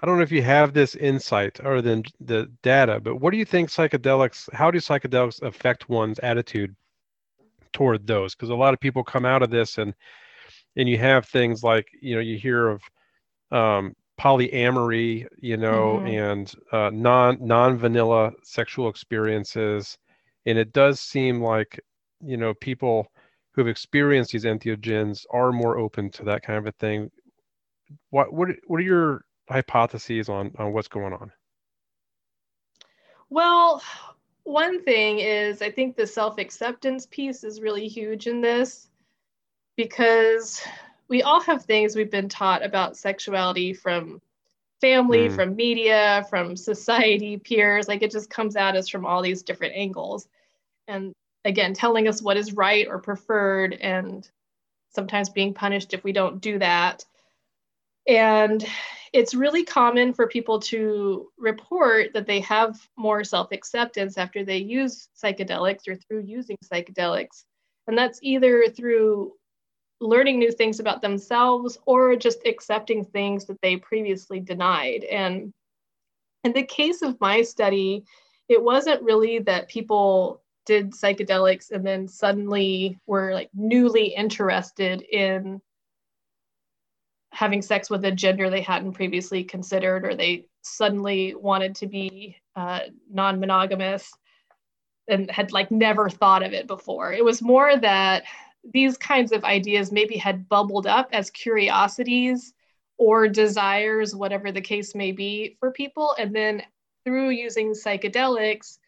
I 0.03 0.07
don't 0.07 0.17
know 0.17 0.23
if 0.23 0.33
you 0.33 0.43
have 0.43 0.73
this 0.73 0.95
insight 0.95 1.61
other 1.61 1.83
than 1.83 2.05
the 2.21 2.51
data, 2.63 3.01
but 3.01 3.17
what 3.17 3.33
do 3.33 3.37
you 3.37 3.45
think 3.45 3.69
psychedelics? 3.69 4.51
How 4.55 4.71
do 4.71 4.79
psychedelics 4.79 5.43
affect 5.43 5.91
one's 5.91 6.19
attitude 6.21 6.75
toward 7.75 8.07
those? 8.07 8.35
Because 8.35 8.49
a 8.49 8.55
lot 8.55 8.73
of 8.73 8.81
people 8.81 9.05
come 9.05 9.27
out 9.27 9.43
of 9.43 9.51
this 9.51 9.77
and 9.77 9.95
and 10.77 10.89
you 10.89 10.97
have 10.97 11.27
things 11.27 11.63
like 11.63 11.87
you 12.01 12.15
know 12.15 12.21
you 12.21 12.39
hear 12.39 12.69
of 12.69 12.83
um, 13.53 13.95
polyamory, 14.21 15.27
you 15.39 15.57
know, 15.57 15.97
mm-hmm. 15.97 16.07
and 16.07 16.55
uh, 16.73 16.91
non 16.93 17.39
non 17.41 17.79
vanilla 17.79 18.33
sexual 18.43 18.89
experiences, 18.89 19.97
and 20.45 20.59
it 20.59 20.73
does 20.75 21.01
seem 21.01 21.43
like 21.43 21.81
you 22.23 22.37
know 22.37 22.53
people 22.55 23.07
who 23.53 23.63
have 23.63 23.69
experienced 23.69 24.33
these 24.33 24.45
entheogens 24.45 25.25
are 25.31 25.53
more 25.53 25.79
open 25.79 26.11
to 26.11 26.25
that 26.25 26.43
kind 26.43 26.59
of 26.59 26.67
a 26.67 26.73
thing. 26.73 27.11
What 28.11 28.33
what 28.33 28.51
what 28.67 28.79
are 28.79 28.85
your 28.85 29.25
hypotheses 29.49 30.29
on 30.29 30.53
on 30.59 30.75
what's 30.75 30.89
going 30.89 31.15
on? 31.15 31.33
Well, 33.31 33.83
one 34.43 34.83
thing 34.85 35.21
is 35.21 35.63
I 35.63 35.71
think 35.71 35.97
the 35.97 36.07
self 36.07 36.39
acceptance 36.39 37.07
piece 37.07 37.43
is 37.43 37.63
really 37.63 37.89
huge 37.89 38.27
in 38.27 38.43
this 38.43 38.89
because 39.77 40.63
we 41.11 41.23
all 41.23 41.43
have 41.43 41.65
things 41.65 41.95
we've 41.95 42.11
been 42.11 42.29
taught 42.29 42.65
about 42.65 42.97
sexuality 42.97 43.75
from 43.75 44.23
family, 44.81 45.29
mm. 45.29 45.35
from 45.35 45.57
media, 45.57 46.25
from 46.31 46.57
society, 46.57 47.37
peers. 47.37 47.89
Like 47.89 48.03
it 48.03 48.13
just 48.13 48.31
comes 48.31 48.57
at 48.57 48.77
us 48.77 48.89
from 48.89 49.05
all 49.05 49.21
these 49.21 49.43
different 49.43 49.75
angles. 49.77 50.29
And 50.89 51.13
again, 51.45 51.75
telling 51.75 52.09
us 52.09 52.23
what 52.23 52.37
is 52.37 52.55
right 52.55 52.87
or 52.87 53.01
preferred, 53.01 53.75
and 53.75 54.27
sometimes 54.93 55.29
being 55.29 55.53
punished 55.53 55.93
if 55.93 56.05
we 56.05 56.13
don't 56.13 56.41
do 56.41 56.59
that. 56.61 57.05
And 58.07 58.65
it's 59.13 59.35
really 59.35 59.65
common 59.65 60.15
for 60.15 60.29
people 60.29 60.61
to 60.61 61.29
report 61.37 62.13
that 62.15 62.27
they 62.27 62.41
have 62.41 62.79
more 62.97 63.25
self 63.25 63.51
acceptance 63.51 64.17
after 64.17 64.45
they 64.45 64.59
use 64.59 65.09
psychedelics 65.23 65.89
or 65.89 65.97
through 65.97 66.23
using 66.23 66.57
psychedelics. 66.65 67.45
And 67.89 67.99
that's 67.99 68.21
either 68.23 68.67
through 68.69 69.33
learning 70.01 70.39
new 70.39 70.51
things 70.51 70.81
about 70.81 71.03
themselves 71.03 71.79
or 71.85 72.17
just 72.17 72.47
accepting 72.47 73.05
things 73.05 73.45
that 73.47 73.61
they 73.63 73.77
previously 73.77 74.41
denied. 74.41 75.05
And 75.05 75.53
in 76.45 76.53
the 76.53 76.63
case 76.63 77.03
of 77.03 77.21
my 77.21 77.43
study, 77.43 78.05
it 78.49 78.63
wasn't 78.63 79.03
really 79.03 79.41
that 79.41 79.69
people 79.69 80.43
did 80.67 80.93
psychedelics 80.93 81.71
and 81.71 81.87
then 81.87 82.09
suddenly 82.09 82.99
were 83.07 83.33
like 83.35 83.51
newly 83.55 84.09
interested 84.15 85.03
in 85.03 85.61
having 87.33 87.63
sex 87.63 87.89
with 87.89 88.05
a 88.05 88.11
gender 88.11 88.51
they 88.51 88.61
hadn't 88.61 88.93
previously 88.93 89.45
considered 89.45 90.05
or 90.05 90.15
they 90.15 90.47
suddenly 90.63 91.35
wanted 91.35 91.75
to 91.77 91.87
be 91.87 92.37
uh, 92.57 92.81
non-monogamous 93.11 94.13
and 95.09 95.31
had 95.31 95.53
like 95.53 95.71
never 95.71 96.11
thought 96.11 96.43
of 96.43 96.53
it 96.53 96.67
before 96.67 97.13
it 97.13 97.25
was 97.25 97.41
more 97.41 97.77
that 97.77 98.25
these 98.65 98.97
kinds 98.97 99.33
of 99.33 99.45
ideas 99.45 99.93
maybe 99.93 100.17
had 100.17 100.49
bubbled 100.49 100.87
up 100.87 101.09
as 101.13 101.31
curiosities 101.31 102.53
or 102.99 103.29
desires, 103.29 104.15
whatever 104.15 104.53
the 104.53 104.61
case 104.61 104.95
may 104.95 105.13
be 105.13 105.57
for 105.59 105.71
people. 105.73 106.15
And 106.19 106.35
then 106.35 106.63
through 107.05 107.31
using 107.31 107.73
psychedelics 107.73 108.79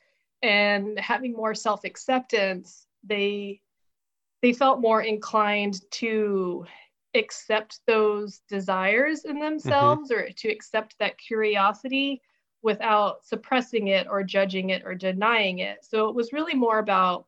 and 0.43 0.99
having 0.99 1.33
more 1.33 1.55
self-acceptance, 1.55 2.87
they 3.05 3.61
they 4.43 4.53
felt 4.53 4.81
more 4.81 5.03
inclined 5.03 5.81
to 5.93 6.66
accept 7.14 7.81
those 7.87 8.41
desires 8.49 9.25
in 9.25 9.39
themselves 9.39 10.11
mm-hmm. 10.11 10.20
or 10.20 10.31
to 10.31 10.49
accept 10.49 10.97
that 10.99 11.16
curiosity 11.16 12.20
without 12.61 13.25
suppressing 13.25 13.89
it 13.89 14.07
or 14.11 14.23
judging 14.23 14.70
it 14.70 14.83
or 14.85 14.95
denying 14.95 15.61
it. 15.61 15.85
So 15.85 16.09
it 16.09 16.14
was 16.14 16.33
really 16.33 16.55
more 16.55 16.79
about 16.79 17.27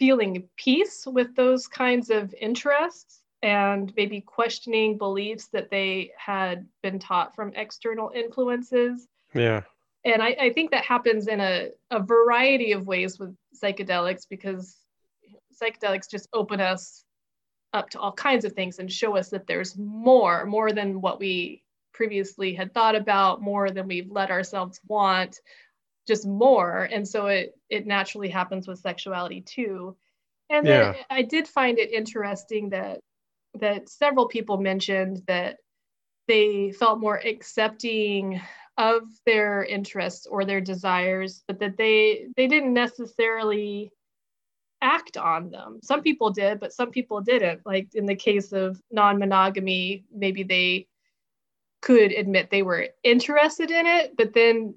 feeling 0.00 0.48
peace 0.56 1.04
with 1.06 1.36
those 1.36 1.68
kinds 1.68 2.10
of 2.10 2.34
interests 2.40 3.20
and 3.42 3.92
maybe 3.96 4.20
questioning 4.20 4.98
beliefs 4.98 5.48
that 5.52 5.70
they 5.70 6.10
had 6.18 6.66
been 6.82 6.98
taught 6.98 7.36
from 7.36 7.52
external 7.54 8.10
influences. 8.14 9.06
Yeah. 9.34 9.62
And 10.04 10.22
I, 10.22 10.36
I 10.40 10.52
think 10.52 10.70
that 10.70 10.84
happens 10.84 11.28
in 11.28 11.40
a, 11.40 11.68
a 11.90 12.00
variety 12.00 12.72
of 12.72 12.86
ways 12.86 13.18
with 13.18 13.36
psychedelics 13.62 14.26
because 14.28 14.76
psychedelics 15.62 16.10
just 16.10 16.28
open 16.32 16.60
us 16.60 17.04
up 17.74 17.90
to 17.90 18.00
all 18.00 18.12
kinds 18.12 18.44
of 18.46 18.52
things 18.52 18.78
and 18.78 18.90
show 18.90 19.16
us 19.16 19.28
that 19.28 19.46
there's 19.46 19.76
more, 19.76 20.46
more 20.46 20.72
than 20.72 21.02
what 21.02 21.20
we 21.20 21.62
previously 21.92 22.54
had 22.54 22.72
thought 22.72 22.96
about, 22.96 23.42
more 23.42 23.70
than 23.70 23.86
we've 23.86 24.10
let 24.10 24.30
ourselves 24.30 24.80
want, 24.88 25.38
just 26.10 26.26
more. 26.26 26.88
And 26.90 27.06
so 27.06 27.26
it 27.26 27.56
it 27.68 27.86
naturally 27.86 28.28
happens 28.28 28.66
with 28.66 28.80
sexuality 28.80 29.42
too. 29.42 29.96
And 30.50 30.66
yeah. 30.66 30.92
then 30.92 30.94
i 31.08 31.22
did 31.22 31.46
find 31.46 31.78
it 31.78 31.92
interesting 31.92 32.70
that 32.70 32.98
that 33.60 33.88
several 33.88 34.26
people 34.26 34.58
mentioned 34.58 35.22
that 35.28 35.58
they 36.26 36.72
felt 36.72 36.98
more 36.98 37.20
accepting 37.24 38.40
of 38.76 39.02
their 39.24 39.62
interests 39.62 40.26
or 40.26 40.44
their 40.44 40.60
desires 40.60 41.44
but 41.46 41.60
that 41.60 41.76
they 41.76 42.26
they 42.36 42.48
didn't 42.48 42.74
necessarily 42.74 43.92
act 44.82 45.16
on 45.16 45.50
them. 45.50 45.78
Some 45.84 46.02
people 46.02 46.30
did 46.30 46.58
but 46.58 46.72
some 46.72 46.90
people 46.90 47.20
didn't. 47.20 47.60
Like 47.64 47.88
in 47.94 48.06
the 48.06 48.16
case 48.16 48.50
of 48.50 48.82
non-monogamy 48.90 50.04
maybe 50.12 50.42
they 50.42 50.88
could 51.80 52.10
admit 52.10 52.50
they 52.50 52.62
were 52.62 52.88
interested 53.04 53.70
in 53.70 53.86
it 53.86 54.16
but 54.16 54.34
then 54.34 54.74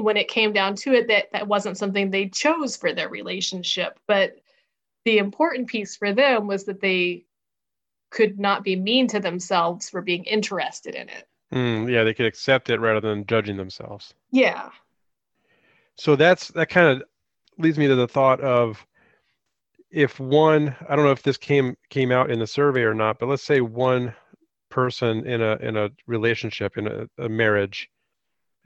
when 0.00 0.16
it 0.16 0.28
came 0.28 0.52
down 0.52 0.74
to 0.74 0.92
it 0.92 1.08
that 1.08 1.30
that 1.32 1.46
wasn't 1.46 1.76
something 1.76 2.10
they 2.10 2.28
chose 2.28 2.76
for 2.76 2.92
their 2.92 3.08
relationship 3.08 3.98
but 4.06 4.36
the 5.04 5.18
important 5.18 5.68
piece 5.68 5.96
for 5.96 6.12
them 6.12 6.46
was 6.46 6.64
that 6.64 6.80
they 6.80 7.24
could 8.10 8.38
not 8.38 8.64
be 8.64 8.76
mean 8.76 9.06
to 9.08 9.20
themselves 9.20 9.88
for 9.88 10.02
being 10.02 10.24
interested 10.24 10.94
in 10.94 11.08
it. 11.08 11.28
Mm, 11.52 11.90
yeah 11.90 12.04
they 12.04 12.14
could 12.14 12.26
accept 12.26 12.70
it 12.70 12.80
rather 12.80 13.00
than 13.00 13.26
judging 13.26 13.56
themselves. 13.56 14.14
Yeah. 14.30 14.70
So 15.96 16.16
that's 16.16 16.48
that 16.48 16.68
kind 16.68 16.88
of 16.88 17.08
leads 17.58 17.78
me 17.78 17.86
to 17.86 17.94
the 17.94 18.08
thought 18.08 18.40
of 18.40 18.84
if 19.90 20.20
one 20.20 20.74
i 20.88 20.94
don't 20.94 21.04
know 21.04 21.10
if 21.10 21.22
this 21.22 21.36
came 21.36 21.76
came 21.88 22.12
out 22.12 22.30
in 22.30 22.38
the 22.38 22.46
survey 22.46 22.82
or 22.82 22.94
not 22.94 23.18
but 23.18 23.28
let's 23.28 23.42
say 23.42 23.60
one 23.60 24.14
person 24.68 25.26
in 25.26 25.42
a 25.42 25.56
in 25.56 25.76
a 25.76 25.90
relationship 26.06 26.78
in 26.78 26.86
a, 26.86 27.08
a 27.18 27.28
marriage 27.28 27.90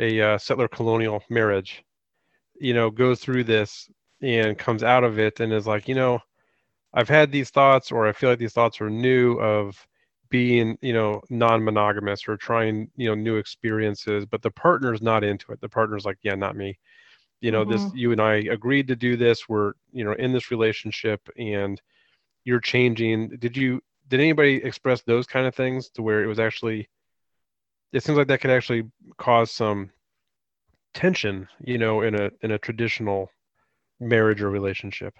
a 0.00 0.20
uh, 0.20 0.38
settler 0.38 0.68
colonial 0.68 1.22
marriage, 1.30 1.84
you 2.60 2.74
know, 2.74 2.90
goes 2.90 3.20
through 3.20 3.44
this 3.44 3.88
and 4.22 4.58
comes 4.58 4.82
out 4.82 5.04
of 5.04 5.18
it 5.18 5.40
and 5.40 5.52
is 5.52 5.66
like, 5.66 5.88
you 5.88 5.94
know, 5.94 6.20
I've 6.94 7.08
had 7.08 7.32
these 7.32 7.50
thoughts, 7.50 7.90
or 7.90 8.06
I 8.06 8.12
feel 8.12 8.30
like 8.30 8.38
these 8.38 8.52
thoughts 8.52 8.80
are 8.80 8.90
new 8.90 9.34
of 9.40 9.76
being, 10.30 10.78
you 10.80 10.92
know, 10.92 11.20
non-monogamous 11.30 12.26
or 12.28 12.36
trying, 12.36 12.90
you 12.96 13.08
know, 13.08 13.14
new 13.14 13.36
experiences, 13.36 14.24
but 14.26 14.42
the 14.42 14.50
partner's 14.50 15.02
not 15.02 15.24
into 15.24 15.52
it. 15.52 15.60
The 15.60 15.68
partner's 15.68 16.04
like, 16.04 16.18
yeah, 16.22 16.34
not 16.34 16.56
me. 16.56 16.78
You 17.40 17.50
know, 17.50 17.64
mm-hmm. 17.64 17.72
this 17.72 17.92
you 17.94 18.12
and 18.12 18.20
I 18.20 18.36
agreed 18.50 18.88
to 18.88 18.96
do 18.96 19.16
this. 19.16 19.48
We're, 19.48 19.74
you 19.92 20.04
know, 20.04 20.12
in 20.12 20.32
this 20.32 20.50
relationship 20.50 21.20
and 21.36 21.80
you're 22.44 22.60
changing. 22.60 23.30
Did 23.38 23.56
you 23.56 23.80
did 24.08 24.20
anybody 24.20 24.56
express 24.56 25.02
those 25.02 25.26
kind 25.26 25.46
of 25.46 25.54
things 25.54 25.90
to 25.90 26.02
where 26.02 26.22
it 26.22 26.26
was 26.26 26.38
actually 26.38 26.88
it 27.92 28.02
seems 28.02 28.18
like 28.18 28.28
that 28.28 28.40
could 28.40 28.50
actually 28.50 28.84
cause 29.18 29.50
some 29.50 29.90
tension, 30.94 31.48
you 31.60 31.78
know, 31.78 32.02
in 32.02 32.14
a 32.14 32.30
in 32.42 32.52
a 32.52 32.58
traditional 32.58 33.30
marriage 34.00 34.42
or 34.42 34.50
relationship. 34.50 35.14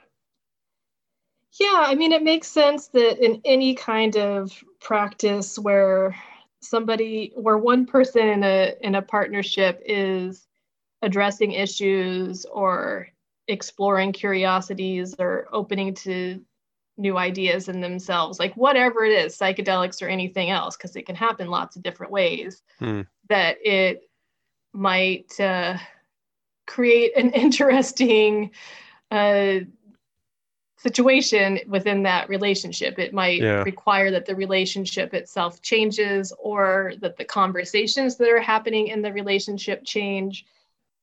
Yeah, 1.60 1.84
I 1.86 1.94
mean, 1.94 2.12
it 2.12 2.22
makes 2.22 2.48
sense 2.48 2.88
that 2.88 3.24
in 3.24 3.40
any 3.44 3.74
kind 3.74 4.16
of 4.16 4.52
practice 4.80 5.56
where 5.56 6.16
somebody, 6.60 7.32
where 7.36 7.58
one 7.58 7.86
person 7.86 8.26
in 8.26 8.42
a 8.42 8.74
in 8.80 8.96
a 8.96 9.02
partnership 9.02 9.80
is 9.84 10.46
addressing 11.02 11.52
issues 11.52 12.44
or 12.46 13.08
exploring 13.46 14.12
curiosities 14.12 15.14
or 15.18 15.48
opening 15.52 15.94
to 15.94 16.40
new 16.97 17.18
ideas 17.18 17.68
in 17.68 17.80
themselves, 17.80 18.38
like 18.38 18.55
whatever 18.55 19.05
it 19.05 19.12
is, 19.12 19.36
psychedelics 19.36 20.03
or 20.03 20.09
anything 20.09 20.51
else, 20.51 20.76
because 20.76 20.95
it 20.97 21.07
can 21.07 21.16
happen 21.16 21.49
lots 21.49 21.76
of 21.76 21.82
different 21.82 22.12
ways, 22.12 22.62
hmm. 22.78 23.03
that 23.28 23.57
it 23.64 24.09
might 24.72 25.38
uh, 25.40 25.76
create 26.66 27.16
an 27.16 27.30
interesting 27.32 28.51
uh, 29.11 29.61
situation 30.84 31.59
within 31.66 32.03
that 32.03 32.28
relationship. 32.28 32.99
It 32.99 33.14
might 33.14 33.40
yeah. 33.40 33.62
require 33.62 34.11
that 34.11 34.26
the 34.26 34.34
relationship 34.34 35.14
itself 35.14 35.62
changes 35.62 36.32
or 36.38 36.92
that 37.01 37.16
the 37.16 37.24
conversations 37.24 38.16
that 38.16 38.28
are 38.28 38.40
happening 38.40 38.88
in 38.88 39.01
the 39.01 39.12
relationship 39.12 39.82
change. 39.84 40.45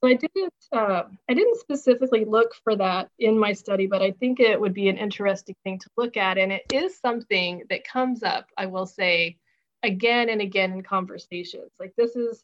So 0.01 0.09
I 0.09 0.15
didn't 0.15 0.53
uh, 0.71 1.03
I 1.29 1.33
didn't 1.33 1.59
specifically 1.59 2.25
look 2.25 2.55
for 2.63 2.75
that 2.75 3.09
in 3.19 3.37
my 3.37 3.53
study, 3.53 3.85
but 3.85 4.01
I 4.01 4.11
think 4.11 4.39
it 4.39 4.59
would 4.59 4.73
be 4.73 4.89
an 4.89 4.97
interesting 4.97 5.55
thing 5.63 5.77
to 5.77 5.89
look 5.95 6.17
at, 6.17 6.39
and 6.39 6.51
it 6.51 6.63
is 6.73 6.97
something 6.99 7.63
that 7.69 7.87
comes 7.87 8.23
up. 8.23 8.47
I 8.57 8.65
will 8.65 8.87
say 8.87 9.37
again 9.83 10.29
and 10.29 10.41
again 10.41 10.71
in 10.73 10.81
conversations. 10.81 11.71
Like 11.79 11.93
this 11.97 12.15
is 12.15 12.43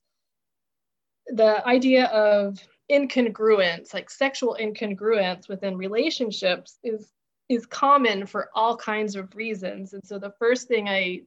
the 1.27 1.65
idea 1.67 2.05
of 2.05 2.59
incongruence, 2.91 3.93
like 3.93 4.09
sexual 4.09 4.55
incongruence 4.59 5.49
within 5.49 5.77
relationships, 5.77 6.77
is 6.83 7.11
is 7.49 7.65
common 7.65 8.27
for 8.27 8.49
all 8.53 8.77
kinds 8.77 9.15
of 9.15 9.35
reasons. 9.35 9.93
And 9.93 10.05
so 10.05 10.19
the 10.19 10.33
first 10.37 10.67
thing 10.67 10.87
I 10.87 11.21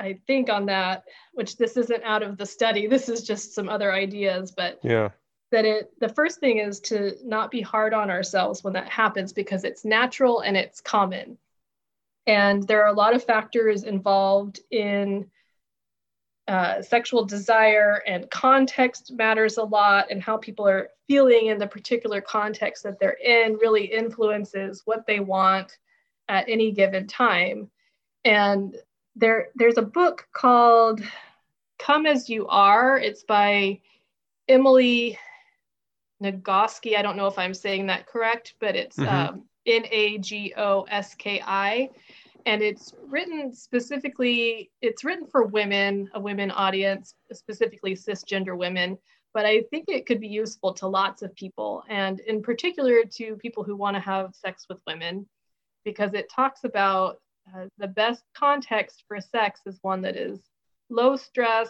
I 0.00 0.18
think 0.26 0.50
on 0.50 0.66
that, 0.66 1.04
which 1.32 1.58
this 1.58 1.76
isn't 1.76 2.02
out 2.02 2.24
of 2.24 2.38
the 2.38 2.46
study, 2.46 2.88
this 2.88 3.08
is 3.08 3.22
just 3.22 3.54
some 3.54 3.68
other 3.68 3.92
ideas, 3.92 4.50
but 4.50 4.80
yeah, 4.82 5.10
that 5.50 5.64
it 5.64 5.92
the 6.00 6.08
first 6.08 6.40
thing 6.40 6.58
is 6.58 6.80
to 6.80 7.16
not 7.24 7.50
be 7.50 7.60
hard 7.60 7.92
on 7.92 8.10
ourselves 8.10 8.62
when 8.62 8.74
that 8.74 8.88
happens 8.88 9.32
because 9.32 9.64
it's 9.64 9.84
natural 9.84 10.40
and 10.40 10.56
it's 10.56 10.80
common. 10.80 11.38
And 12.26 12.66
there 12.66 12.82
are 12.84 12.88
a 12.88 12.96
lot 12.96 13.14
of 13.14 13.24
factors 13.24 13.82
involved 13.82 14.60
in 14.70 15.30
uh, 16.50 16.82
sexual 16.82 17.24
desire 17.24 18.02
and 18.06 18.28
context 18.30 19.12
matters 19.12 19.56
a 19.56 19.62
lot 19.62 20.10
and 20.10 20.20
how 20.20 20.36
people 20.36 20.66
are 20.66 20.90
feeling 21.06 21.46
in 21.46 21.58
the 21.58 21.66
particular 21.66 22.20
context 22.20 22.82
that 22.82 22.98
they're 22.98 23.18
in 23.24 23.54
really 23.54 23.84
influences 23.84 24.82
what 24.84 25.06
they 25.06 25.20
want 25.20 25.78
at 26.28 26.48
any 26.48 26.72
given 26.72 27.06
time 27.06 27.70
and 28.24 28.76
there 29.14 29.48
there's 29.54 29.78
a 29.78 29.82
book 29.82 30.26
called 30.32 31.00
come 31.78 32.04
as 32.04 32.28
you 32.28 32.48
are 32.48 32.98
it's 32.98 33.22
by 33.22 33.78
emily 34.48 35.16
nagoski 36.22 36.96
i 36.96 37.02
don't 37.02 37.16
know 37.16 37.26
if 37.26 37.38
i'm 37.38 37.54
saying 37.54 37.86
that 37.86 38.06
correct 38.06 38.54
but 38.60 38.76
it's 38.76 38.96
mm-hmm. 38.96 39.34
um, 39.34 39.44
n-a-g-o-s-k-i 39.66 40.28
and 42.46 42.62
it's 42.62 42.94
written 43.06 43.52
specifically 43.52 44.70
it's 44.80 45.04
written 45.04 45.26
for 45.26 45.44
women 45.44 46.08
a 46.14 46.20
women 46.20 46.50
audience 46.50 47.14
specifically 47.32 47.94
cisgender 47.94 48.56
women. 48.56 48.96
But 49.32 49.46
i 49.46 49.62
think 49.70 49.84
it 49.88 50.06
could 50.06 50.20
be 50.20 50.28
useful 50.28 50.74
to 50.74 50.88
lots 50.88 51.22
of 51.22 51.34
people 51.34 51.84
and 51.88 52.20
in 52.20 52.42
particular 52.42 53.04
to 53.16 53.36
people 53.36 53.62
who 53.62 53.76
want 53.76 53.94
to 53.94 54.00
have 54.00 54.34
sex 54.34 54.66
with 54.68 54.80
women 54.86 55.26
because 55.84 56.14
it 56.14 56.30
talks 56.30 56.64
about 56.64 57.20
uh, 57.54 57.66
the 57.78 57.88
best 57.88 58.24
context 58.34 59.04
for 59.06 59.20
sex 59.20 59.60
is 59.66 59.78
one 59.82 60.02
that 60.02 60.16
is 60.16 60.40
low 60.88 61.16
stress 61.16 61.68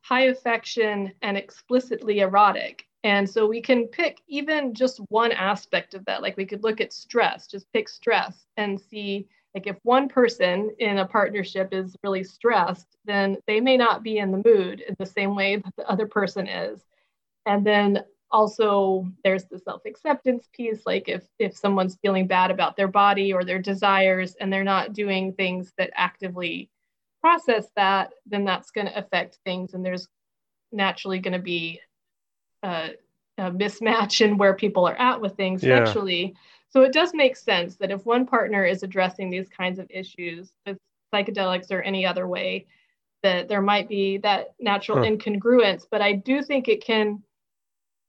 high 0.00 0.24
affection 0.24 1.12
and 1.20 1.36
explicitly 1.36 2.20
erotic 2.20 2.86
and 3.04 3.28
so 3.28 3.46
we 3.46 3.60
can 3.60 3.86
pick 3.88 4.20
even 4.28 4.74
just 4.74 4.98
one 5.08 5.32
aspect 5.32 5.94
of 5.94 6.04
that 6.04 6.22
like 6.22 6.36
we 6.36 6.46
could 6.46 6.62
look 6.62 6.80
at 6.80 6.92
stress 6.92 7.46
just 7.46 7.70
pick 7.72 7.88
stress 7.88 8.46
and 8.56 8.80
see 8.80 9.26
like 9.54 9.66
if 9.66 9.76
one 9.82 10.08
person 10.08 10.70
in 10.78 10.98
a 10.98 11.06
partnership 11.06 11.68
is 11.72 11.94
really 12.02 12.24
stressed, 12.24 12.96
then 13.04 13.36
they 13.46 13.60
may 13.60 13.76
not 13.76 14.02
be 14.02 14.18
in 14.18 14.30
the 14.30 14.42
mood 14.44 14.80
in 14.80 14.96
the 14.98 15.06
same 15.06 15.34
way 15.34 15.56
that 15.56 15.76
the 15.76 15.88
other 15.88 16.06
person 16.06 16.46
is. 16.46 16.80
And 17.44 17.66
then 17.66 18.02
also 18.30 19.06
there's 19.24 19.44
the 19.44 19.58
self-acceptance 19.58 20.48
piece 20.54 20.86
like 20.86 21.06
if 21.06 21.22
if 21.38 21.54
someone's 21.54 21.98
feeling 22.00 22.26
bad 22.26 22.50
about 22.50 22.78
their 22.78 22.88
body 22.88 23.30
or 23.30 23.44
their 23.44 23.58
desires 23.58 24.34
and 24.40 24.50
they're 24.50 24.64
not 24.64 24.94
doing 24.94 25.34
things 25.34 25.74
that 25.76 25.90
actively 25.94 26.70
process 27.20 27.66
that 27.76 28.10
then 28.24 28.42
that's 28.42 28.70
going 28.70 28.86
to 28.86 28.98
affect 28.98 29.38
things 29.44 29.74
and 29.74 29.84
there's 29.84 30.08
naturally 30.72 31.18
going 31.18 31.34
to 31.34 31.38
be 31.38 31.78
a, 32.62 32.90
a, 33.38 33.50
mismatch 33.50 34.20
in 34.20 34.36
where 34.38 34.54
people 34.54 34.86
are 34.86 34.98
at 35.00 35.20
with 35.20 35.36
things 35.36 35.62
yeah. 35.62 35.84
sexually 35.84 36.34
so 36.72 36.82
it 36.82 36.92
does 36.92 37.12
make 37.12 37.36
sense 37.36 37.76
that 37.76 37.90
if 37.90 38.06
one 38.06 38.26
partner 38.26 38.64
is 38.64 38.82
addressing 38.82 39.28
these 39.28 39.48
kinds 39.48 39.78
of 39.78 39.86
issues 39.90 40.52
with 40.66 40.78
psychedelics 41.14 41.70
or 41.70 41.82
any 41.82 42.06
other 42.06 42.26
way, 42.26 42.66
that 43.22 43.46
there 43.46 43.60
might 43.60 43.88
be 43.88 44.16
that 44.18 44.54
natural 44.58 44.98
huh. 44.98 45.04
incongruence. 45.04 45.84
But 45.90 46.00
I 46.00 46.12
do 46.12 46.42
think 46.42 46.68
it 46.68 46.82
can 46.82 47.22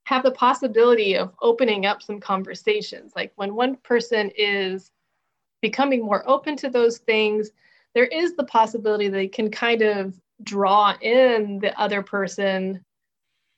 have 0.04 0.22
the 0.22 0.30
possibility 0.30 1.16
of 1.16 1.34
opening 1.42 1.84
up 1.84 2.00
some 2.00 2.20
conversations. 2.20 3.12
Like 3.14 3.32
when 3.36 3.54
one 3.54 3.76
person 3.76 4.30
is 4.36 4.90
becoming 5.60 6.02
more 6.02 6.26
open 6.26 6.56
to 6.56 6.70
those 6.70 6.98
things, 6.98 7.50
there 7.94 8.06
is 8.06 8.34
the 8.34 8.44
possibility 8.44 9.08
they 9.08 9.28
can 9.28 9.50
kind 9.50 9.82
of 9.82 10.18
draw 10.42 10.94
in 11.02 11.58
the 11.58 11.78
other 11.78 12.02
person 12.02 12.82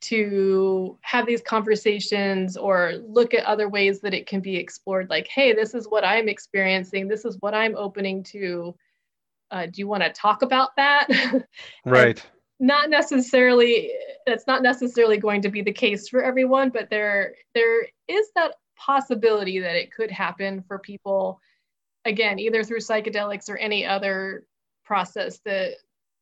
to 0.03 0.99
have 1.01 1.27
these 1.27 1.41
conversations 1.41 2.57
or 2.57 2.95
look 3.09 3.33
at 3.35 3.45
other 3.45 3.69
ways 3.69 4.01
that 4.01 4.15
it 4.15 4.27
can 4.27 4.41
be 4.41 4.57
explored 4.57 5.09
like 5.09 5.27
hey 5.27 5.55
this 5.55 5.75
is 5.75 5.89
what 5.89 6.05
i'm 6.05 6.29
experiencing 6.29 7.09
this 7.09 7.25
is 7.25 7.37
what 7.41 7.55
i'm 7.55 7.75
opening 7.77 8.23
to 8.23 8.75
uh, 9.51 9.67
do 9.67 9.75
you 9.77 9.87
want 9.87 10.03
to 10.03 10.11
talk 10.11 10.43
about 10.43 10.71
that? 10.77 11.07
Right. 11.85 12.21
not 12.59 12.91
necessarily 12.91 13.93
that's 14.27 14.47
not 14.47 14.63
necessarily 14.63 15.19
going 15.19 15.43
to 15.43 15.49
be 15.49 15.63
the 15.63 15.73
case 15.73 16.09
for 16.09 16.23
everyone 16.23 16.71
but 16.71 16.91
there 16.91 17.35
there 17.55 17.83
is 18.09 18.31
that 18.35 18.55
possibility 18.77 19.59
that 19.61 19.77
it 19.77 19.93
could 19.93 20.11
happen 20.11 20.63
for 20.67 20.79
people 20.79 21.41
again 22.05 22.39
either 22.39 22.65
through 22.65 22.79
psychedelics 22.79 23.49
or 23.49 23.57
any 23.57 23.87
other 23.87 24.47
process 24.85 25.39
that 25.45 25.73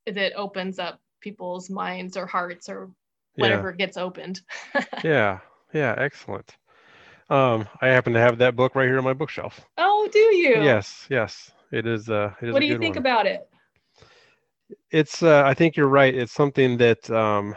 that 0.07 0.33
opens 0.35 0.79
up 0.79 1.01
people's 1.21 1.71
minds 1.71 2.17
or 2.17 2.27
hearts 2.27 2.69
or 2.69 2.91
whenever 3.37 3.69
yeah. 3.69 3.75
it 3.75 3.79
gets 3.79 3.97
opened. 3.97 4.41
yeah, 5.05 5.39
yeah, 5.73 5.95
excellent. 5.99 6.57
Um, 7.31 7.67
I 7.81 7.89
happen 7.89 8.13
to 8.13 8.21
have 8.21 8.39
that 8.39 8.55
book 8.55 8.75
right 8.75 8.87
here 8.87 8.99
on 8.99 9.05
my 9.05 9.15
bookshelf. 9.15 9.61
Oh, 9.79 10.09
do 10.13 10.19
you? 10.19 10.63
Yes, 10.63 11.07
yes. 11.09 11.51
It 11.73 11.87
is. 11.87 12.09
Uh, 12.09 12.33
it 12.41 12.49
is 12.49 12.53
what 12.53 12.61
do 12.61 12.67
you 12.67 12.79
think 12.79 12.97
one. 12.97 13.03
about 13.03 13.27
it? 13.27 13.49
It's. 14.91 15.23
Uh, 15.23 15.43
I 15.45 15.55
think 15.55 15.77
you're 15.77 15.89
right. 15.89 16.15
It's 16.15 16.33
something 16.33 16.77
that 16.79 17.11
um, 17.11 17.57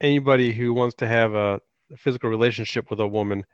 anybody 0.00 0.52
who 0.52 0.74
wants 0.74 0.96
to 0.96 1.06
have 1.06 1.34
a 1.34 1.60
physical 1.96 2.30
relationship 2.30 2.90
with 2.90 3.00
a 3.00 3.06
woman 3.06 3.44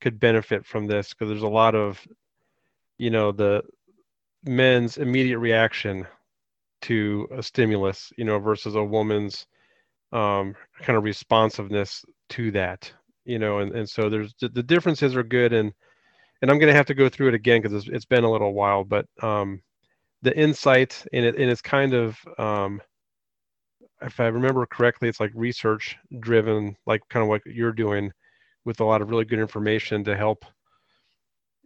could 0.00 0.20
benefit 0.20 0.66
from 0.66 0.86
this 0.86 1.10
because 1.10 1.28
there's 1.28 1.42
a 1.42 1.48
lot 1.48 1.74
of, 1.74 2.06
you 2.98 3.10
know, 3.10 3.32
the 3.32 3.62
men's 4.44 4.98
immediate 4.98 5.38
reaction 5.38 6.06
to 6.82 7.28
a 7.32 7.42
stimulus, 7.42 8.12
you 8.16 8.24
know, 8.24 8.38
versus 8.38 8.74
a 8.74 8.84
woman's 8.84 9.46
um, 10.16 10.54
kind 10.80 10.96
of 10.96 11.04
responsiveness 11.04 12.02
to 12.30 12.50
that, 12.52 12.90
you 13.26 13.38
know, 13.38 13.58
and, 13.58 13.72
and 13.72 13.88
so 13.88 14.08
there's 14.08 14.34
the, 14.40 14.62
differences 14.62 15.14
are 15.14 15.22
good. 15.22 15.52
And, 15.52 15.72
and 16.40 16.50
I'm 16.50 16.58
going 16.58 16.72
to 16.72 16.76
have 16.76 16.86
to 16.86 16.94
go 16.94 17.08
through 17.08 17.28
it 17.28 17.34
again 17.34 17.60
because 17.60 17.76
it's, 17.76 17.94
it's 17.94 18.04
been 18.06 18.24
a 18.24 18.30
little 18.30 18.54
while, 18.54 18.82
but 18.82 19.06
um, 19.22 19.60
the 20.22 20.36
insight 20.36 21.04
in 21.12 21.24
it, 21.24 21.36
and 21.36 21.50
it's 21.50 21.60
kind 21.60 21.92
of, 21.92 22.18
um, 22.38 22.80
if 24.00 24.18
I 24.20 24.26
remember 24.26 24.64
correctly, 24.66 25.08
it's 25.08 25.20
like 25.20 25.32
research 25.34 25.96
driven, 26.20 26.76
like 26.86 27.02
kind 27.10 27.22
of 27.22 27.28
what 27.28 27.44
you're 27.44 27.72
doing 27.72 28.10
with 28.64 28.80
a 28.80 28.84
lot 28.84 29.02
of 29.02 29.10
really 29.10 29.24
good 29.24 29.38
information 29.38 30.02
to 30.04 30.16
help 30.16 30.44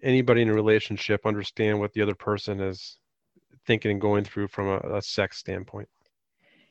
anybody 0.03 0.43
in 0.43 0.49
a 0.49 0.55
relationship 0.55 1.25
understand 1.25 1.79
what 1.79 1.93
the 1.93 2.03
other 2.03 2.15
person 2.15 2.61
is 2.61 2.99
thinking 3.67 3.93
and 3.93 4.01
going 4.01 4.25
through 4.25 4.49
from 4.49 4.67
a, 4.67 4.97
a 4.97 5.03
sex 5.03 5.39
standpoint. 5.39 5.89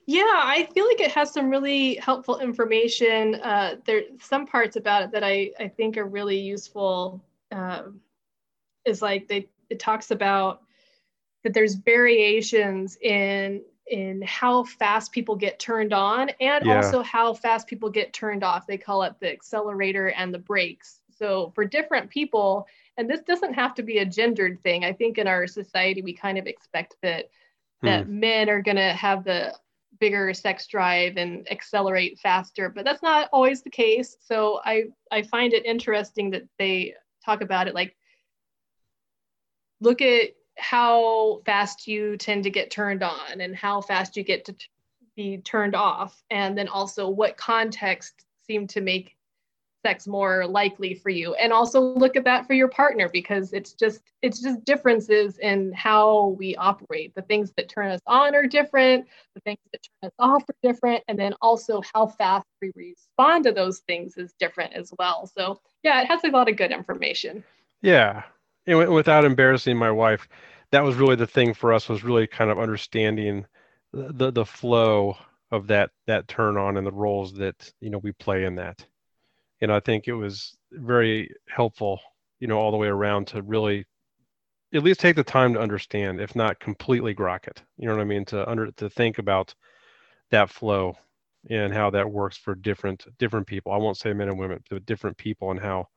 Yeah, 0.10 0.24
I 0.24 0.68
feel 0.74 0.88
like 0.88 1.02
it 1.02 1.12
has 1.12 1.32
some 1.32 1.52
really 1.52 1.94
helpful 1.98 2.40
information. 2.40 3.36
Uh, 3.36 3.76
there 3.86 4.02
some 4.20 4.48
parts 4.48 4.76
about 4.76 5.04
it 5.04 5.12
that 5.12 5.24
I, 5.24 5.52
I 5.60 5.68
think 5.68 5.98
are 5.98 6.06
really 6.06 6.40
useful. 6.40 7.24
Uh, 7.52 7.84
is 8.86 9.04
like 9.04 9.28
they 9.28 9.48
it 9.70 9.80
talks 9.80 10.10
about 10.10 10.64
that 11.44 11.54
there's 11.54 11.76
variations 11.76 12.98
in 13.04 13.62
in 13.86 14.24
how 14.24 14.64
fast 14.64 15.12
people 15.12 15.36
get 15.36 15.60
turned 15.60 15.94
on 15.94 16.32
and 16.42 16.66
yeah. 16.66 16.78
also 16.78 17.04
how 17.04 17.32
fast 17.32 17.68
people 17.68 17.92
get 17.92 18.12
turned 18.12 18.44
off. 18.44 18.66
They 18.66 18.80
call 18.80 19.04
it 19.04 19.14
the 19.20 19.32
accelerator 19.32 20.08
and 20.08 20.34
the 20.34 20.40
brakes. 20.40 21.02
So 21.20 21.52
for 21.54 21.66
different 21.66 22.10
people, 22.10 22.66
and 22.98 23.08
this 23.08 23.22
doesn't 23.22 23.54
have 23.54 23.76
to 23.76 23.84
be 23.84 24.00
a 24.00 24.06
gendered 24.06 24.60
thing. 24.64 24.84
I 24.86 24.92
think 24.92 25.20
in 25.20 25.28
our 25.28 25.46
society 25.46 26.02
we 26.02 26.14
kind 26.14 26.40
of 26.40 26.48
expect 26.48 26.96
that 27.04 27.30
that 27.84 28.06
hmm. 28.06 28.20
men 28.22 28.50
are 28.50 28.64
going 28.64 28.78
to 28.78 28.94
have 28.94 29.24
the 29.24 29.54
bigger 30.00 30.34
sex 30.34 30.68
drive 30.68 31.18
and 31.18 31.50
accelerate 31.52 32.18
faster 32.20 32.70
but 32.70 32.86
that's 32.86 33.04
not 33.04 33.30
always 33.34 33.62
the 33.62 33.70
case. 33.70 34.18
So 34.20 34.62
i 34.66 34.86
i 35.12 35.22
find 35.22 35.54
it 35.54 35.66
interesting 35.66 36.32
that 36.32 36.44
they 36.58 36.94
talk 37.26 37.42
about 37.42 37.68
it 37.68 37.76
like 37.76 37.96
look 39.82 40.02
at 40.02 40.32
how 40.58 41.42
fast 41.46 41.88
you 41.88 42.18
tend 42.18 42.44
to 42.44 42.50
get 42.50 42.72
turned 42.72 43.04
on 43.04 43.40
and 43.40 43.56
how 43.56 43.82
fast 43.82 44.18
you 44.18 44.24
get 44.24 44.46
to 44.46 44.54
t- 44.54 44.68
be 45.16 45.38
turned 45.38 45.76
off. 45.76 46.22
And 46.30 46.58
then 46.58 46.68
also 46.68 47.10
what 47.10 47.38
context 47.38 48.26
seem 48.46 48.68
to 48.68 48.82
make 48.82 49.16
sex 49.86 50.08
more 50.08 50.46
likely 50.46 50.94
for 50.94 51.10
you. 51.10 51.34
And 51.36 51.54
also 51.54 51.80
look 51.80 52.16
at 52.16 52.24
that 52.26 52.46
for 52.48 52.54
your 52.54 52.68
partner 52.68 53.10
because 53.12 53.54
it's 53.54 53.74
just 53.74 54.02
it's 54.22 54.42
just 54.42 54.64
differences 54.66 55.38
in 55.40 55.72
how 55.74 56.36
we 56.38 56.56
operate. 56.56 57.16
The 57.16 57.22
things 57.22 57.52
that 57.58 57.70
turn 57.70 57.92
us 57.92 58.02
on 58.08 58.36
are 58.36 58.46
different 58.46 59.08
the 59.36 59.42
things 59.42 59.60
that 59.72 59.82
turn 59.84 60.08
us 60.08 60.16
off 60.20 60.44
are 60.50 60.56
different 60.62 61.04
and 61.08 61.18
then 61.18 61.34
also 61.42 61.82
how 61.94 62.08
fast 62.08 62.46
we 62.62 62.72
respond 62.76 63.46
to 63.46 63.52
those 63.52 63.80
things 63.80 64.18
is 64.18 64.34
different 64.40 64.74
as 64.74 64.94
well. 64.98 65.28
So 65.28 65.60
yeah 65.84 66.02
it 66.02 66.08
has 66.08 66.24
a 66.24 66.30
lot 66.30 66.50
of 66.50 66.58
good 66.58 66.72
information. 66.72 67.44
Yeah. 67.82 68.24
And 68.68 68.94
without 68.94 69.26
embarrassing 69.26 69.78
my 69.78 69.92
wife 69.92 70.28
that 70.72 70.84
was 70.84 70.96
really 70.96 71.16
the 71.16 71.28
thing 71.28 71.54
for 71.54 71.74
us 71.74 71.90
was 71.90 72.04
really 72.04 72.28
kind 72.28 72.52
of 72.52 72.60
understanding 72.60 73.46
the 73.94 74.32
the 74.32 74.46
flow 74.46 75.18
of 75.52 75.68
that 75.68 75.92
that 76.06 76.28
turn 76.28 76.58
on 76.58 76.78
and 76.78 76.86
the 76.86 76.92
roles 76.92 77.34
that 77.34 77.72
you 77.82 77.90
know 77.90 77.98
we 77.98 78.12
play 78.14 78.46
in 78.46 78.56
that 78.56 78.86
and 79.62 79.72
I 79.72 79.80
think 79.80 80.08
it 80.08 80.14
was 80.14 80.58
very 80.72 81.32
helpful, 81.48 82.00
you 82.40 82.48
know, 82.48 82.58
all 82.60 82.72
the 82.72 82.78
way 82.78 82.88
around 82.88 83.28
to 83.28 83.42
really 83.42 83.86
at 84.74 84.84
least 84.84 85.00
take 85.00 85.16
the 85.16 85.24
time 85.24 85.54
to 85.54 85.60
understand, 85.60 86.22
if 86.22 86.36
not 86.36 86.60
completely 86.60 87.16
grok 87.16 87.48
it. 87.48 87.62
You 87.78 87.88
know 87.88 87.96
what 87.96 88.02
I 88.02 88.06
mean? 88.06 88.26
To 88.26 88.48
under 88.50 88.72
to 88.72 88.90
think 88.90 89.18
about 89.18 89.54
that 90.32 90.50
flow 90.50 90.96
and 91.50 91.74
how 91.74 91.90
that 91.90 92.10
works 92.10 92.38
for 92.38 92.56
different 92.56 93.06
different 93.18 93.48
people. 93.48 93.72
I 93.72 93.78
won't 93.78 93.98
say 93.98 94.14
men 94.14 94.30
and 94.30 94.40
women, 94.40 94.64
but 94.70 94.86
different 94.86 95.18
people 95.18 95.52
and 95.52 95.60
how 95.60 95.88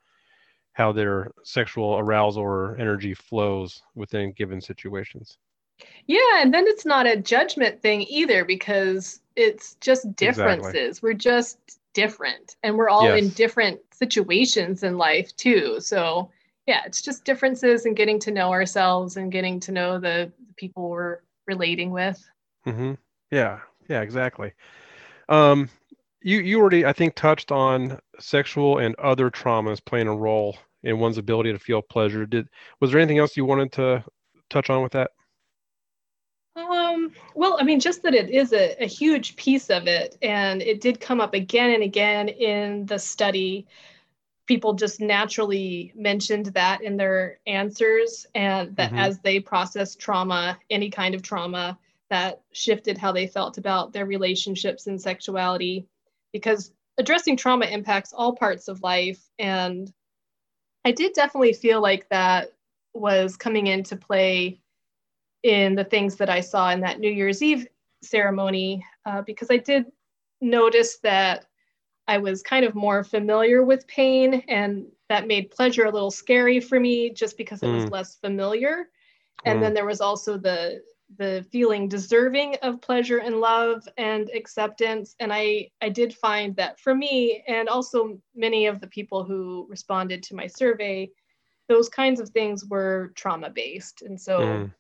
how 0.73 0.91
their 0.91 1.31
sexual 1.45 1.99
arousal 1.99 2.43
or 2.43 2.77
energy 2.79 3.15
flows 3.15 3.83
within 3.95 4.33
given 4.33 4.61
situations. 4.61 5.37
Yeah, 6.07 6.41
and 6.41 6.53
then 6.55 6.65
it's 6.67 6.87
not 6.87 7.07
a 7.07 7.17
judgment 7.17 7.83
thing 7.83 8.03
either 8.03 8.45
because 8.45 9.21
it's 9.37 9.75
just 9.81 10.15
differences. 10.17 10.75
Exactly. 10.75 11.09
We're 11.09 11.15
just 11.15 11.59
different 11.95 12.57
and 12.63 12.77
we're 12.77 12.89
all 12.89 13.05
yes. 13.05 13.23
in 13.23 13.29
different 13.31 13.81
situations 13.93 14.83
in 14.83 14.97
life 14.97 15.35
too. 15.37 15.81
So 15.81 16.31
yeah 16.67 16.83
it's 16.87 17.03
just 17.03 17.25
differences 17.25 17.87
and 17.87 17.97
getting 17.97 18.19
to 18.21 18.31
know 18.31 18.51
ourselves 18.51 19.17
and 19.17 19.33
getting 19.33 19.59
to 19.61 19.73
know 19.73 19.99
the, 19.99 20.33
the 20.47 20.55
people 20.55 20.89
we're 20.89 21.19
relating 21.47 21.91
with. 21.91 22.25
Mm-hmm. 22.67 22.95
yeah 23.31 23.61
yeah 23.89 24.01
exactly. 24.01 24.53
Um 25.29 25.69
you 26.25 26.39
you 26.41 26.61
already 26.61 26.87
i 26.87 26.93
think 26.93 27.17
touched 27.17 27.51
on 27.51 27.99
sexual 28.21 28.79
and 28.79 28.95
other 28.97 29.29
traumas 29.29 29.85
playing 29.85 30.07
a 30.07 30.15
role 30.15 30.57
in 30.85 30.99
one's 30.99 31.19
ability 31.19 31.53
to 31.53 31.59
feel 31.59 31.83
pleasure. 31.83 32.27
Did 32.27 32.49
was 32.81 32.91
there 32.91 33.01
anything 33.01 33.19
else 33.19 33.37
you 33.37 33.45
wanted 33.45 33.73
to 33.73 34.05
touch 34.51 34.71
on 34.71 34.83
with 34.83 34.93
that 34.93 35.11
um, 36.93 37.13
well, 37.35 37.57
I 37.61 37.65
mean, 37.65 37.81
just 37.81 38.03
that 38.03 38.15
it 38.15 38.31
is 38.31 38.53
a, 38.53 38.77
a 38.83 38.87
huge 38.87 39.37
piece 39.37 39.71
of 39.71 39.87
it, 39.87 40.17
and 40.23 40.63
it 40.63 40.81
did 40.81 41.01
come 41.01 41.21
up 41.21 41.35
again 41.35 41.71
and 41.71 41.83
again 41.83 42.29
in 42.29 42.87
the 42.87 42.99
study. 42.99 43.67
People 44.47 44.75
just 44.75 45.01
naturally 45.01 45.93
mentioned 45.95 46.47
that 46.47 46.83
in 46.83 46.97
their 46.97 47.39
answers, 47.47 48.27
and 48.35 48.75
that 48.77 48.91
mm-hmm. 48.91 48.99
as 48.99 49.19
they 49.21 49.41
process 49.41 49.95
trauma, 49.95 50.59
any 50.71 50.91
kind 50.91 51.15
of 51.15 51.23
trauma, 51.23 51.79
that 52.11 52.43
shifted 52.53 52.99
how 52.99 53.13
they 53.13 53.27
felt 53.27 53.59
about 53.59 53.93
their 53.93 54.07
relationships 54.07 54.87
and 54.87 55.01
sexuality. 55.01 55.87
Because 56.33 56.73
addressing 56.99 57.37
trauma 57.37 57.67
impacts 57.67 58.13
all 58.13 58.35
parts 58.35 58.69
of 58.69 58.83
life. 58.83 59.21
And 59.39 59.93
I 60.85 60.93
did 60.93 61.13
definitely 61.15 61.53
feel 61.53 61.81
like 61.81 62.09
that 62.09 62.53
was 62.95 63.37
coming 63.37 63.67
into 63.67 63.97
play 63.97 64.61
in 65.43 65.75
the 65.75 65.85
things 65.85 66.17
that 66.17 66.31
I 66.31 66.41
saw 66.41 66.71
in 66.71 66.81
that 66.81 67.01
New 67.01 67.11
Year's 67.11 67.43
Eve 67.43 67.67
ceremony 68.03 68.85
uh, 69.07 69.23
because 69.23 69.49
I 69.51 69.57
did 69.57 69.87
notice 70.41 70.99
that 70.99 71.47
I 72.09 72.19
was 72.19 72.43
kind 72.43 72.65
of 72.65 72.75
more 72.75 73.05
familiar 73.05 73.65
with 73.65 73.87
pain 73.87 74.43
and 74.49 74.87
that 75.09 75.27
made 75.27 75.51
pleasure 75.51 75.85
a 75.85 75.91
little 75.91 76.11
scary 76.11 76.61
for 76.61 76.79
me 76.81 77.11
just 77.11 77.37
because 77.37 77.63
it 77.63 77.67
mm. 77.67 77.75
was 77.77 77.91
less 77.91 78.17
familiar. 78.17 78.89
And 79.45 79.59
mm. 79.59 79.63
then 79.63 79.75
there 79.75 79.87
was 79.87 80.01
also 80.01 80.37
the 80.37 80.83
the 81.19 81.45
feeling 81.53 81.89
deserving 81.89 82.57
of 82.63 82.81
pleasure 82.81 83.19
and 83.19 83.39
love 83.39 83.87
and 83.99 84.31
acceptance 84.35 85.15
and 85.21 85.31
I 85.31 85.69
I 85.83 85.91
did 85.91 86.15
find 86.15 86.57
that 86.57 86.81
for 86.81 86.95
me 86.95 87.45
and 87.47 87.69
also 87.69 88.19
many 88.35 88.65
of 88.65 88.81
the 88.81 88.87
people 88.87 89.23
who 89.23 89.67
responded 89.69 90.23
to 90.23 90.35
my 90.35 90.47
survey 90.47 91.11
those 91.69 91.91
kinds 91.91 92.19
of 92.19 92.31
things 92.31 92.65
were 92.65 93.13
trauma 93.15 93.51
based 93.51 94.01
and 94.01 94.19
so 94.19 94.41
mm 94.41 94.73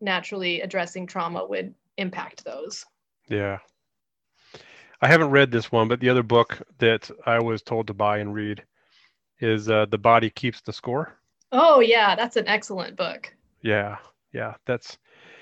naturally 0.00 0.60
addressing 0.60 1.06
trauma 1.06 1.44
would 1.46 1.74
impact 1.96 2.44
those. 2.44 2.84
Yeah. 3.28 3.58
I 5.00 5.08
haven't 5.08 5.30
read 5.30 5.50
this 5.50 5.70
one, 5.70 5.88
but 5.88 6.00
the 6.00 6.08
other 6.08 6.22
book 6.22 6.58
that 6.78 7.10
I 7.26 7.38
was 7.38 7.62
told 7.62 7.86
to 7.88 7.94
buy 7.94 8.18
and 8.18 8.34
read 8.34 8.62
is 9.40 9.68
uh, 9.68 9.86
The 9.86 9.98
Body 9.98 10.30
Keeps 10.30 10.62
the 10.62 10.72
Score. 10.72 11.18
Oh 11.52 11.80
yeah, 11.80 12.16
that's 12.16 12.36
an 12.36 12.48
excellent 12.48 12.96
book. 12.96 13.32
Yeah. 13.62 13.96
Yeah, 14.32 14.54
that's 14.66 14.98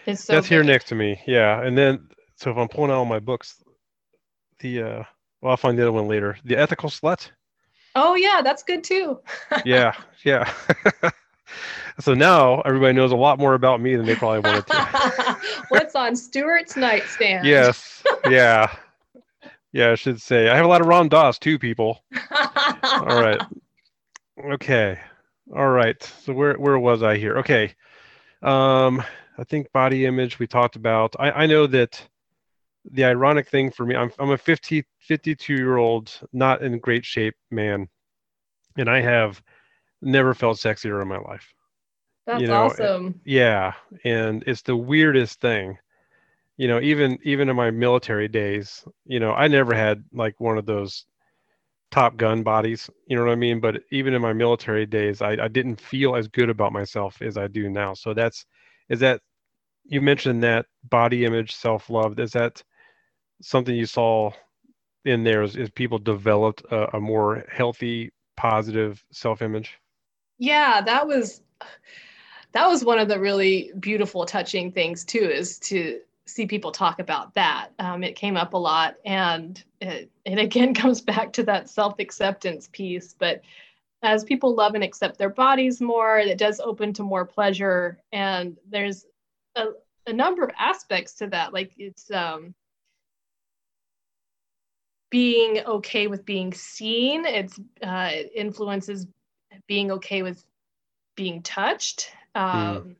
so 0.06 0.12
that's 0.12 0.28
good. 0.28 0.44
here 0.44 0.62
next 0.62 0.88
to 0.88 0.94
me. 0.94 1.20
Yeah. 1.26 1.62
And 1.62 1.78
then 1.78 2.08
so 2.36 2.50
if 2.50 2.56
I'm 2.56 2.68
pulling 2.68 2.90
out 2.90 2.98
all 2.98 3.04
my 3.04 3.20
books, 3.20 3.62
the 4.60 4.82
uh 4.82 5.04
well 5.40 5.52
I'll 5.52 5.56
find 5.56 5.78
the 5.78 5.82
other 5.82 5.92
one 5.92 6.08
later. 6.08 6.36
The 6.44 6.56
Ethical 6.56 6.90
Slut. 6.90 7.30
Oh 7.94 8.14
yeah, 8.14 8.40
that's 8.42 8.62
good 8.62 8.82
too. 8.82 9.20
yeah, 9.64 9.94
yeah. 10.24 10.52
so 12.00 12.14
now 12.14 12.60
everybody 12.62 12.92
knows 12.92 13.12
a 13.12 13.16
lot 13.16 13.38
more 13.38 13.54
about 13.54 13.80
me 13.80 13.96
than 13.96 14.06
they 14.06 14.16
probably 14.16 14.40
wanted 14.40 14.66
to. 14.66 15.38
What's 15.68 15.94
on 15.94 16.16
Stuart's 16.16 16.76
nightstand? 16.76 17.46
Yes. 17.46 18.02
Yeah. 18.28 18.74
Yeah, 19.72 19.90
I 19.90 19.94
should 19.96 20.20
say. 20.20 20.48
I 20.48 20.56
have 20.56 20.64
a 20.64 20.68
lot 20.68 20.80
of 20.80 20.86
Ram 20.86 21.08
Dass 21.08 21.38
too, 21.38 21.58
people. 21.58 22.04
All 22.82 23.20
right. 23.20 23.40
Okay. 24.52 24.98
All 25.54 25.68
right. 25.68 26.00
So 26.22 26.32
where 26.32 26.54
where 26.54 26.78
was 26.78 27.02
I 27.02 27.16
here? 27.16 27.38
Okay. 27.38 27.74
Um, 28.42 29.02
I 29.36 29.44
think 29.44 29.72
body 29.72 30.06
image 30.06 30.38
we 30.38 30.46
talked 30.46 30.76
about. 30.76 31.16
I, 31.18 31.30
I 31.30 31.46
know 31.46 31.66
that 31.66 32.06
the 32.90 33.04
ironic 33.04 33.48
thing 33.48 33.70
for 33.70 33.84
me, 33.84 33.96
I'm 33.96 34.12
I'm 34.18 34.30
a 34.30 34.38
50, 34.38 34.84
52 35.00 35.54
year 35.54 35.76
old, 35.76 36.20
not 36.32 36.62
in 36.62 36.78
great 36.78 37.04
shape 37.04 37.34
man. 37.50 37.88
And 38.76 38.88
I 38.88 39.00
have 39.00 39.42
never 40.02 40.34
felt 40.34 40.58
sexier 40.58 41.00
in 41.02 41.08
my 41.08 41.18
life. 41.18 41.54
That's 42.26 42.40
you 42.40 42.46
know, 42.48 42.74
awesome. 42.74 43.20
Yeah, 43.24 43.74
and 44.04 44.42
it's 44.46 44.62
the 44.62 44.76
weirdest 44.76 45.40
thing. 45.40 45.78
You 46.56 46.68
know, 46.68 46.80
even 46.80 47.18
even 47.24 47.48
in 47.48 47.56
my 47.56 47.70
military 47.70 48.28
days, 48.28 48.84
you 49.06 49.20
know, 49.20 49.32
I 49.32 49.48
never 49.48 49.74
had 49.74 50.04
like 50.12 50.40
one 50.40 50.58
of 50.58 50.66
those 50.66 51.06
top 51.90 52.16
gun 52.16 52.42
bodies. 52.42 52.90
You 53.06 53.16
know 53.16 53.24
what 53.24 53.32
I 53.32 53.36
mean? 53.36 53.60
But 53.60 53.82
even 53.90 54.14
in 54.14 54.22
my 54.22 54.32
military 54.32 54.86
days, 54.86 55.22
I, 55.22 55.32
I 55.32 55.48
didn't 55.48 55.80
feel 55.80 56.16
as 56.16 56.28
good 56.28 56.50
about 56.50 56.72
myself 56.72 57.20
as 57.22 57.36
I 57.36 57.48
do 57.48 57.68
now. 57.70 57.94
So 57.94 58.14
that's 58.14 58.46
is 58.88 59.00
that 59.00 59.20
you 59.84 60.00
mentioned 60.00 60.42
that 60.42 60.66
body 60.84 61.24
image, 61.24 61.54
self 61.54 61.90
love. 61.90 62.18
Is 62.18 62.32
that 62.32 62.62
something 63.42 63.74
you 63.74 63.86
saw 63.86 64.32
in 65.04 65.24
there? 65.24 65.42
Is, 65.42 65.56
is 65.56 65.70
people 65.70 65.98
developed 65.98 66.62
a, 66.70 66.96
a 66.96 67.00
more 67.00 67.44
healthy, 67.50 68.12
positive 68.36 69.04
self 69.12 69.42
image? 69.42 69.78
Yeah 70.38 70.80
that 70.80 71.06
was 71.06 71.42
that 72.52 72.68
was 72.68 72.84
one 72.84 72.98
of 72.98 73.08
the 73.08 73.18
really 73.18 73.72
beautiful 73.80 74.24
touching 74.24 74.70
things 74.70 75.04
too 75.04 75.18
is 75.18 75.58
to 75.58 76.00
see 76.26 76.46
people 76.46 76.72
talk 76.72 77.00
about 77.00 77.34
that. 77.34 77.68
Um, 77.78 78.02
it 78.02 78.16
came 78.16 78.36
up 78.36 78.54
a 78.54 78.58
lot 78.58 78.96
and 79.04 79.62
it, 79.80 80.10
it 80.24 80.38
again 80.38 80.74
comes 80.82 81.00
back 81.00 81.32
to 81.34 81.42
that 81.44 81.68
self-acceptance 81.68 82.68
piece 82.72 83.14
but 83.18 83.42
as 84.02 84.24
people 84.24 84.54
love 84.54 84.74
and 84.74 84.84
accept 84.84 85.18
their 85.18 85.30
bodies 85.30 85.80
more 85.80 86.18
it 86.18 86.38
does 86.38 86.60
open 86.60 86.92
to 86.94 87.02
more 87.02 87.24
pleasure 87.24 87.98
and 88.12 88.56
there's 88.68 89.06
a, 89.56 89.66
a 90.06 90.12
number 90.12 90.44
of 90.44 90.50
aspects 90.58 91.14
to 91.14 91.26
that 91.26 91.52
like 91.52 91.72
it's 91.78 92.10
um, 92.10 92.54
being 95.10 95.60
okay 95.66 96.06
with 96.06 96.24
being 96.24 96.52
seen 96.52 97.24
it's 97.24 97.58
uh, 97.82 98.10
it 98.12 98.30
influences 98.34 99.06
being 99.66 99.92
okay 99.92 100.22
with 100.22 100.44
being 101.16 101.42
touched, 101.42 102.10
hmm. 102.34 102.42
um, 102.42 102.76
mm. 102.76 102.96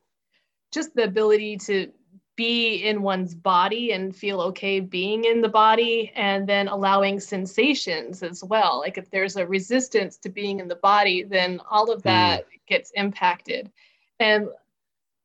just 0.72 0.94
the 0.94 1.04
ability 1.04 1.56
to 1.58 1.92
be 2.36 2.76
in 2.76 3.02
one's 3.02 3.34
body 3.34 3.92
and 3.92 4.14
feel 4.14 4.40
okay 4.40 4.80
being 4.80 5.24
in 5.24 5.40
the 5.40 5.48
body, 5.48 6.12
and 6.16 6.48
then 6.48 6.66
allowing 6.66 7.20
sensations 7.20 8.22
as 8.22 8.42
well. 8.42 8.80
Like 8.80 8.98
if 8.98 9.08
there's 9.10 9.36
a 9.36 9.46
resistance 9.46 10.16
to 10.18 10.28
being 10.28 10.58
in 10.58 10.66
the 10.66 10.74
body, 10.74 11.22
then 11.22 11.60
all 11.70 11.92
of 11.92 12.02
that 12.02 12.40
mm. 12.42 12.46
gets 12.66 12.90
impacted. 12.92 13.70
And 14.18 14.48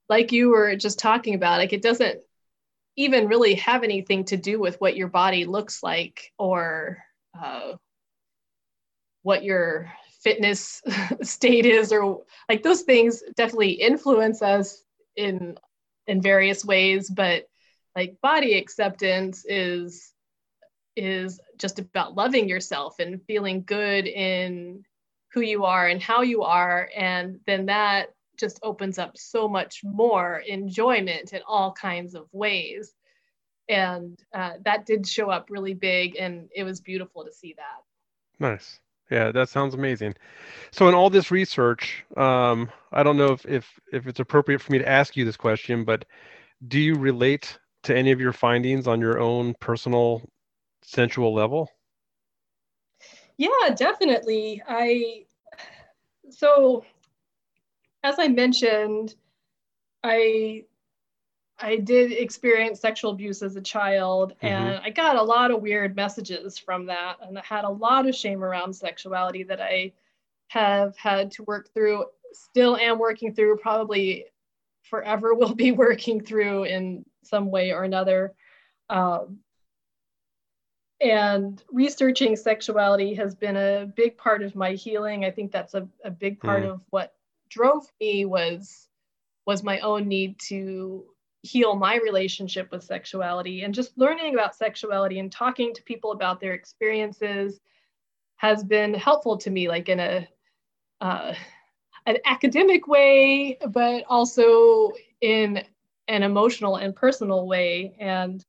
like 0.08 0.32
you 0.32 0.50
were 0.50 0.76
just 0.76 1.00
talking 1.00 1.36
about, 1.36 1.60
like 1.60 1.74
it 1.74 1.82
doesn't 1.82 2.22
even 2.96 3.28
really 3.28 3.56
have 3.56 3.84
anything 3.84 4.26
to 4.26 4.38
do 4.38 4.60
with 4.60 4.80
what 4.82 4.98
your 4.98 5.08
body 5.08 5.46
looks 5.46 5.82
like 5.82 6.32
or 6.38 7.04
uh, 7.40 7.74
what 9.24 9.44
your 9.44 9.92
fitness 10.20 10.82
state 11.22 11.66
is 11.66 11.92
or 11.92 12.22
like 12.48 12.64
those 12.64 12.82
things 12.82 13.24
definitely 13.36 13.72
influence 13.72 14.42
us 14.42 14.84
in 15.16 15.58
in 16.08 16.22
various 16.22 16.66
ways 16.66 17.10
but 17.10 17.48
like 17.96 18.20
body 18.22 18.58
acceptance 18.58 19.46
is 19.48 20.14
is 20.96 21.40
just 21.58 21.80
about 21.80 22.16
loving 22.16 22.50
yourself 22.50 23.00
and 23.00 23.24
feeling 23.26 23.64
good 23.66 24.06
in 24.06 24.84
who 25.32 25.42
you 25.42 25.64
are 25.64 25.88
and 25.88 26.02
how 26.02 26.22
you 26.22 26.44
are 26.44 26.90
and 26.96 27.40
then 27.46 27.66
that 27.68 28.10
just 28.38 28.60
opens 28.64 28.98
up 28.98 29.18
so 29.18 29.48
much 29.48 29.82
more 29.84 30.42
enjoyment 30.48 31.34
in 31.34 31.42
all 31.46 31.74
kinds 31.74 32.16
of 32.16 32.28
ways. 32.32 32.94
And 33.68 34.18
uh, 34.34 34.54
that 34.64 34.86
did 34.86 35.06
show 35.06 35.30
up 35.30 35.50
really 35.50 35.74
big 35.74 36.16
and 36.16 36.50
it 36.56 36.64
was 36.64 36.80
beautiful 36.80 37.26
to 37.26 37.34
see 37.34 37.54
that. 37.58 37.84
Nice 38.40 38.80
yeah 39.10 39.32
that 39.32 39.50
sounds 39.50 39.74
amazing. 39.74 40.16
So 40.72 40.88
in 40.88 40.94
all 40.96 41.10
this 41.10 41.32
research 41.32 42.06
um, 42.18 42.70
i 42.92 43.04
don't 43.04 43.18
know 43.18 43.34
if, 43.34 43.46
if 43.46 43.80
if 43.92 44.08
it's 44.08 44.20
appropriate 44.20 44.62
for 44.62 44.72
me 44.72 44.80
to 44.80 44.88
ask 44.88 45.16
you 45.16 45.26
this 45.26 45.38
question 45.38 45.84
but 45.84 46.06
do 46.68 46.80
you 46.80 46.96
relate 46.96 47.58
to 47.84 47.96
any 47.96 48.12
of 48.12 48.20
your 48.20 48.34
findings 48.34 48.88
on 48.88 49.00
your 49.00 49.20
own 49.20 49.54
personal 49.60 50.22
sensual 50.82 51.34
level? 51.34 51.70
Yeah 53.38 53.74
definitely. 53.76 54.62
I 54.68 55.26
so 56.30 56.84
as 58.04 58.16
i 58.20 58.28
mentioned 58.28 59.16
i 60.04 60.64
I 61.62 61.78
did 61.78 62.12
experience 62.12 62.80
sexual 62.80 63.12
abuse 63.12 63.42
as 63.42 63.56
a 63.56 63.62
child, 63.62 64.34
mm-hmm. 64.34 64.48
and 64.48 64.82
I 64.84 64.90
got 64.90 65.16
a 65.16 65.22
lot 65.22 65.52
of 65.52 65.62
weird 65.62 65.96
messages 65.96 66.58
from 66.58 66.86
that. 66.88 67.18
And 67.22 67.38
I 67.38 67.44
had 67.44 67.66
a 67.66 67.70
lot 67.70 68.08
of 68.08 68.16
shame 68.16 68.44
around 68.44 68.74
sexuality 68.74 69.44
that 69.44 69.62
I 69.62 69.94
have 70.48 70.98
had 70.98 71.32
to 71.32 71.44
work 71.44 71.74
through, 71.74 72.06
still 72.34 72.78
am 72.78 72.98
working 73.00 73.34
through, 73.34 73.58
probably 73.58 74.26
forever 74.84 75.34
will 75.36 75.56
be 75.56 75.72
working 75.72 76.22
through 76.22 76.64
in 76.64 77.06
some 77.24 77.52
way 77.52 77.72
or 77.72 77.84
another. 77.84 78.34
Um, 78.90 79.40
and 81.02 81.64
researching 81.72 82.36
sexuality 82.36 83.14
has 83.14 83.34
been 83.36 83.56
a 83.56 83.86
big 83.96 84.18
part 84.18 84.44
of 84.44 84.56
my 84.56 84.74
healing. 84.74 85.24
I 85.24 85.32
think 85.32 85.52
that's 85.52 85.74
a, 85.74 85.88
a 86.04 86.12
big 86.12 86.42
part 86.42 86.64
mm. 86.64 86.72
of 86.72 86.82
what 86.90 87.14
drove 87.50 87.86
me 88.02 88.26
was 88.26 88.88
was 89.46 89.64
my 89.64 89.80
own 89.80 90.08
need 90.08 90.38
to 90.40 91.06
heal 91.42 91.76
my 91.76 91.96
relationship 91.98 92.72
with 92.72 92.84
sexuality. 92.84 93.64
And 93.64 93.74
just 93.74 93.98
learning 93.98 94.34
about 94.34 94.56
sexuality 94.56 95.20
and 95.20 95.32
talking 95.32 95.74
to 95.74 95.84
people 95.84 96.12
about 96.12 96.40
their 96.40 96.54
experiences 96.54 97.60
has 98.38 98.64
been 98.64 98.94
helpful 98.94 99.38
to 99.38 99.50
me 99.50 99.68
like 99.68 99.90
in 99.90 100.00
a 100.00 100.28
uh, 101.02 101.34
an 102.06 102.18
academic 102.26 102.88
way 102.88 103.58
but 103.70 104.04
also 104.10 104.92
in 105.22 105.64
an 106.08 106.24
emotional 106.24 106.78
and 106.78 106.96
personal 106.96 107.48
way. 107.48 107.94
And 108.00 108.44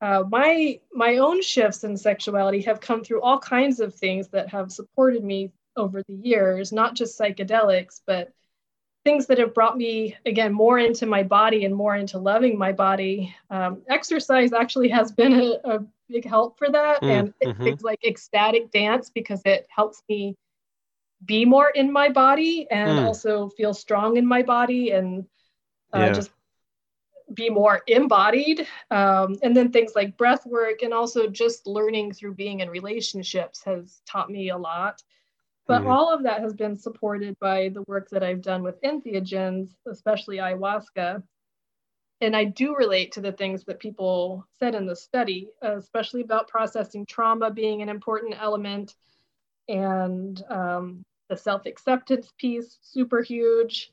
uh, 0.00 0.24
my 0.28 0.78
my 0.92 1.16
own 1.16 1.40
shifts 1.42 1.84
in 1.84 1.96
sexuality 1.96 2.60
have 2.62 2.80
come 2.80 3.02
through 3.02 3.22
all 3.22 3.38
kinds 3.38 3.80
of 3.80 3.94
things 3.94 4.28
that 4.28 4.50
have 4.50 4.70
supported 4.70 5.24
me 5.24 5.52
over 5.76 6.02
the 6.02 6.14
years 6.14 6.72
not 6.72 6.94
just 6.94 7.18
psychedelics 7.18 8.00
but 8.06 8.30
things 9.06 9.26
that 9.26 9.38
have 9.38 9.54
brought 9.54 9.78
me 9.78 10.16
again 10.26 10.52
more 10.52 10.80
into 10.80 11.06
my 11.06 11.22
body 11.22 11.64
and 11.64 11.72
more 11.72 11.94
into 11.94 12.18
loving 12.18 12.58
my 12.58 12.72
body 12.72 13.32
um, 13.50 13.80
exercise 13.88 14.52
actually 14.52 14.88
has 14.88 15.12
been 15.12 15.32
a, 15.34 15.76
a 15.76 15.78
big 16.08 16.24
help 16.24 16.58
for 16.58 16.68
that 16.68 17.00
mm, 17.00 17.08
and 17.08 17.34
mm-hmm. 17.40 17.62
things 17.62 17.82
like 17.84 18.04
ecstatic 18.04 18.68
dance 18.72 19.08
because 19.08 19.40
it 19.44 19.64
helps 19.70 20.02
me 20.08 20.34
be 21.24 21.44
more 21.44 21.70
in 21.70 21.92
my 21.92 22.08
body 22.08 22.66
and 22.72 22.98
mm. 22.98 23.04
also 23.04 23.48
feel 23.50 23.72
strong 23.72 24.16
in 24.16 24.26
my 24.26 24.42
body 24.42 24.90
and 24.90 25.24
uh, 25.94 26.00
yeah. 26.00 26.12
just 26.12 26.32
be 27.32 27.48
more 27.48 27.82
embodied 27.86 28.66
um, 28.90 29.38
and 29.44 29.56
then 29.56 29.70
things 29.70 29.92
like 29.94 30.16
breath 30.16 30.44
work 30.46 30.82
and 30.82 30.92
also 30.92 31.28
just 31.28 31.64
learning 31.68 32.12
through 32.12 32.34
being 32.34 32.58
in 32.58 32.68
relationships 32.68 33.62
has 33.62 34.02
taught 34.04 34.30
me 34.30 34.50
a 34.50 34.58
lot 34.58 35.00
but 35.66 35.80
mm-hmm. 35.80 35.90
all 35.90 36.12
of 36.12 36.22
that 36.22 36.40
has 36.40 36.54
been 36.54 36.76
supported 36.76 37.36
by 37.40 37.70
the 37.70 37.82
work 37.86 38.08
that 38.10 38.22
I've 38.22 38.42
done 38.42 38.62
with 38.62 38.80
entheogens, 38.82 39.70
especially 39.86 40.36
ayahuasca. 40.36 41.22
And 42.20 42.34
I 42.34 42.44
do 42.44 42.74
relate 42.74 43.12
to 43.12 43.20
the 43.20 43.32
things 43.32 43.64
that 43.64 43.78
people 43.78 44.46
said 44.58 44.74
in 44.74 44.86
the 44.86 44.96
study, 44.96 45.48
especially 45.60 46.22
about 46.22 46.48
processing 46.48 47.04
trauma 47.04 47.50
being 47.50 47.82
an 47.82 47.88
important 47.88 48.36
element 48.40 48.94
and 49.68 50.42
um, 50.48 51.02
the 51.28 51.36
self 51.36 51.66
acceptance 51.66 52.32
piece, 52.38 52.78
super 52.80 53.20
huge, 53.20 53.92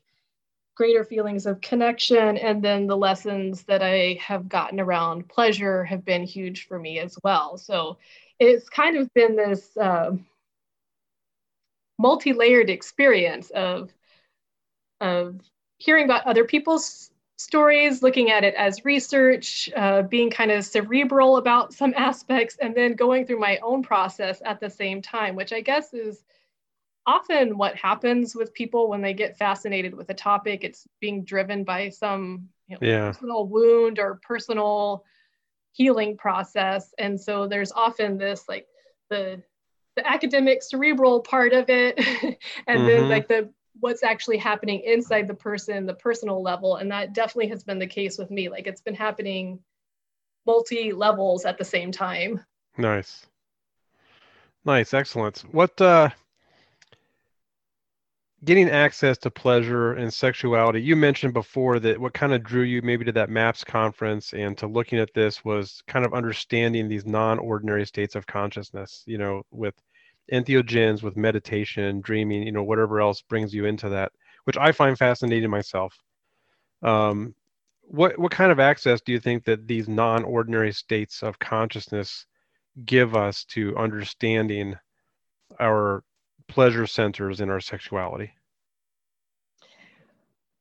greater 0.76 1.04
feelings 1.04 1.44
of 1.44 1.60
connection. 1.60 2.38
And 2.38 2.62
then 2.62 2.86
the 2.86 2.96
lessons 2.96 3.64
that 3.64 3.82
I 3.82 4.18
have 4.20 4.48
gotten 4.48 4.80
around 4.80 5.28
pleasure 5.28 5.84
have 5.84 6.04
been 6.04 6.22
huge 6.22 6.66
for 6.66 6.78
me 6.78 7.00
as 7.00 7.18
well. 7.22 7.58
So 7.58 7.98
it's 8.38 8.68
kind 8.68 8.96
of 8.96 9.12
been 9.14 9.36
this. 9.36 9.76
Uh, 9.76 10.12
multi-layered 12.04 12.68
experience 12.68 13.48
of 13.50 13.90
of 15.00 15.40
hearing 15.78 16.04
about 16.04 16.26
other 16.26 16.44
people's 16.44 17.10
stories, 17.36 18.02
looking 18.02 18.30
at 18.30 18.44
it 18.44 18.54
as 18.56 18.84
research, 18.84 19.70
uh, 19.74 20.02
being 20.02 20.30
kind 20.30 20.50
of 20.50 20.66
cerebral 20.66 21.38
about 21.38 21.72
some 21.72 21.94
aspects, 22.10 22.58
and 22.60 22.74
then 22.74 22.92
going 22.94 23.26
through 23.26 23.40
my 23.40 23.58
own 23.62 23.82
process 23.82 24.42
at 24.44 24.60
the 24.60 24.68
same 24.68 25.00
time, 25.00 25.34
which 25.34 25.52
I 25.52 25.62
guess 25.62 25.94
is 25.94 26.22
often 27.06 27.56
what 27.56 27.74
happens 27.74 28.34
with 28.34 28.52
people 28.52 28.90
when 28.90 29.00
they 29.00 29.14
get 29.14 29.38
fascinated 29.38 29.94
with 29.94 30.10
a 30.10 30.14
topic. 30.14 30.62
It's 30.62 30.86
being 31.00 31.24
driven 31.24 31.64
by 31.64 31.88
some 31.88 32.50
you 32.68 32.76
know, 32.76 32.86
yeah. 32.86 33.06
personal 33.12 33.46
wound 33.46 33.98
or 33.98 34.20
personal 34.22 35.04
healing 35.72 36.18
process. 36.18 36.92
And 36.98 37.18
so 37.18 37.48
there's 37.48 37.72
often 37.72 38.18
this 38.18 38.44
like 38.46 38.66
the 39.08 39.42
the 39.96 40.06
academic 40.08 40.62
cerebral 40.62 41.20
part 41.20 41.52
of 41.52 41.68
it 41.68 41.96
and 42.66 42.80
mm-hmm. 42.80 42.86
then 42.86 43.08
like 43.08 43.28
the 43.28 43.48
what's 43.80 44.02
actually 44.02 44.38
happening 44.38 44.80
inside 44.80 45.26
the 45.26 45.34
person 45.34 45.86
the 45.86 45.94
personal 45.94 46.42
level 46.42 46.76
and 46.76 46.90
that 46.90 47.12
definitely 47.12 47.48
has 47.48 47.64
been 47.64 47.78
the 47.78 47.86
case 47.86 48.18
with 48.18 48.30
me 48.30 48.48
like 48.48 48.66
it's 48.66 48.80
been 48.80 48.94
happening 48.94 49.58
multi 50.46 50.92
levels 50.92 51.44
at 51.44 51.58
the 51.58 51.64
same 51.64 51.90
time. 51.92 52.44
Nice. 52.76 53.26
Nice 54.64 54.94
excellent. 54.94 55.44
What 55.52 55.78
uh 55.80 56.10
getting 58.44 58.68
access 58.68 59.16
to 59.18 59.30
pleasure 59.30 59.92
and 59.94 60.12
sexuality 60.12 60.80
you 60.80 60.96
mentioned 60.96 61.32
before 61.32 61.78
that 61.78 61.98
what 61.98 62.12
kind 62.14 62.32
of 62.32 62.42
drew 62.42 62.62
you 62.62 62.82
maybe 62.82 63.04
to 63.04 63.12
that 63.12 63.30
maps 63.30 63.64
conference 63.64 64.32
and 64.34 64.58
to 64.58 64.66
looking 64.66 64.98
at 64.98 65.12
this 65.14 65.44
was 65.44 65.82
kind 65.86 66.04
of 66.04 66.14
understanding 66.14 66.88
these 66.88 67.06
non-ordinary 67.06 67.86
states 67.86 68.14
of 68.14 68.26
consciousness 68.26 69.02
you 69.06 69.18
know 69.18 69.42
with 69.50 69.74
entheogens 70.32 71.02
with 71.02 71.16
meditation 71.16 72.00
dreaming 72.00 72.42
you 72.42 72.52
know 72.52 72.62
whatever 72.62 73.00
else 73.00 73.22
brings 73.22 73.52
you 73.54 73.64
into 73.64 73.88
that 73.88 74.12
which 74.44 74.56
i 74.56 74.72
find 74.72 74.96
fascinating 74.96 75.50
myself. 75.50 75.94
Um, 76.82 77.34
what 77.82 78.18
what 78.18 78.32
kind 78.32 78.52
of 78.52 78.60
access 78.60 79.00
do 79.00 79.12
you 79.12 79.20
think 79.20 79.44
that 79.44 79.66
these 79.66 79.88
non-ordinary 79.88 80.72
states 80.72 81.22
of 81.22 81.38
consciousness 81.38 82.26
give 82.84 83.14
us 83.14 83.44
to 83.44 83.76
understanding 83.76 84.76
our 85.60 86.02
pleasure 86.48 86.86
centers 86.86 87.40
in 87.40 87.50
our 87.50 87.60
sexuality? 87.60 88.32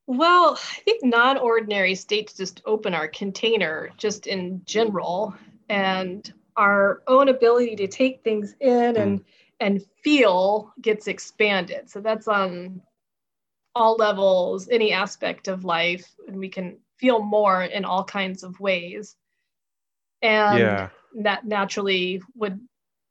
Well, 0.05 0.59
I 0.59 0.79
think 0.81 1.03
non 1.03 1.37
ordinary 1.37 1.95
states 1.95 2.33
just 2.33 2.61
open 2.65 2.93
our 2.93 3.07
container 3.07 3.89
just 3.97 4.27
in 4.27 4.61
general 4.65 5.33
and 5.69 6.31
our 6.57 7.01
own 7.07 7.29
ability 7.29 7.75
to 7.77 7.87
take 7.87 8.23
things 8.23 8.53
in 8.59 8.97
and 8.97 9.19
mm. 9.19 9.25
and 9.59 9.85
feel 10.03 10.73
gets 10.81 11.07
expanded. 11.07 11.89
So 11.89 12.01
that's 12.01 12.27
on 12.27 12.81
all 13.75 13.95
levels, 13.95 14.69
any 14.69 14.91
aspect 14.91 15.47
of 15.47 15.63
life, 15.63 16.13
and 16.27 16.37
we 16.37 16.49
can 16.49 16.77
feel 16.97 17.21
more 17.21 17.63
in 17.63 17.85
all 17.85 18.03
kinds 18.03 18.43
of 18.43 18.59
ways. 18.59 19.15
And 20.21 20.59
yeah. 20.59 20.89
that 21.21 21.45
naturally 21.45 22.21
would 22.35 22.59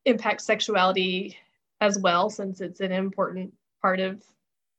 impact 0.05 0.43
sexuality 0.43 1.37
as 1.83 1.99
well, 1.99 2.31
since 2.31 2.61
it's 2.61 2.81
an 2.81 2.93
important 2.93 3.53
part 3.83 3.99
of 3.99 4.23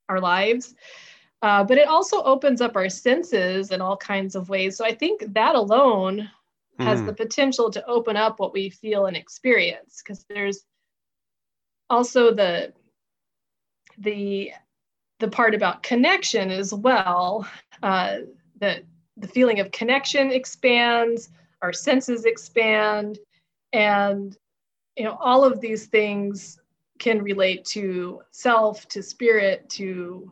our 0.08 0.22
lives. 0.22 0.74
Uh, 1.42 1.62
but 1.62 1.78
it 1.78 1.90
also 1.90 2.24
opens 2.24 2.62
up 2.62 2.78
our 2.78 2.88
senses 2.88 3.72
in 3.72 3.82
all 3.82 3.98
kinds 3.98 4.36
of 4.36 4.48
ways. 4.48 4.78
So 4.78 4.86
I 4.86 4.96
think 4.96 5.34
that 5.34 5.56
alone 5.56 6.30
has 6.80 7.02
mm. 7.02 7.06
the 7.06 7.14
potential 7.14 7.70
to 7.70 7.86
open 7.86 8.16
up 8.16 8.40
what 8.40 8.54
we 8.54 8.70
feel 8.70 9.08
and 9.08 9.18
experience 9.18 10.02
because 10.02 10.26
there's 10.30 10.64
also 11.90 12.34
the 12.34 12.74
the 14.00 14.52
the 15.20 15.28
part 15.28 15.54
about 15.54 15.84
connection 15.84 16.50
as 16.50 16.74
well 16.74 17.48
uh, 17.84 18.18
that 18.60 18.84
the 19.18 19.28
feeling 19.28 19.60
of 19.60 19.72
connection 19.72 20.32
expands 20.32 21.30
our 21.62 21.74
senses 21.74 22.26
expand 22.26 23.20
and 23.74 24.38
you 24.96 25.04
know 25.04 25.18
all 25.20 25.44
of 25.44 25.62
these 25.62 25.86
things 25.86 26.60
can 27.04 27.22
relate 27.22 27.66
to 27.66 28.22
self, 28.32 28.88
to 28.88 29.04
spirit, 29.04 29.70
to 29.70 30.32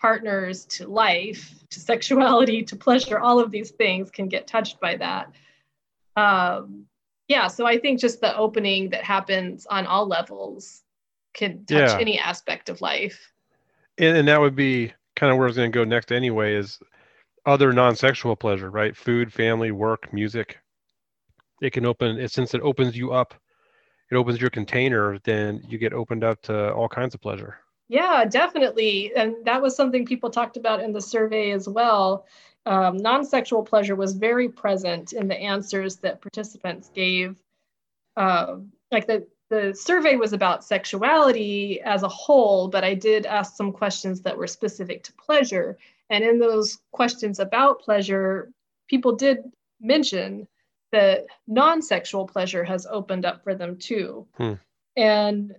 partners, 0.00 0.64
to 0.64 0.88
life, 0.88 1.62
to 1.68 1.78
sexuality, 1.92 2.62
to 2.62 2.74
pleasure. 2.74 3.20
All 3.20 3.38
of 3.38 3.50
these 3.50 3.70
things 3.70 4.10
can 4.10 4.26
get 4.26 4.46
touched 4.46 4.80
by 4.80 4.96
that. 4.96 5.30
Um, 6.16 6.86
yeah, 7.28 7.46
so 7.48 7.66
I 7.66 7.78
think 7.78 8.00
just 8.00 8.20
the 8.20 8.34
opening 8.34 8.88
that 8.90 9.04
happens 9.04 9.66
on 9.66 9.86
all 9.86 10.06
levels 10.06 10.82
can 11.34 11.64
touch 11.66 11.90
yeah. 11.90 11.98
any 11.98 12.18
aspect 12.18 12.70
of 12.70 12.80
life. 12.80 13.32
And, 13.98 14.16
and 14.16 14.28
that 14.28 14.40
would 14.40 14.56
be 14.56 14.92
kind 15.16 15.30
of 15.30 15.36
where 15.36 15.46
I 15.46 15.50
was 15.50 15.56
going 15.56 15.70
to 15.70 15.78
go 15.78 15.84
next 15.84 16.12
anyway 16.12 16.54
is 16.54 16.78
other 17.44 17.72
non-sexual 17.72 18.36
pleasure, 18.36 18.70
right? 18.70 18.96
Food, 18.96 19.32
family, 19.32 19.70
work, 19.70 20.12
music. 20.12 20.58
It 21.60 21.74
can 21.74 21.84
open 21.84 22.18
it 22.18 22.32
since 22.32 22.54
it 22.54 22.62
opens 22.62 22.96
you 22.96 23.12
up 23.12 23.34
it 24.10 24.16
opens 24.16 24.40
your 24.40 24.50
container, 24.50 25.18
then 25.24 25.62
you 25.68 25.78
get 25.78 25.92
opened 25.92 26.24
up 26.24 26.42
to 26.42 26.72
all 26.72 26.88
kinds 26.88 27.14
of 27.14 27.20
pleasure. 27.20 27.58
Yeah, 27.88 28.24
definitely. 28.24 29.12
And 29.16 29.36
that 29.44 29.60
was 29.60 29.74
something 29.74 30.06
people 30.06 30.30
talked 30.30 30.56
about 30.56 30.80
in 30.80 30.92
the 30.92 31.00
survey 31.00 31.50
as 31.52 31.68
well. 31.68 32.26
Um, 32.66 32.98
non 32.98 33.24
sexual 33.24 33.62
pleasure 33.62 33.96
was 33.96 34.12
very 34.12 34.48
present 34.48 35.12
in 35.12 35.28
the 35.28 35.36
answers 35.36 35.96
that 35.96 36.20
participants 36.20 36.90
gave. 36.94 37.36
Uh, 38.16 38.58
like 38.92 39.06
the, 39.06 39.26
the 39.48 39.74
survey 39.74 40.16
was 40.16 40.32
about 40.32 40.64
sexuality 40.64 41.80
as 41.80 42.02
a 42.02 42.08
whole, 42.08 42.68
but 42.68 42.84
I 42.84 42.94
did 42.94 43.26
ask 43.26 43.56
some 43.56 43.72
questions 43.72 44.20
that 44.22 44.36
were 44.36 44.46
specific 44.46 45.02
to 45.04 45.12
pleasure. 45.14 45.78
And 46.10 46.22
in 46.22 46.38
those 46.38 46.78
questions 46.92 47.38
about 47.38 47.80
pleasure, 47.80 48.50
people 48.88 49.16
did 49.16 49.50
mention 49.80 50.46
that 50.92 51.26
non-sexual 51.46 52.26
pleasure 52.26 52.64
has 52.64 52.86
opened 52.90 53.24
up 53.24 53.42
for 53.42 53.54
them 53.54 53.76
too 53.76 54.26
hmm. 54.36 54.54
and 54.96 55.54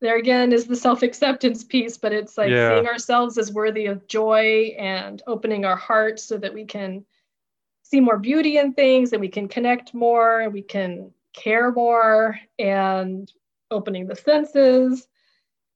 there 0.00 0.16
again 0.16 0.52
is 0.52 0.66
the 0.66 0.76
self-acceptance 0.76 1.64
piece 1.64 1.98
but 1.98 2.12
it's 2.12 2.38
like 2.38 2.50
yeah. 2.50 2.74
seeing 2.74 2.86
ourselves 2.86 3.38
as 3.38 3.52
worthy 3.52 3.86
of 3.86 4.06
joy 4.06 4.74
and 4.78 5.22
opening 5.26 5.64
our 5.64 5.76
hearts 5.76 6.24
so 6.24 6.38
that 6.38 6.54
we 6.54 6.64
can 6.64 7.04
see 7.82 8.00
more 8.00 8.18
beauty 8.18 8.58
in 8.58 8.72
things 8.72 9.12
and 9.12 9.20
we 9.20 9.28
can 9.28 9.48
connect 9.48 9.92
more 9.94 10.40
and 10.40 10.52
we 10.52 10.62
can 10.62 11.10
care 11.32 11.72
more 11.72 12.38
and 12.58 13.32
opening 13.70 14.06
the 14.06 14.16
senses 14.16 15.06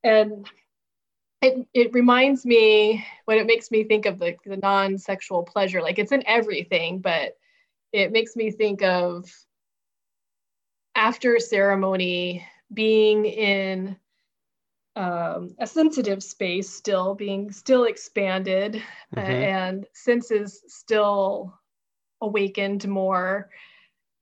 and 0.02 0.46
it, 1.42 1.66
it 1.74 1.92
reminds 1.92 2.46
me 2.46 3.04
when 3.26 3.38
it 3.38 3.46
makes 3.46 3.70
me 3.70 3.84
think 3.84 4.06
of 4.06 4.18
the, 4.18 4.34
the 4.46 4.56
non-sexual 4.56 5.42
pleasure 5.42 5.82
like 5.82 5.98
it's 5.98 6.12
in 6.12 6.22
everything 6.26 6.98
but 6.98 7.36
it 7.94 8.10
makes 8.10 8.34
me 8.34 8.50
think 8.50 8.82
of 8.82 9.32
after 10.96 11.38
ceremony 11.38 12.44
being 12.72 13.24
in 13.24 13.96
um, 14.96 15.54
a 15.58 15.66
sensitive 15.66 16.22
space 16.22 16.68
still 16.68 17.14
being 17.14 17.52
still 17.52 17.84
expanded 17.84 18.82
mm-hmm. 19.14 19.18
and 19.18 19.86
senses 19.92 20.60
still 20.66 21.54
awakened 22.20 22.86
more 22.88 23.48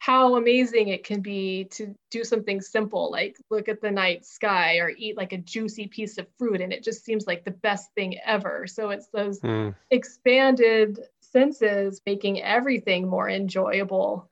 how 0.01 0.37
amazing 0.37 0.89
it 0.89 1.05
can 1.05 1.21
be 1.21 1.65
to 1.71 1.95
do 2.11 2.25
something 2.25 2.61
simple 2.61 3.11
like 3.11 3.37
look 3.51 3.69
at 3.69 3.81
the 3.81 3.91
night 3.91 4.27
sky 4.27 4.79
or 4.79 4.91
eat 4.91 5.17
like 5.17 5.33
a 5.33 5.39
juicy 5.39 5.87
piece 5.87 6.19
of 6.19 6.27
fruit 6.39 6.61
and 6.61 6.73
it 6.73 6.83
just 6.83 7.05
seems 7.05 7.27
like 7.27 7.45
the 7.45 7.51
best 7.51 7.91
thing 7.95 8.19
ever 8.27 8.67
so 8.67 8.91
it's 8.91 9.09
those 9.09 9.41
mm. 9.41 9.75
expanded 9.91 10.99
senses 11.33 12.01
making 12.07 12.43
everything 12.43 13.09
more 13.09 13.29
enjoyable. 13.29 14.31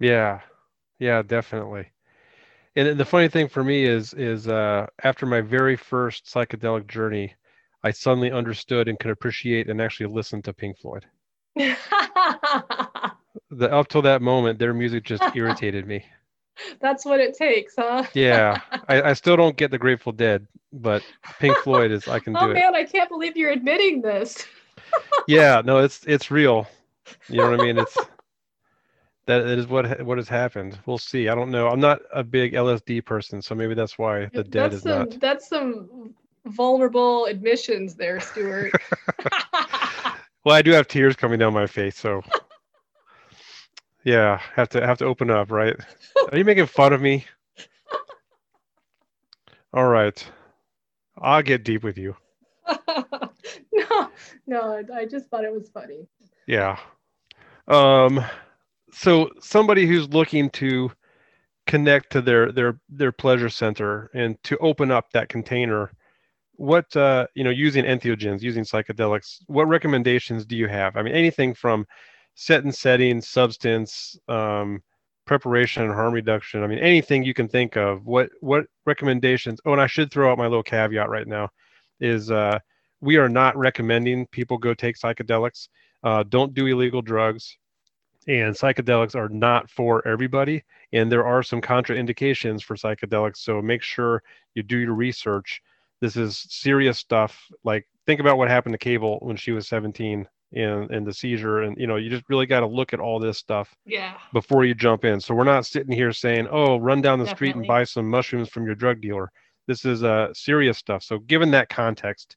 Yeah. 0.00 0.40
Yeah, 0.98 1.22
definitely. 1.22 1.90
And 2.76 2.98
the 2.98 3.04
funny 3.04 3.28
thing 3.28 3.48
for 3.48 3.62
me 3.62 3.84
is 3.84 4.14
is 4.14 4.48
uh, 4.48 4.86
after 5.02 5.26
my 5.26 5.40
very 5.40 5.76
first 5.76 6.26
psychedelic 6.26 6.88
journey, 6.88 7.34
I 7.84 7.92
suddenly 7.92 8.32
understood 8.32 8.88
and 8.88 8.98
could 8.98 9.12
appreciate 9.12 9.68
and 9.68 9.80
actually 9.80 10.12
listen 10.12 10.42
to 10.42 10.52
Pink 10.52 10.78
Floyd. 10.78 11.06
the 11.54 11.76
up 13.70 13.88
till 13.88 14.02
that 14.02 14.22
moment, 14.22 14.58
their 14.58 14.74
music 14.74 15.04
just 15.04 15.22
irritated 15.36 15.86
me. 15.86 16.04
That's 16.80 17.04
what 17.04 17.20
it 17.20 17.36
takes, 17.36 17.74
huh? 17.76 18.04
yeah, 18.14 18.60
I, 18.88 19.02
I, 19.02 19.12
still 19.12 19.36
don't 19.36 19.56
get 19.56 19.70
the 19.70 19.78
Grateful 19.78 20.12
Dead, 20.12 20.46
but 20.72 21.02
Pink 21.40 21.56
Floyd 21.58 21.90
is 21.90 22.08
I 22.08 22.20
can 22.20 22.36
oh, 22.36 22.40
do 22.40 22.46
it. 22.46 22.50
Oh 22.50 22.54
man, 22.54 22.74
I 22.74 22.84
can't 22.84 23.08
believe 23.08 23.36
you're 23.36 23.50
admitting 23.50 24.02
this 24.02 24.46
yeah, 25.26 25.62
no, 25.64 25.78
it's 25.78 26.04
it's 26.06 26.30
real. 26.30 26.66
You 27.28 27.38
know 27.38 27.50
what 27.50 27.60
I 27.60 27.64
mean? 27.64 27.78
It's 27.78 27.96
that 29.26 29.42
is 29.42 29.66
what 29.66 30.02
what 30.04 30.18
has 30.18 30.28
happened. 30.28 30.78
We'll 30.86 30.98
see. 30.98 31.28
I 31.28 31.34
don't 31.34 31.50
know. 31.50 31.68
I'm 31.68 31.80
not 31.80 32.00
a 32.12 32.22
big 32.22 32.52
LSD 32.52 33.04
person, 33.04 33.42
so 33.42 33.54
maybe 33.54 33.74
that's 33.74 33.98
why 33.98 34.30
the 34.32 34.44
dead 34.44 34.72
that's 34.72 34.74
is 34.76 34.82
some, 34.82 34.98
not. 34.98 35.20
That's 35.20 35.48
some 35.48 36.14
vulnerable 36.46 37.26
admissions 37.26 37.94
there, 37.94 38.20
Stuart. 38.20 38.72
well, 40.44 40.54
I 40.54 40.62
do 40.62 40.70
have 40.72 40.88
tears 40.88 41.16
coming 41.16 41.38
down 41.38 41.52
my 41.52 41.66
face, 41.66 41.98
so 41.98 42.22
yeah, 44.04 44.40
have 44.54 44.68
to 44.70 44.86
have 44.86 44.98
to 44.98 45.06
open 45.06 45.30
up, 45.30 45.50
right? 45.50 45.76
Are 46.30 46.38
you 46.38 46.44
making 46.44 46.66
fun 46.66 46.92
of 46.92 47.00
me? 47.00 47.24
All 49.72 49.88
right. 49.88 50.24
I'll 51.18 51.42
get 51.42 51.64
deep 51.64 51.82
with 51.82 51.98
you. 51.98 52.16
no, 54.46 54.82
I 54.94 55.06
just 55.06 55.28
thought 55.28 55.44
it 55.44 55.52
was 55.52 55.68
funny. 55.68 56.06
Yeah. 56.46 56.78
Um, 57.68 58.24
so 58.92 59.30
somebody 59.40 59.86
who's 59.86 60.08
looking 60.08 60.50
to 60.50 60.90
connect 61.66 62.12
to 62.12 62.20
their 62.20 62.52
their 62.52 62.78
their 62.88 63.12
pleasure 63.12 63.48
center 63.48 64.10
and 64.14 64.42
to 64.44 64.58
open 64.58 64.90
up 64.90 65.10
that 65.12 65.28
container, 65.28 65.90
what 66.52 66.94
uh, 66.96 67.26
you 67.34 67.44
know, 67.44 67.50
using 67.50 67.84
entheogens, 67.84 68.42
using 68.42 68.64
psychedelics, 68.64 69.38
what 69.46 69.66
recommendations 69.66 70.44
do 70.44 70.56
you 70.56 70.68
have? 70.68 70.96
I 70.96 71.02
mean, 71.02 71.14
anything 71.14 71.54
from 71.54 71.86
set 72.34 72.64
and 72.64 72.74
setting, 72.74 73.20
substance, 73.20 74.16
um, 74.28 74.82
preparation, 75.26 75.84
and 75.84 75.94
harm 75.94 76.12
reduction. 76.12 76.62
I 76.62 76.66
mean, 76.66 76.78
anything 76.78 77.24
you 77.24 77.34
can 77.34 77.48
think 77.48 77.76
of. 77.76 78.04
What 78.04 78.30
what 78.40 78.66
recommendations? 78.84 79.60
Oh, 79.64 79.72
and 79.72 79.80
I 79.80 79.86
should 79.86 80.10
throw 80.10 80.30
out 80.30 80.38
my 80.38 80.46
little 80.46 80.62
caveat 80.62 81.08
right 81.08 81.26
now 81.26 81.48
is 82.00 82.30
uh, 82.30 82.58
we 83.04 83.16
are 83.16 83.28
not 83.28 83.56
recommending 83.56 84.26
people 84.28 84.58
go 84.58 84.74
take 84.74 84.96
psychedelics. 84.96 85.68
Uh, 86.02 86.24
don't 86.28 86.54
do 86.54 86.66
illegal 86.66 87.02
drugs. 87.02 87.56
And 88.26 88.54
psychedelics 88.54 89.14
are 89.14 89.28
not 89.28 89.70
for 89.70 90.06
everybody. 90.08 90.64
And 90.92 91.12
there 91.12 91.26
are 91.26 91.42
some 91.42 91.60
contraindications 91.60 92.62
for 92.62 92.74
psychedelics. 92.74 93.38
So 93.38 93.60
make 93.60 93.82
sure 93.82 94.22
you 94.54 94.62
do 94.62 94.78
your 94.78 94.94
research. 94.94 95.60
This 96.00 96.16
is 96.16 96.46
serious 96.48 96.98
stuff. 96.98 97.38
Like, 97.64 97.86
think 98.06 98.20
about 98.20 98.38
what 98.38 98.48
happened 98.48 98.78
to 98.78 98.98
Kewal 98.98 99.22
when 99.22 99.36
she 99.36 99.52
was 99.52 99.68
17 99.68 100.26
and, 100.54 100.90
and 100.90 101.06
the 101.06 101.12
seizure. 101.12 101.62
And, 101.62 101.76
you 101.76 101.86
know, 101.86 101.96
you 101.96 102.08
just 102.08 102.24
really 102.30 102.46
got 102.46 102.60
to 102.60 102.66
look 102.66 102.94
at 102.94 103.00
all 103.00 103.18
this 103.18 103.36
stuff 103.36 103.74
yeah. 103.84 104.16
before 104.32 104.64
you 104.64 104.74
jump 104.74 105.04
in. 105.04 105.20
So 105.20 105.34
we're 105.34 105.44
not 105.44 105.66
sitting 105.66 105.94
here 105.94 106.12
saying, 106.12 106.48
oh, 106.50 106.78
run 106.78 107.02
down 107.02 107.18
the 107.18 107.26
Definitely. 107.26 107.48
street 107.48 107.56
and 107.56 107.66
buy 107.66 107.84
some 107.84 108.08
mushrooms 108.08 108.48
from 108.48 108.64
your 108.64 108.74
drug 108.74 109.02
dealer. 109.02 109.30
This 109.66 109.84
is 109.84 110.02
uh, 110.02 110.32
serious 110.34 110.78
stuff. 110.78 111.02
So, 111.02 111.18
given 111.18 111.50
that 111.52 111.70
context, 111.70 112.36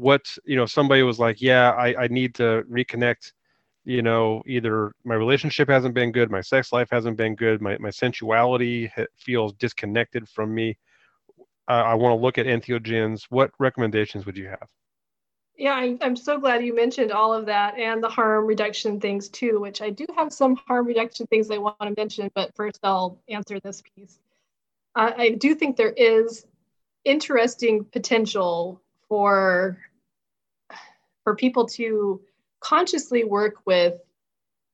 what 0.00 0.36
you 0.44 0.56
know, 0.56 0.66
somebody 0.66 1.02
was 1.02 1.18
like, 1.18 1.40
"Yeah, 1.40 1.70
I, 1.70 2.04
I 2.04 2.08
need 2.08 2.34
to 2.36 2.64
reconnect." 2.70 3.32
You 3.84 4.02
know, 4.02 4.42
either 4.46 4.92
my 5.04 5.14
relationship 5.14 5.68
hasn't 5.68 5.94
been 5.94 6.12
good, 6.12 6.30
my 6.30 6.42
sex 6.42 6.72
life 6.72 6.88
hasn't 6.90 7.16
been 7.16 7.34
good, 7.34 7.62
my 7.62 7.78
my 7.78 7.90
sensuality 7.90 8.90
feels 9.16 9.52
disconnected 9.54 10.28
from 10.28 10.54
me. 10.54 10.76
I 11.68 11.94
want 11.94 12.18
to 12.18 12.22
look 12.22 12.36
at 12.36 12.46
entheogens. 12.46 13.26
What 13.30 13.52
recommendations 13.60 14.26
would 14.26 14.36
you 14.36 14.48
have? 14.48 14.68
Yeah, 15.56 15.74
I'm, 15.74 15.98
I'm 16.00 16.16
so 16.16 16.38
glad 16.38 16.64
you 16.64 16.74
mentioned 16.74 17.12
all 17.12 17.34
of 17.34 17.46
that 17.46 17.78
and 17.78 18.02
the 18.02 18.08
harm 18.08 18.46
reduction 18.46 18.98
things 18.98 19.28
too, 19.28 19.60
which 19.60 19.82
I 19.82 19.90
do 19.90 20.06
have 20.16 20.32
some 20.32 20.56
harm 20.56 20.86
reduction 20.86 21.26
things 21.26 21.50
I 21.50 21.58
want 21.58 21.78
to 21.80 21.92
mention, 21.96 22.30
but 22.34 22.54
first 22.56 22.80
I'll 22.82 23.18
answer 23.28 23.60
this 23.60 23.82
piece. 23.94 24.18
I 24.96 25.36
do 25.38 25.54
think 25.54 25.76
there 25.76 25.92
is 25.92 26.46
interesting 27.04 27.84
potential 27.84 28.80
for 29.08 29.78
for 31.30 31.36
people 31.36 31.64
to 31.64 32.20
consciously 32.58 33.22
work 33.22 33.54
with 33.64 33.94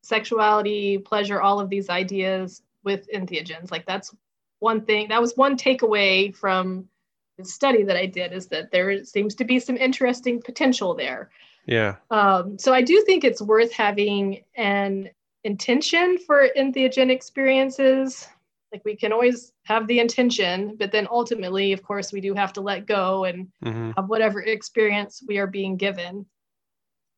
sexuality, 0.00 0.96
pleasure, 0.96 1.42
all 1.42 1.60
of 1.60 1.68
these 1.68 1.90
ideas 1.90 2.62
with 2.82 3.06
entheogens. 3.12 3.70
Like 3.70 3.84
that's 3.84 4.14
one 4.60 4.80
thing. 4.80 5.08
That 5.08 5.20
was 5.20 5.36
one 5.36 5.58
takeaway 5.58 6.34
from 6.34 6.88
the 7.36 7.44
study 7.44 7.82
that 7.82 7.96
I 7.98 8.06
did 8.06 8.32
is 8.32 8.46
that 8.46 8.70
there 8.70 9.04
seems 9.04 9.34
to 9.34 9.44
be 9.44 9.60
some 9.60 9.76
interesting 9.76 10.40
potential 10.40 10.94
there. 10.94 11.28
Yeah. 11.66 11.96
Um, 12.10 12.58
so 12.58 12.72
I 12.72 12.80
do 12.80 13.02
think 13.04 13.22
it's 13.22 13.42
worth 13.42 13.72
having 13.72 14.42
an 14.54 15.10
intention 15.44 16.16
for 16.16 16.48
entheogen 16.56 17.10
experiences 17.10 18.26
like 18.72 18.82
we 18.84 18.96
can 18.96 19.12
always 19.12 19.52
have 19.62 19.86
the 19.86 20.00
intention 20.00 20.74
but 20.76 20.90
then 20.90 21.06
ultimately 21.08 21.72
of 21.72 21.84
course 21.84 22.12
we 22.12 22.20
do 22.20 22.34
have 22.34 22.52
to 22.52 22.60
let 22.60 22.84
go 22.84 23.22
and 23.22 23.46
mm-hmm. 23.64 23.92
have 23.96 24.08
whatever 24.08 24.42
experience 24.42 25.22
we 25.28 25.38
are 25.38 25.46
being 25.46 25.76
given 25.76 26.26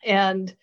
and 0.04 0.54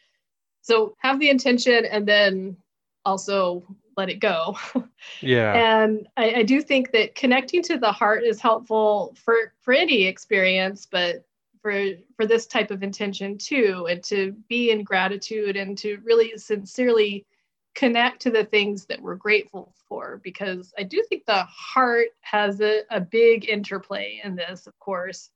so 0.61 0.95
have 0.99 1.19
the 1.19 1.29
intention 1.29 1.85
and 1.85 2.07
then 2.07 2.57
also 3.05 3.63
let 3.97 4.09
it 4.09 4.19
go. 4.19 4.57
Yeah. 5.21 5.53
and 5.53 6.07
I, 6.17 6.33
I 6.37 6.43
do 6.43 6.61
think 6.61 6.91
that 6.91 7.13
connecting 7.13 7.61
to 7.63 7.77
the 7.77 7.91
heart 7.91 8.23
is 8.23 8.41
helpful 8.41 9.15
for 9.23 9.53
for 9.61 9.73
any 9.73 10.05
experience, 10.05 10.87
but 10.89 11.23
for 11.61 11.91
for 12.15 12.25
this 12.25 12.47
type 12.47 12.71
of 12.71 12.81
intention 12.81 13.37
too, 13.37 13.87
and 13.89 14.03
to 14.05 14.33
be 14.49 14.71
in 14.71 14.83
gratitude 14.83 15.55
and 15.55 15.77
to 15.77 15.99
really 16.03 16.37
sincerely 16.37 17.25
connect 17.75 18.21
to 18.21 18.31
the 18.31 18.45
things 18.45 18.85
that 18.85 19.01
we're 19.01 19.15
grateful 19.15 19.73
for 19.87 20.19
because 20.23 20.73
I 20.77 20.83
do 20.83 21.03
think 21.07 21.25
the 21.25 21.43
heart 21.43 22.07
has 22.21 22.61
a, 22.61 22.81
a 22.89 23.01
big 23.01 23.47
interplay 23.47 24.21
in 24.23 24.35
this, 24.35 24.65
of 24.65 24.77
course. 24.79 25.29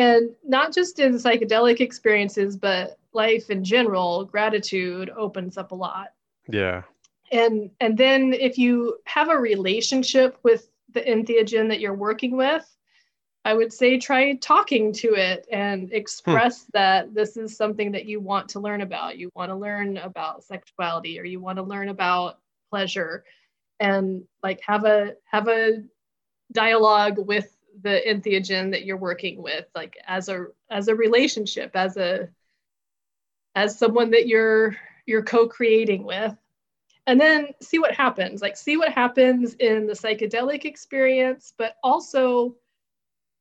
And 0.00 0.30
not 0.42 0.72
just 0.72 0.98
in 0.98 1.12
psychedelic 1.16 1.80
experiences, 1.80 2.56
but 2.56 2.98
life 3.12 3.50
in 3.50 3.62
general, 3.62 4.24
gratitude 4.24 5.10
opens 5.10 5.58
up 5.58 5.72
a 5.72 5.74
lot. 5.74 6.14
Yeah. 6.48 6.84
And 7.30 7.70
and 7.80 7.98
then 7.98 8.32
if 8.32 8.56
you 8.56 8.96
have 9.04 9.28
a 9.28 9.36
relationship 9.36 10.38
with 10.42 10.70
the 10.94 11.02
entheogen 11.02 11.68
that 11.68 11.80
you're 11.80 11.92
working 11.92 12.34
with, 12.34 12.64
I 13.44 13.52
would 13.52 13.74
say 13.74 13.98
try 13.98 14.36
talking 14.36 14.94
to 14.94 15.08
it 15.16 15.46
and 15.52 15.90
hmm. 15.90 15.94
express 15.94 16.62
hmm. 16.62 16.70
that 16.72 17.14
this 17.14 17.36
is 17.36 17.54
something 17.54 17.92
that 17.92 18.06
you 18.06 18.20
want 18.20 18.48
to 18.50 18.60
learn 18.60 18.80
about. 18.80 19.18
You 19.18 19.30
want 19.34 19.50
to 19.50 19.54
learn 19.54 19.98
about 19.98 20.44
sexuality 20.44 21.20
or 21.20 21.24
you 21.24 21.40
want 21.40 21.58
to 21.58 21.62
learn 21.62 21.90
about 21.90 22.38
pleasure 22.70 23.22
and 23.78 24.24
like 24.42 24.62
have 24.66 24.86
a 24.86 25.12
have 25.30 25.46
a 25.48 25.82
dialogue 26.52 27.18
with 27.18 27.54
the 27.82 28.00
entheogen 28.06 28.70
that 28.72 28.84
you're 28.84 28.96
working 28.96 29.42
with 29.42 29.66
like 29.74 29.96
as 30.06 30.28
a 30.28 30.46
as 30.70 30.88
a 30.88 30.94
relationship 30.94 31.70
as 31.74 31.96
a 31.96 32.28
as 33.54 33.78
someone 33.78 34.10
that 34.10 34.26
you're 34.26 34.76
you're 35.06 35.24
co-creating 35.24 36.04
with. 36.04 36.36
And 37.06 37.20
then 37.20 37.48
see 37.60 37.78
what 37.78 37.94
happens 37.94 38.40
like 38.40 38.56
see 38.56 38.76
what 38.76 38.92
happens 38.92 39.54
in 39.54 39.86
the 39.86 39.94
psychedelic 39.94 40.64
experience 40.64 41.52
but 41.56 41.76
also 41.82 42.54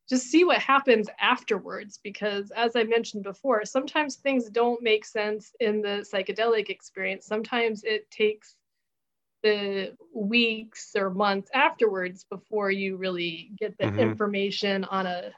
just 0.09 0.27
see 0.27 0.43
what 0.43 0.57
happens 0.57 1.07
afterwards 1.19 1.99
because 2.01 2.51
as 2.51 2.75
i 2.75 2.83
mentioned 2.83 3.21
before 3.23 3.63
sometimes 3.65 4.15
things 4.15 4.49
don't 4.49 4.81
make 4.81 5.05
sense 5.05 5.51
in 5.59 5.81
the 5.81 6.03
psychedelic 6.11 6.69
experience. 6.69 7.27
Sometimes 7.27 7.83
it 7.83 8.09
takes 8.09 8.55
the 9.43 9.95
weeks 10.13 10.91
or 10.95 11.09
months 11.09 11.49
afterwards 11.53 12.25
before 12.29 12.71
you 12.71 12.97
really 12.97 13.51
get 13.57 13.77
the 13.77 13.85
mm-hmm. 13.85 13.99
information 13.99 14.83
on 14.85 15.05
a 15.05 15.31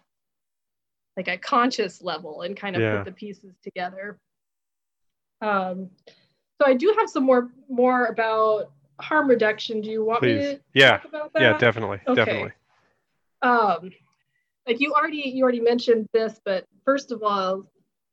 like 1.17 1.27
a 1.27 1.37
conscious 1.37 2.01
level 2.01 2.41
and 2.41 2.55
kind 2.57 2.75
of 2.75 2.81
yeah. 2.81 2.97
put 2.97 3.05
the 3.05 3.11
pieces 3.11 3.53
together 3.63 4.17
um 5.41 5.89
so 6.59 6.67
i 6.67 6.73
do 6.73 6.95
have 6.97 7.09
some 7.09 7.23
more 7.23 7.51
more 7.69 8.05
about 8.05 8.71
harm 8.99 9.27
reduction 9.27 9.81
do 9.81 9.89
you 9.89 10.03
want 10.03 10.21
Please. 10.21 10.37
me 10.37 10.55
to 10.55 10.59
yeah 10.73 10.99
yeah 11.35 11.57
definitely 11.57 11.99
okay. 12.07 12.15
definitely 12.15 12.51
um 13.41 13.91
like 14.67 14.79
you 14.79 14.93
already 14.93 15.31
you 15.33 15.43
already 15.43 15.59
mentioned 15.59 16.07
this 16.13 16.39
but 16.45 16.65
first 16.85 17.11
of 17.11 17.23
all 17.23 17.65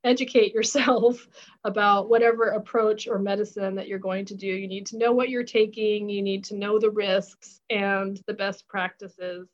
educate 0.05 0.55
yourself 0.55 1.26
about 1.64 2.09
whatever 2.09 2.51
approach 2.51 3.09
or 3.09 3.18
medicine 3.18 3.74
that 3.74 3.88
you're 3.88 3.99
going 3.99 4.24
to 4.24 4.34
do 4.34 4.46
you 4.46 4.68
need 4.68 4.86
to 4.86 4.96
know 4.96 5.12
what 5.12 5.28
you're 5.28 5.42
taking 5.42 6.09
you 6.09 6.22
need 6.22 6.44
to 6.44 6.57
know 6.57 6.78
the 6.78 6.90
risks 6.90 7.61
and 7.70 8.22
the 8.26 8.34
best 8.34 8.66
practices 8.68 9.49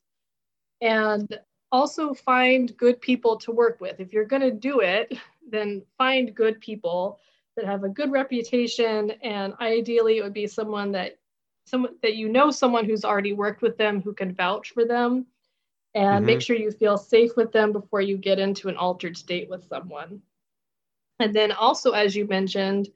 and 0.80 1.38
also 1.72 2.14
find 2.14 2.76
good 2.76 3.00
people 3.00 3.36
to 3.36 3.50
work 3.50 3.80
with 3.80 3.98
if 4.00 4.12
you're 4.12 4.24
going 4.24 4.42
to 4.42 4.50
do 4.50 4.80
it 4.80 5.16
then 5.50 5.82
find 5.98 6.34
good 6.34 6.60
people 6.60 7.18
that 7.56 7.66
have 7.66 7.84
a 7.84 7.88
good 7.88 8.10
reputation 8.10 9.12
and 9.22 9.54
ideally 9.60 10.18
it 10.18 10.22
would 10.22 10.34
be 10.34 10.46
someone 10.46 10.92
that 10.92 11.18
someone 11.66 11.94
that 12.02 12.16
you 12.16 12.28
know 12.28 12.50
someone 12.50 12.84
who's 12.84 13.04
already 13.04 13.32
worked 13.32 13.62
with 13.62 13.78
them 13.78 14.02
who 14.02 14.12
can 14.12 14.34
vouch 14.34 14.72
for 14.72 14.84
them 14.84 15.26
and 15.94 16.16
mm-hmm. 16.16 16.26
make 16.26 16.40
sure 16.40 16.56
you 16.56 16.70
feel 16.70 16.98
safe 16.98 17.36
with 17.36 17.52
them 17.52 17.72
before 17.72 18.00
you 18.00 18.16
get 18.16 18.38
into 18.38 18.68
an 18.68 18.76
altered 18.76 19.16
state 19.16 19.48
with 19.48 19.66
someone. 19.68 20.20
And 21.20 21.34
then 21.34 21.52
also, 21.52 21.92
as 21.92 22.16
you 22.16 22.26
mentioned, 22.26 22.88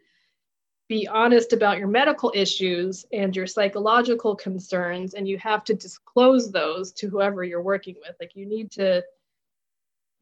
be 0.89 1.07
honest 1.07 1.53
about 1.53 1.79
your 1.79 1.87
medical 1.87 2.33
issues 2.35 3.05
and 3.13 3.37
your 3.37 3.47
psychological 3.47 4.35
concerns, 4.35 5.15
and 5.15 5.29
you 5.29 5.39
have 5.39 5.63
to 5.65 5.75
disclose 5.75 6.51
those 6.51 6.93
to 6.93 7.09
whoever 7.09 7.45
you're 7.45 7.63
working 7.63 7.97
with. 8.01 8.17
Like, 8.19 8.35
you 8.35 8.47
need 8.47 8.71
to 8.73 9.05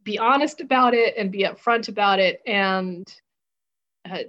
be 0.03 0.19
honest 0.19 0.61
about 0.61 0.95
it 0.95 1.15
and 1.17 1.33
be 1.33 1.45
upfront 1.45 1.89
about 1.89 2.19
it 2.19 2.43
and 2.47 3.13
uh, 4.11 4.25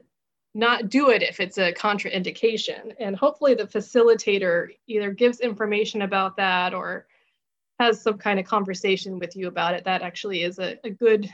not 0.54 0.90
do 0.90 1.10
it 1.10 1.22
if 1.22 1.40
it's 1.40 1.58
a 1.58 1.74
contraindication. 1.74 2.94
And 3.00 3.16
hopefully, 3.16 3.56
the 3.56 3.66
facilitator 3.66 4.70
either 4.88 5.12
gives 5.12 5.40
information 5.40 6.04
about 6.04 6.38
that 6.38 6.74
or 6.74 7.08
has 7.80 8.02
some 8.02 8.18
kind 8.18 8.40
of 8.40 8.46
conversation 8.46 9.20
with 9.20 9.36
you 9.36 9.48
about 9.48 9.74
it, 9.74 9.84
that 9.84 10.02
actually 10.02 10.44
is 10.44 10.58
a, 10.58 10.80
a 10.84 10.90
good 10.90 11.30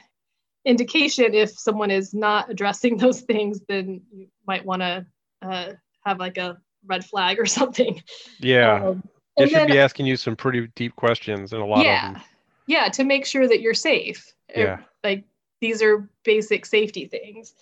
indication 0.66 1.34
if 1.34 1.52
someone 1.52 1.92
is 1.92 2.14
not 2.14 2.50
addressing 2.50 2.98
those 3.04 3.22
things, 3.22 3.62
then 3.68 4.02
you 4.12 4.28
might 4.48 4.66
want 4.66 4.82
to 4.82 5.06
uh, 5.42 5.74
have 6.06 6.20
like 6.20 6.38
a 6.38 6.58
red 6.86 7.06
flag 7.06 7.40
or 7.40 7.46
something. 7.60 8.02
Yeah. 8.40 8.84
Um, 8.84 9.04
they 9.38 9.48
should 9.48 9.58
then, 9.58 9.68
be 9.68 9.80
asking 9.80 10.06
you 10.06 10.16
some 10.16 10.36
pretty 10.36 10.68
deep 10.76 10.96
questions 10.96 11.54
and 11.54 11.62
a 11.62 11.66
lot 11.66 11.84
yeah, 11.84 12.10
of 12.10 12.14
them. 12.14 12.24
Yeah, 12.68 12.90
to 12.90 13.04
make 13.04 13.26
sure 13.26 13.48
that 13.48 13.62
you're 13.62 13.74
safe. 13.74 14.32
Yeah. 14.56 14.82
Like 15.04 15.24
these 15.60 15.82
are 15.82 16.08
basic 16.24 16.66
safety 16.66 17.08
things. 17.08 17.56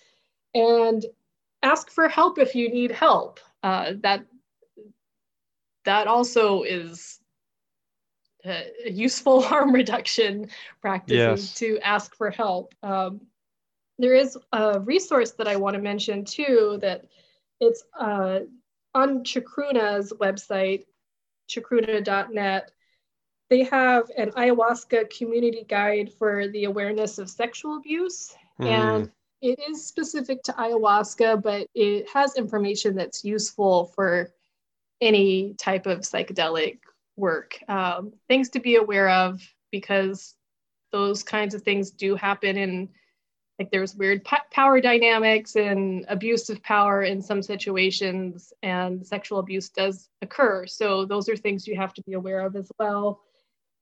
And 0.54 1.04
ask 1.62 1.90
for 1.90 2.08
help 2.08 2.38
if 2.38 2.54
you 2.54 2.68
need 2.68 2.90
help. 2.90 3.40
Uh, 3.62 3.92
that 4.02 4.26
that 5.84 6.06
also 6.06 6.62
is 6.62 7.20
uh, 8.44 8.60
useful 8.86 9.42
harm 9.50 9.72
reduction 9.72 10.48
practices 10.80 11.46
yes. 11.50 11.54
to 11.54 11.78
ask 11.80 12.14
for 12.14 12.30
help. 12.30 12.74
Um, 12.82 13.20
there 13.98 14.14
is 14.14 14.36
a 14.52 14.80
resource 14.80 15.32
that 15.32 15.46
I 15.46 15.56
want 15.56 15.74
to 15.74 15.82
mention 15.82 16.24
too 16.24 16.78
that 16.80 17.04
it's 17.60 17.84
uh, 17.98 18.40
on 18.94 19.22
Chacruna's 19.24 20.12
website, 20.20 20.84
chacruna.net. 21.48 22.70
They 23.50 23.64
have 23.64 24.10
an 24.16 24.30
ayahuasca 24.32 25.16
community 25.16 25.64
guide 25.68 26.10
for 26.18 26.48
the 26.48 26.64
awareness 26.64 27.18
of 27.18 27.28
sexual 27.28 27.76
abuse. 27.76 28.34
Mm. 28.60 28.66
And 28.66 29.10
it 29.42 29.58
is 29.68 29.86
specific 29.86 30.42
to 30.44 30.52
ayahuasca, 30.52 31.42
but 31.42 31.66
it 31.74 32.08
has 32.12 32.36
information 32.36 32.94
that's 32.94 33.24
useful 33.24 33.86
for 33.94 34.32
any 35.00 35.54
type 35.54 35.86
of 35.86 36.00
psychedelic 36.00 36.78
work. 37.16 37.58
Um, 37.68 38.12
things 38.28 38.50
to 38.50 38.60
be 38.60 38.76
aware 38.76 39.08
of 39.08 39.42
because 39.70 40.34
those 40.92 41.22
kinds 41.22 41.54
of 41.54 41.62
things 41.62 41.90
do 41.90 42.14
happen 42.14 42.56
and 42.58 42.88
like 43.58 43.70
there's 43.70 43.94
weird 43.94 44.26
power 44.50 44.80
dynamics 44.80 45.56
and 45.56 46.04
abuse 46.08 46.48
of 46.50 46.62
power 46.62 47.02
in 47.02 47.20
some 47.20 47.42
situations 47.42 48.52
and 48.62 49.06
sexual 49.06 49.38
abuse 49.38 49.68
does 49.68 50.08
occur 50.20 50.66
so 50.66 51.04
those 51.04 51.28
are 51.28 51.36
things 51.36 51.66
you 51.66 51.76
have 51.76 51.94
to 51.94 52.02
be 52.02 52.14
aware 52.14 52.40
of 52.40 52.56
as 52.56 52.70
well 52.78 53.20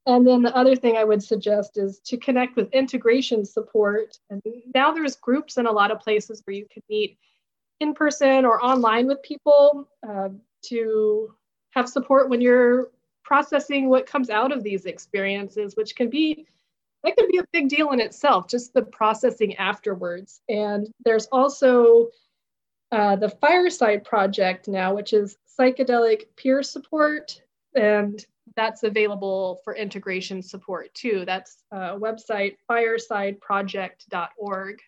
and 0.07 0.27
then 0.27 0.43
the 0.43 0.55
other 0.57 0.77
thing 0.77 0.97
i 0.97 1.05
would 1.05 1.23
suggest 1.23 1.79
is 1.79 2.01
to 2.01 2.17
connect 2.17 2.57
with 2.57 2.73
integration 2.73 3.45
support 3.45 4.19
and 4.29 4.43
now 4.75 4.93
there's 4.93 5.17
groups 5.17 5.57
in 5.57 5.67
a 5.67 5.73
lot 5.73 5.91
of 5.91 6.01
places 6.01 6.43
where 6.45 6.57
you 6.57 6.67
can 6.73 6.83
meet 6.89 7.17
in 7.81 7.95
person 7.95 8.45
or 8.45 8.63
online 8.63 9.07
with 9.07 9.23
people 9.23 9.89
uh, 10.09 10.29
to 10.63 11.33
have 11.71 11.89
support 11.89 12.29
when 12.29 12.41
you're 12.41 12.91
processing 13.31 13.89
what 13.89 14.07
comes 14.07 14.29
out 14.29 14.51
of 14.51 14.65
these 14.65 14.87
experiences, 14.87 15.77
which 15.77 15.95
can 15.95 16.11
be 16.11 16.49
that 17.05 17.17
can 17.17 17.29
be 17.31 17.39
a 17.39 17.45
big 17.53 17.69
deal 17.69 17.93
in 17.93 18.01
itself, 18.01 18.49
just 18.49 18.75
the 18.75 18.83
processing 18.83 19.55
afterwards. 19.57 20.41
And 20.49 20.89
there's 21.05 21.27
also 21.27 22.09
uh, 22.93 23.17
the 23.17 23.31
Fireside 23.31 24.05
Project 24.05 24.69
now, 24.69 24.95
which 24.95 25.15
is 25.15 25.39
psychedelic 25.59 26.25
peer 26.37 26.63
support, 26.63 27.41
and 27.75 28.23
that's 28.57 28.83
available 28.83 29.61
for 29.63 29.75
integration 29.77 30.43
support 30.43 30.93
too. 30.93 31.25
That's 31.25 31.63
uh, 31.71 31.95
website 31.95 32.57
firesideproject.org. 32.69 34.79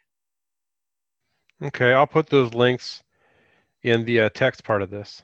Okay, 1.63 1.93
I'll 1.93 2.09
put 2.09 2.27
those 2.27 2.55
links 2.55 3.05
in 3.85 4.05
the 4.05 4.23
uh, 4.23 4.31
text 4.31 4.65
part 4.65 4.83
of 4.83 4.91
this. 4.91 5.23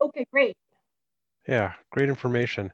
Okay, 0.00 0.24
great. 0.30 0.54
Yeah, 1.48 1.72
great 1.90 2.10
information. 2.10 2.70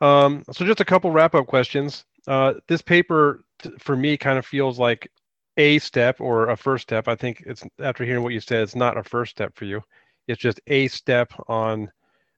Um, 0.00 0.42
so 0.52 0.66
just 0.66 0.80
a 0.80 0.84
couple 0.84 1.10
wrap 1.12 1.34
up 1.34 1.46
questions. 1.46 2.04
Uh, 2.26 2.54
this 2.66 2.82
paper 2.82 3.44
t- 3.60 3.70
for 3.78 3.96
me 3.96 4.16
kind 4.16 4.38
of 4.38 4.44
feels 4.44 4.78
like 4.78 5.10
a 5.56 5.78
step 5.78 6.20
or 6.20 6.50
a 6.50 6.56
first 6.56 6.82
step. 6.82 7.08
I 7.08 7.14
think 7.14 7.44
it's 7.46 7.62
after 7.80 8.04
hearing 8.04 8.24
what 8.24 8.32
you 8.34 8.40
said, 8.40 8.62
it's 8.62 8.74
not 8.74 8.98
a 8.98 9.04
first 9.04 9.30
step 9.30 9.54
for 9.54 9.64
you. 9.64 9.80
It's 10.26 10.40
just 10.42 10.60
a 10.66 10.88
step 10.88 11.32
on 11.46 11.90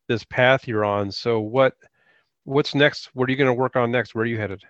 this 0.07 0.23
path 0.25 0.69
you're 0.69 0.85
on. 0.85 1.11
So 1.11 1.41
what 1.41 1.75
what's 2.45 2.75
next? 2.75 3.09
What 3.15 3.29
are 3.29 3.33
you 3.33 3.39
going 3.39 3.49
to 3.49 3.55
work 3.55 3.75
on 3.75 3.91
next? 3.91 4.15
Where 4.15 4.23
are 4.23 4.27
you 4.27 4.39
headed? 4.39 4.63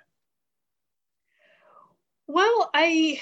Well, 2.28 2.70
I 2.72 3.20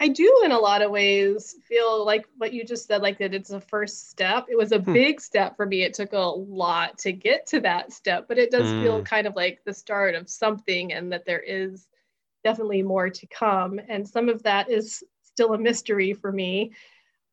I 0.00 0.08
do, 0.08 0.42
in 0.44 0.52
a 0.52 0.58
lot 0.58 0.82
of 0.82 0.92
ways, 0.92 1.56
feel 1.66 2.04
like 2.04 2.26
what 2.36 2.52
you 2.52 2.64
just 2.64 2.86
said, 2.86 3.02
like 3.02 3.18
that 3.18 3.34
it's 3.34 3.50
a 3.50 3.60
first 3.60 4.10
step. 4.10 4.46
It 4.48 4.56
was 4.56 4.70
a 4.70 4.78
hmm. 4.78 4.92
big 4.92 5.20
step 5.20 5.56
for 5.56 5.66
me. 5.66 5.82
It 5.82 5.94
took 5.94 6.12
a 6.12 6.18
lot 6.18 6.98
to 6.98 7.12
get 7.12 7.46
to 7.48 7.60
that 7.60 7.92
step, 7.92 8.26
but 8.28 8.38
it 8.38 8.50
does 8.50 8.66
mm. 8.66 8.82
feel 8.82 8.98
hmm. 8.98 9.04
kind 9.04 9.26
of 9.26 9.34
like 9.34 9.60
the 9.64 9.74
start 9.74 10.14
of 10.14 10.28
something, 10.28 10.92
and 10.92 11.10
that 11.12 11.24
there 11.26 11.40
is 11.40 11.88
definitely 12.44 12.82
more 12.82 13.10
to 13.10 13.26
come. 13.26 13.80
And 13.88 14.08
some 14.08 14.28
of 14.28 14.42
that 14.44 14.70
is 14.70 15.02
still 15.22 15.54
a 15.54 15.58
mystery 15.58 16.12
for 16.12 16.30
me. 16.30 16.72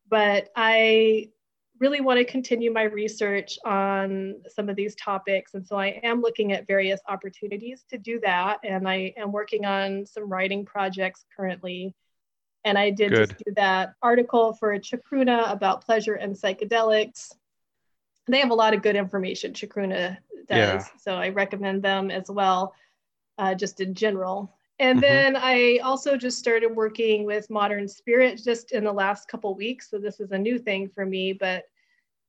But 0.08 0.48
I 0.56 1.30
really 1.78 2.00
want 2.00 2.18
to 2.18 2.24
continue 2.24 2.72
my 2.72 2.84
research 2.84 3.58
on 3.64 4.36
some 4.48 4.68
of 4.68 4.76
these 4.76 4.94
topics. 4.94 5.54
And 5.54 5.66
so 5.66 5.76
I 5.76 6.00
am 6.02 6.20
looking 6.20 6.52
at 6.52 6.66
various 6.66 7.00
opportunities 7.08 7.84
to 7.90 7.98
do 7.98 8.18
that. 8.20 8.58
And 8.64 8.88
I 8.88 9.12
am 9.16 9.30
working 9.30 9.66
on 9.66 10.06
some 10.06 10.28
writing 10.28 10.64
projects 10.64 11.24
currently. 11.36 11.94
And 12.66 12.76
I 12.76 12.90
did 12.90 13.10
Good. 13.10 13.28
just 13.28 13.44
do 13.44 13.52
that 13.54 13.94
article 14.02 14.52
for 14.52 14.76
Chacruna 14.76 15.52
about 15.52 15.86
pleasure 15.86 16.14
and 16.14 16.34
psychedelics. 16.34 17.32
They 18.26 18.40
have 18.40 18.50
a 18.50 18.54
lot 18.54 18.74
of 18.74 18.82
good 18.82 18.96
information, 18.96 19.52
Chacruna 19.52 20.18
does. 20.48 20.48
Yeah. 20.48 20.84
So 20.98 21.14
I 21.14 21.28
recommend 21.28 21.80
them 21.80 22.10
as 22.10 22.28
well, 22.28 22.74
uh, 23.38 23.54
just 23.54 23.80
in 23.80 23.94
general. 23.94 24.52
And 24.80 25.00
mm-hmm. 25.00 25.00
then 25.00 25.36
I 25.36 25.78
also 25.84 26.16
just 26.16 26.40
started 26.40 26.74
working 26.74 27.24
with 27.24 27.48
Modern 27.50 27.86
Spirit 27.86 28.42
just 28.42 28.72
in 28.72 28.82
the 28.82 28.92
last 28.92 29.28
couple 29.28 29.54
weeks. 29.54 29.88
So 29.88 29.98
this 29.98 30.18
is 30.18 30.32
a 30.32 30.38
new 30.38 30.58
thing 30.58 30.90
for 30.92 31.06
me, 31.06 31.32
but 31.32 31.66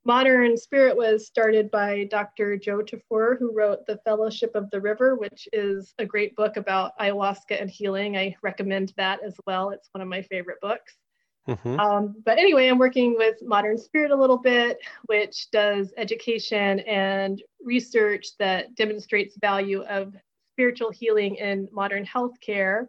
Modern 0.08 0.56
Spirit 0.56 0.96
was 0.96 1.26
started 1.26 1.70
by 1.70 2.04
Dr. 2.04 2.56
Joe 2.56 2.78
Tafur, 2.78 3.38
who 3.38 3.52
wrote 3.54 3.84
The 3.86 3.98
Fellowship 4.06 4.52
of 4.54 4.70
the 4.70 4.80
River, 4.80 5.16
which 5.16 5.46
is 5.52 5.92
a 5.98 6.06
great 6.06 6.34
book 6.34 6.56
about 6.56 6.98
ayahuasca 6.98 7.60
and 7.60 7.68
healing. 7.68 8.16
I 8.16 8.34
recommend 8.40 8.94
that 8.96 9.22
as 9.22 9.36
well. 9.46 9.68
It's 9.68 9.90
one 9.92 10.00
of 10.00 10.08
my 10.08 10.22
favorite 10.22 10.62
books. 10.62 10.94
Mm-hmm. 11.46 11.78
Um, 11.78 12.14
but 12.24 12.38
anyway, 12.38 12.68
I'm 12.68 12.78
working 12.78 13.16
with 13.18 13.36
Modern 13.42 13.76
Spirit 13.76 14.10
a 14.10 14.16
little 14.16 14.38
bit, 14.38 14.78
which 15.04 15.50
does 15.50 15.92
education 15.98 16.80
and 16.80 17.42
research 17.62 18.28
that 18.38 18.74
demonstrates 18.76 19.36
value 19.38 19.82
of 19.82 20.14
spiritual 20.54 20.90
healing 20.90 21.34
in 21.34 21.68
modern 21.70 22.06
healthcare. 22.06 22.86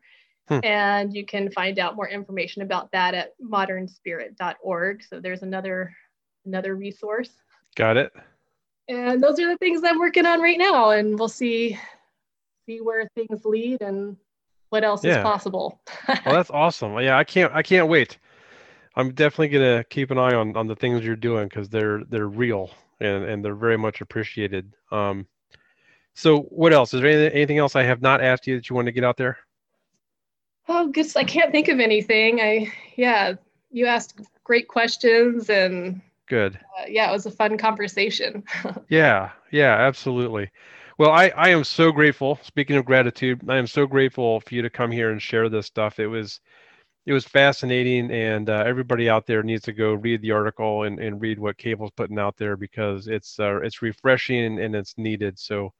Hmm. 0.47 0.59
And 0.63 1.13
you 1.13 1.25
can 1.25 1.51
find 1.51 1.79
out 1.79 1.97
more 1.97 2.07
information 2.07 2.61
about 2.61 2.93
that 2.93 3.13
at 3.13 3.33
modernspirit.org. 3.43 5.03
So 5.03 5.19
there's 5.19 5.43
another 5.43 5.93
another 6.45 6.75
resource. 6.75 7.31
Got 7.75 7.97
it. 7.97 8.11
And 8.87 9.21
those 9.21 9.39
are 9.39 9.47
the 9.47 9.57
things 9.57 9.81
I'm 9.83 9.99
working 9.99 10.25
on 10.25 10.41
right 10.41 10.57
now, 10.57 10.91
and 10.91 11.17
we'll 11.17 11.27
see 11.27 11.77
see 12.65 12.81
where 12.81 13.07
things 13.15 13.45
lead 13.45 13.81
and 13.81 14.17
what 14.69 14.83
else 14.83 15.03
yeah. 15.03 15.17
is 15.17 15.23
possible. 15.23 15.81
well, 16.07 16.35
that's 16.35 16.51
awesome. 16.51 16.97
Yeah, 16.99 17.17
I 17.17 17.23
can't 17.23 17.53
I 17.53 17.61
can't 17.61 17.87
wait. 17.87 18.17
I'm 18.95 19.13
definitely 19.13 19.49
gonna 19.49 19.83
keep 19.89 20.11
an 20.11 20.17
eye 20.17 20.33
on 20.33 20.55
on 20.57 20.67
the 20.67 20.75
things 20.75 21.05
you're 21.05 21.15
doing 21.15 21.47
because 21.47 21.69
they're 21.69 22.03
they're 22.05 22.27
real 22.27 22.71
and 22.99 23.23
and 23.23 23.45
they're 23.45 23.55
very 23.55 23.77
much 23.77 24.01
appreciated. 24.01 24.73
Um, 24.91 25.27
so 26.15 26.41
what 26.41 26.73
else? 26.73 26.93
Is 26.93 27.01
there 27.01 27.09
anything, 27.09 27.35
anything 27.35 27.57
else 27.59 27.75
I 27.75 27.83
have 27.83 28.01
not 28.01 28.21
asked 28.21 28.47
you 28.47 28.55
that 28.55 28.69
you 28.69 28.75
want 28.75 28.87
to 28.87 28.91
get 28.91 29.03
out 29.03 29.17
there? 29.17 29.37
Oh, 30.67 30.87
good. 30.87 31.07
I 31.15 31.23
can't 31.23 31.51
think 31.51 31.67
of 31.67 31.79
anything. 31.79 32.41
I 32.41 32.71
yeah, 32.95 33.33
you 33.71 33.85
asked 33.85 34.19
great 34.43 34.67
questions 34.67 35.49
and 35.49 36.01
good. 36.29 36.59
Uh, 36.79 36.85
yeah, 36.87 37.09
it 37.09 37.13
was 37.13 37.25
a 37.25 37.31
fun 37.31 37.57
conversation. 37.57 38.43
yeah, 38.89 39.31
yeah, 39.51 39.75
absolutely. 39.75 40.49
Well, 40.97 41.11
I, 41.11 41.29
I 41.29 41.49
am 41.49 41.63
so 41.63 41.91
grateful. 41.91 42.39
Speaking 42.43 42.75
of 42.75 42.85
gratitude, 42.85 43.41
I 43.47 43.57
am 43.57 43.67
so 43.67 43.85
grateful 43.85 44.39
for 44.41 44.53
you 44.53 44.61
to 44.61 44.69
come 44.69 44.91
here 44.91 45.11
and 45.11 45.21
share 45.21 45.49
this 45.49 45.65
stuff. 45.65 45.99
It 45.99 46.07
was 46.07 46.39
it 47.05 47.13
was 47.13 47.25
fascinating, 47.25 48.11
and 48.11 48.49
uh, 48.49 48.63
everybody 48.65 49.09
out 49.09 49.25
there 49.25 49.41
needs 49.41 49.63
to 49.63 49.73
go 49.73 49.93
read 49.93 50.21
the 50.21 50.31
article 50.31 50.83
and, 50.83 50.99
and 50.99 51.21
read 51.21 51.39
what 51.39 51.57
Kewal's 51.57 51.91
putting 51.95 52.19
out 52.19 52.37
there 52.37 52.55
because 52.55 53.07
it's 53.07 53.39
uh, 53.39 53.61
it's 53.61 53.81
refreshing 53.81 54.59
and 54.59 54.75
it's 54.75 54.97
needed. 54.97 55.39
So 55.39 55.73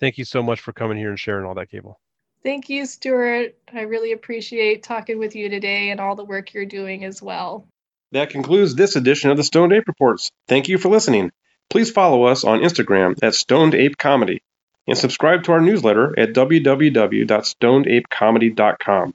thank 0.00 0.18
you 0.18 0.24
so 0.24 0.42
much 0.42 0.60
for 0.60 0.72
coming 0.72 0.98
here 0.98 1.10
and 1.10 1.20
sharing 1.20 1.46
all 1.46 1.54
that 1.54 1.70
Kewal. 1.70 1.96
Thank 2.42 2.68
you, 2.68 2.86
Stuart. 2.86 3.54
I 3.72 3.82
really 3.82 4.12
appreciate 4.12 4.82
talking 4.82 5.18
with 5.18 5.36
you 5.36 5.48
today 5.48 5.90
and 5.90 6.00
all 6.00 6.16
the 6.16 6.24
work 6.24 6.52
you're 6.52 6.66
doing 6.66 7.04
as 7.04 7.22
well. 7.22 7.68
That 8.12 8.30
concludes 8.30 8.74
this 8.74 8.96
edition 8.96 9.30
of 9.30 9.36
the 9.38 9.44
Stoned 9.44 9.72
Ape 9.72 9.88
Reports. 9.88 10.30
Thank 10.46 10.68
you 10.68 10.76
for 10.78 10.90
listening. 10.90 11.32
Please 11.70 11.90
follow 11.90 12.24
us 12.24 12.44
on 12.44 12.60
Instagram 12.60 13.18
at 13.22 13.34
Stoned 13.34 13.74
Ape 13.74 13.96
Comedy 13.96 14.42
and 14.86 14.98
subscribe 14.98 15.44
to 15.44 15.52
our 15.52 15.60
newsletter 15.60 16.18
at 16.18 16.34
www.stonedapecomedy.com. 16.34 19.14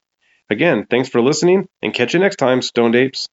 Again, 0.49 0.87
thanks 0.89 1.09
for 1.09 1.21
listening 1.21 1.67
and 1.83 1.93
catch 1.93 2.13
you 2.13 2.19
next 2.19 2.37
time, 2.37 2.61
Stoned 2.61 2.95
Apes. 2.95 3.27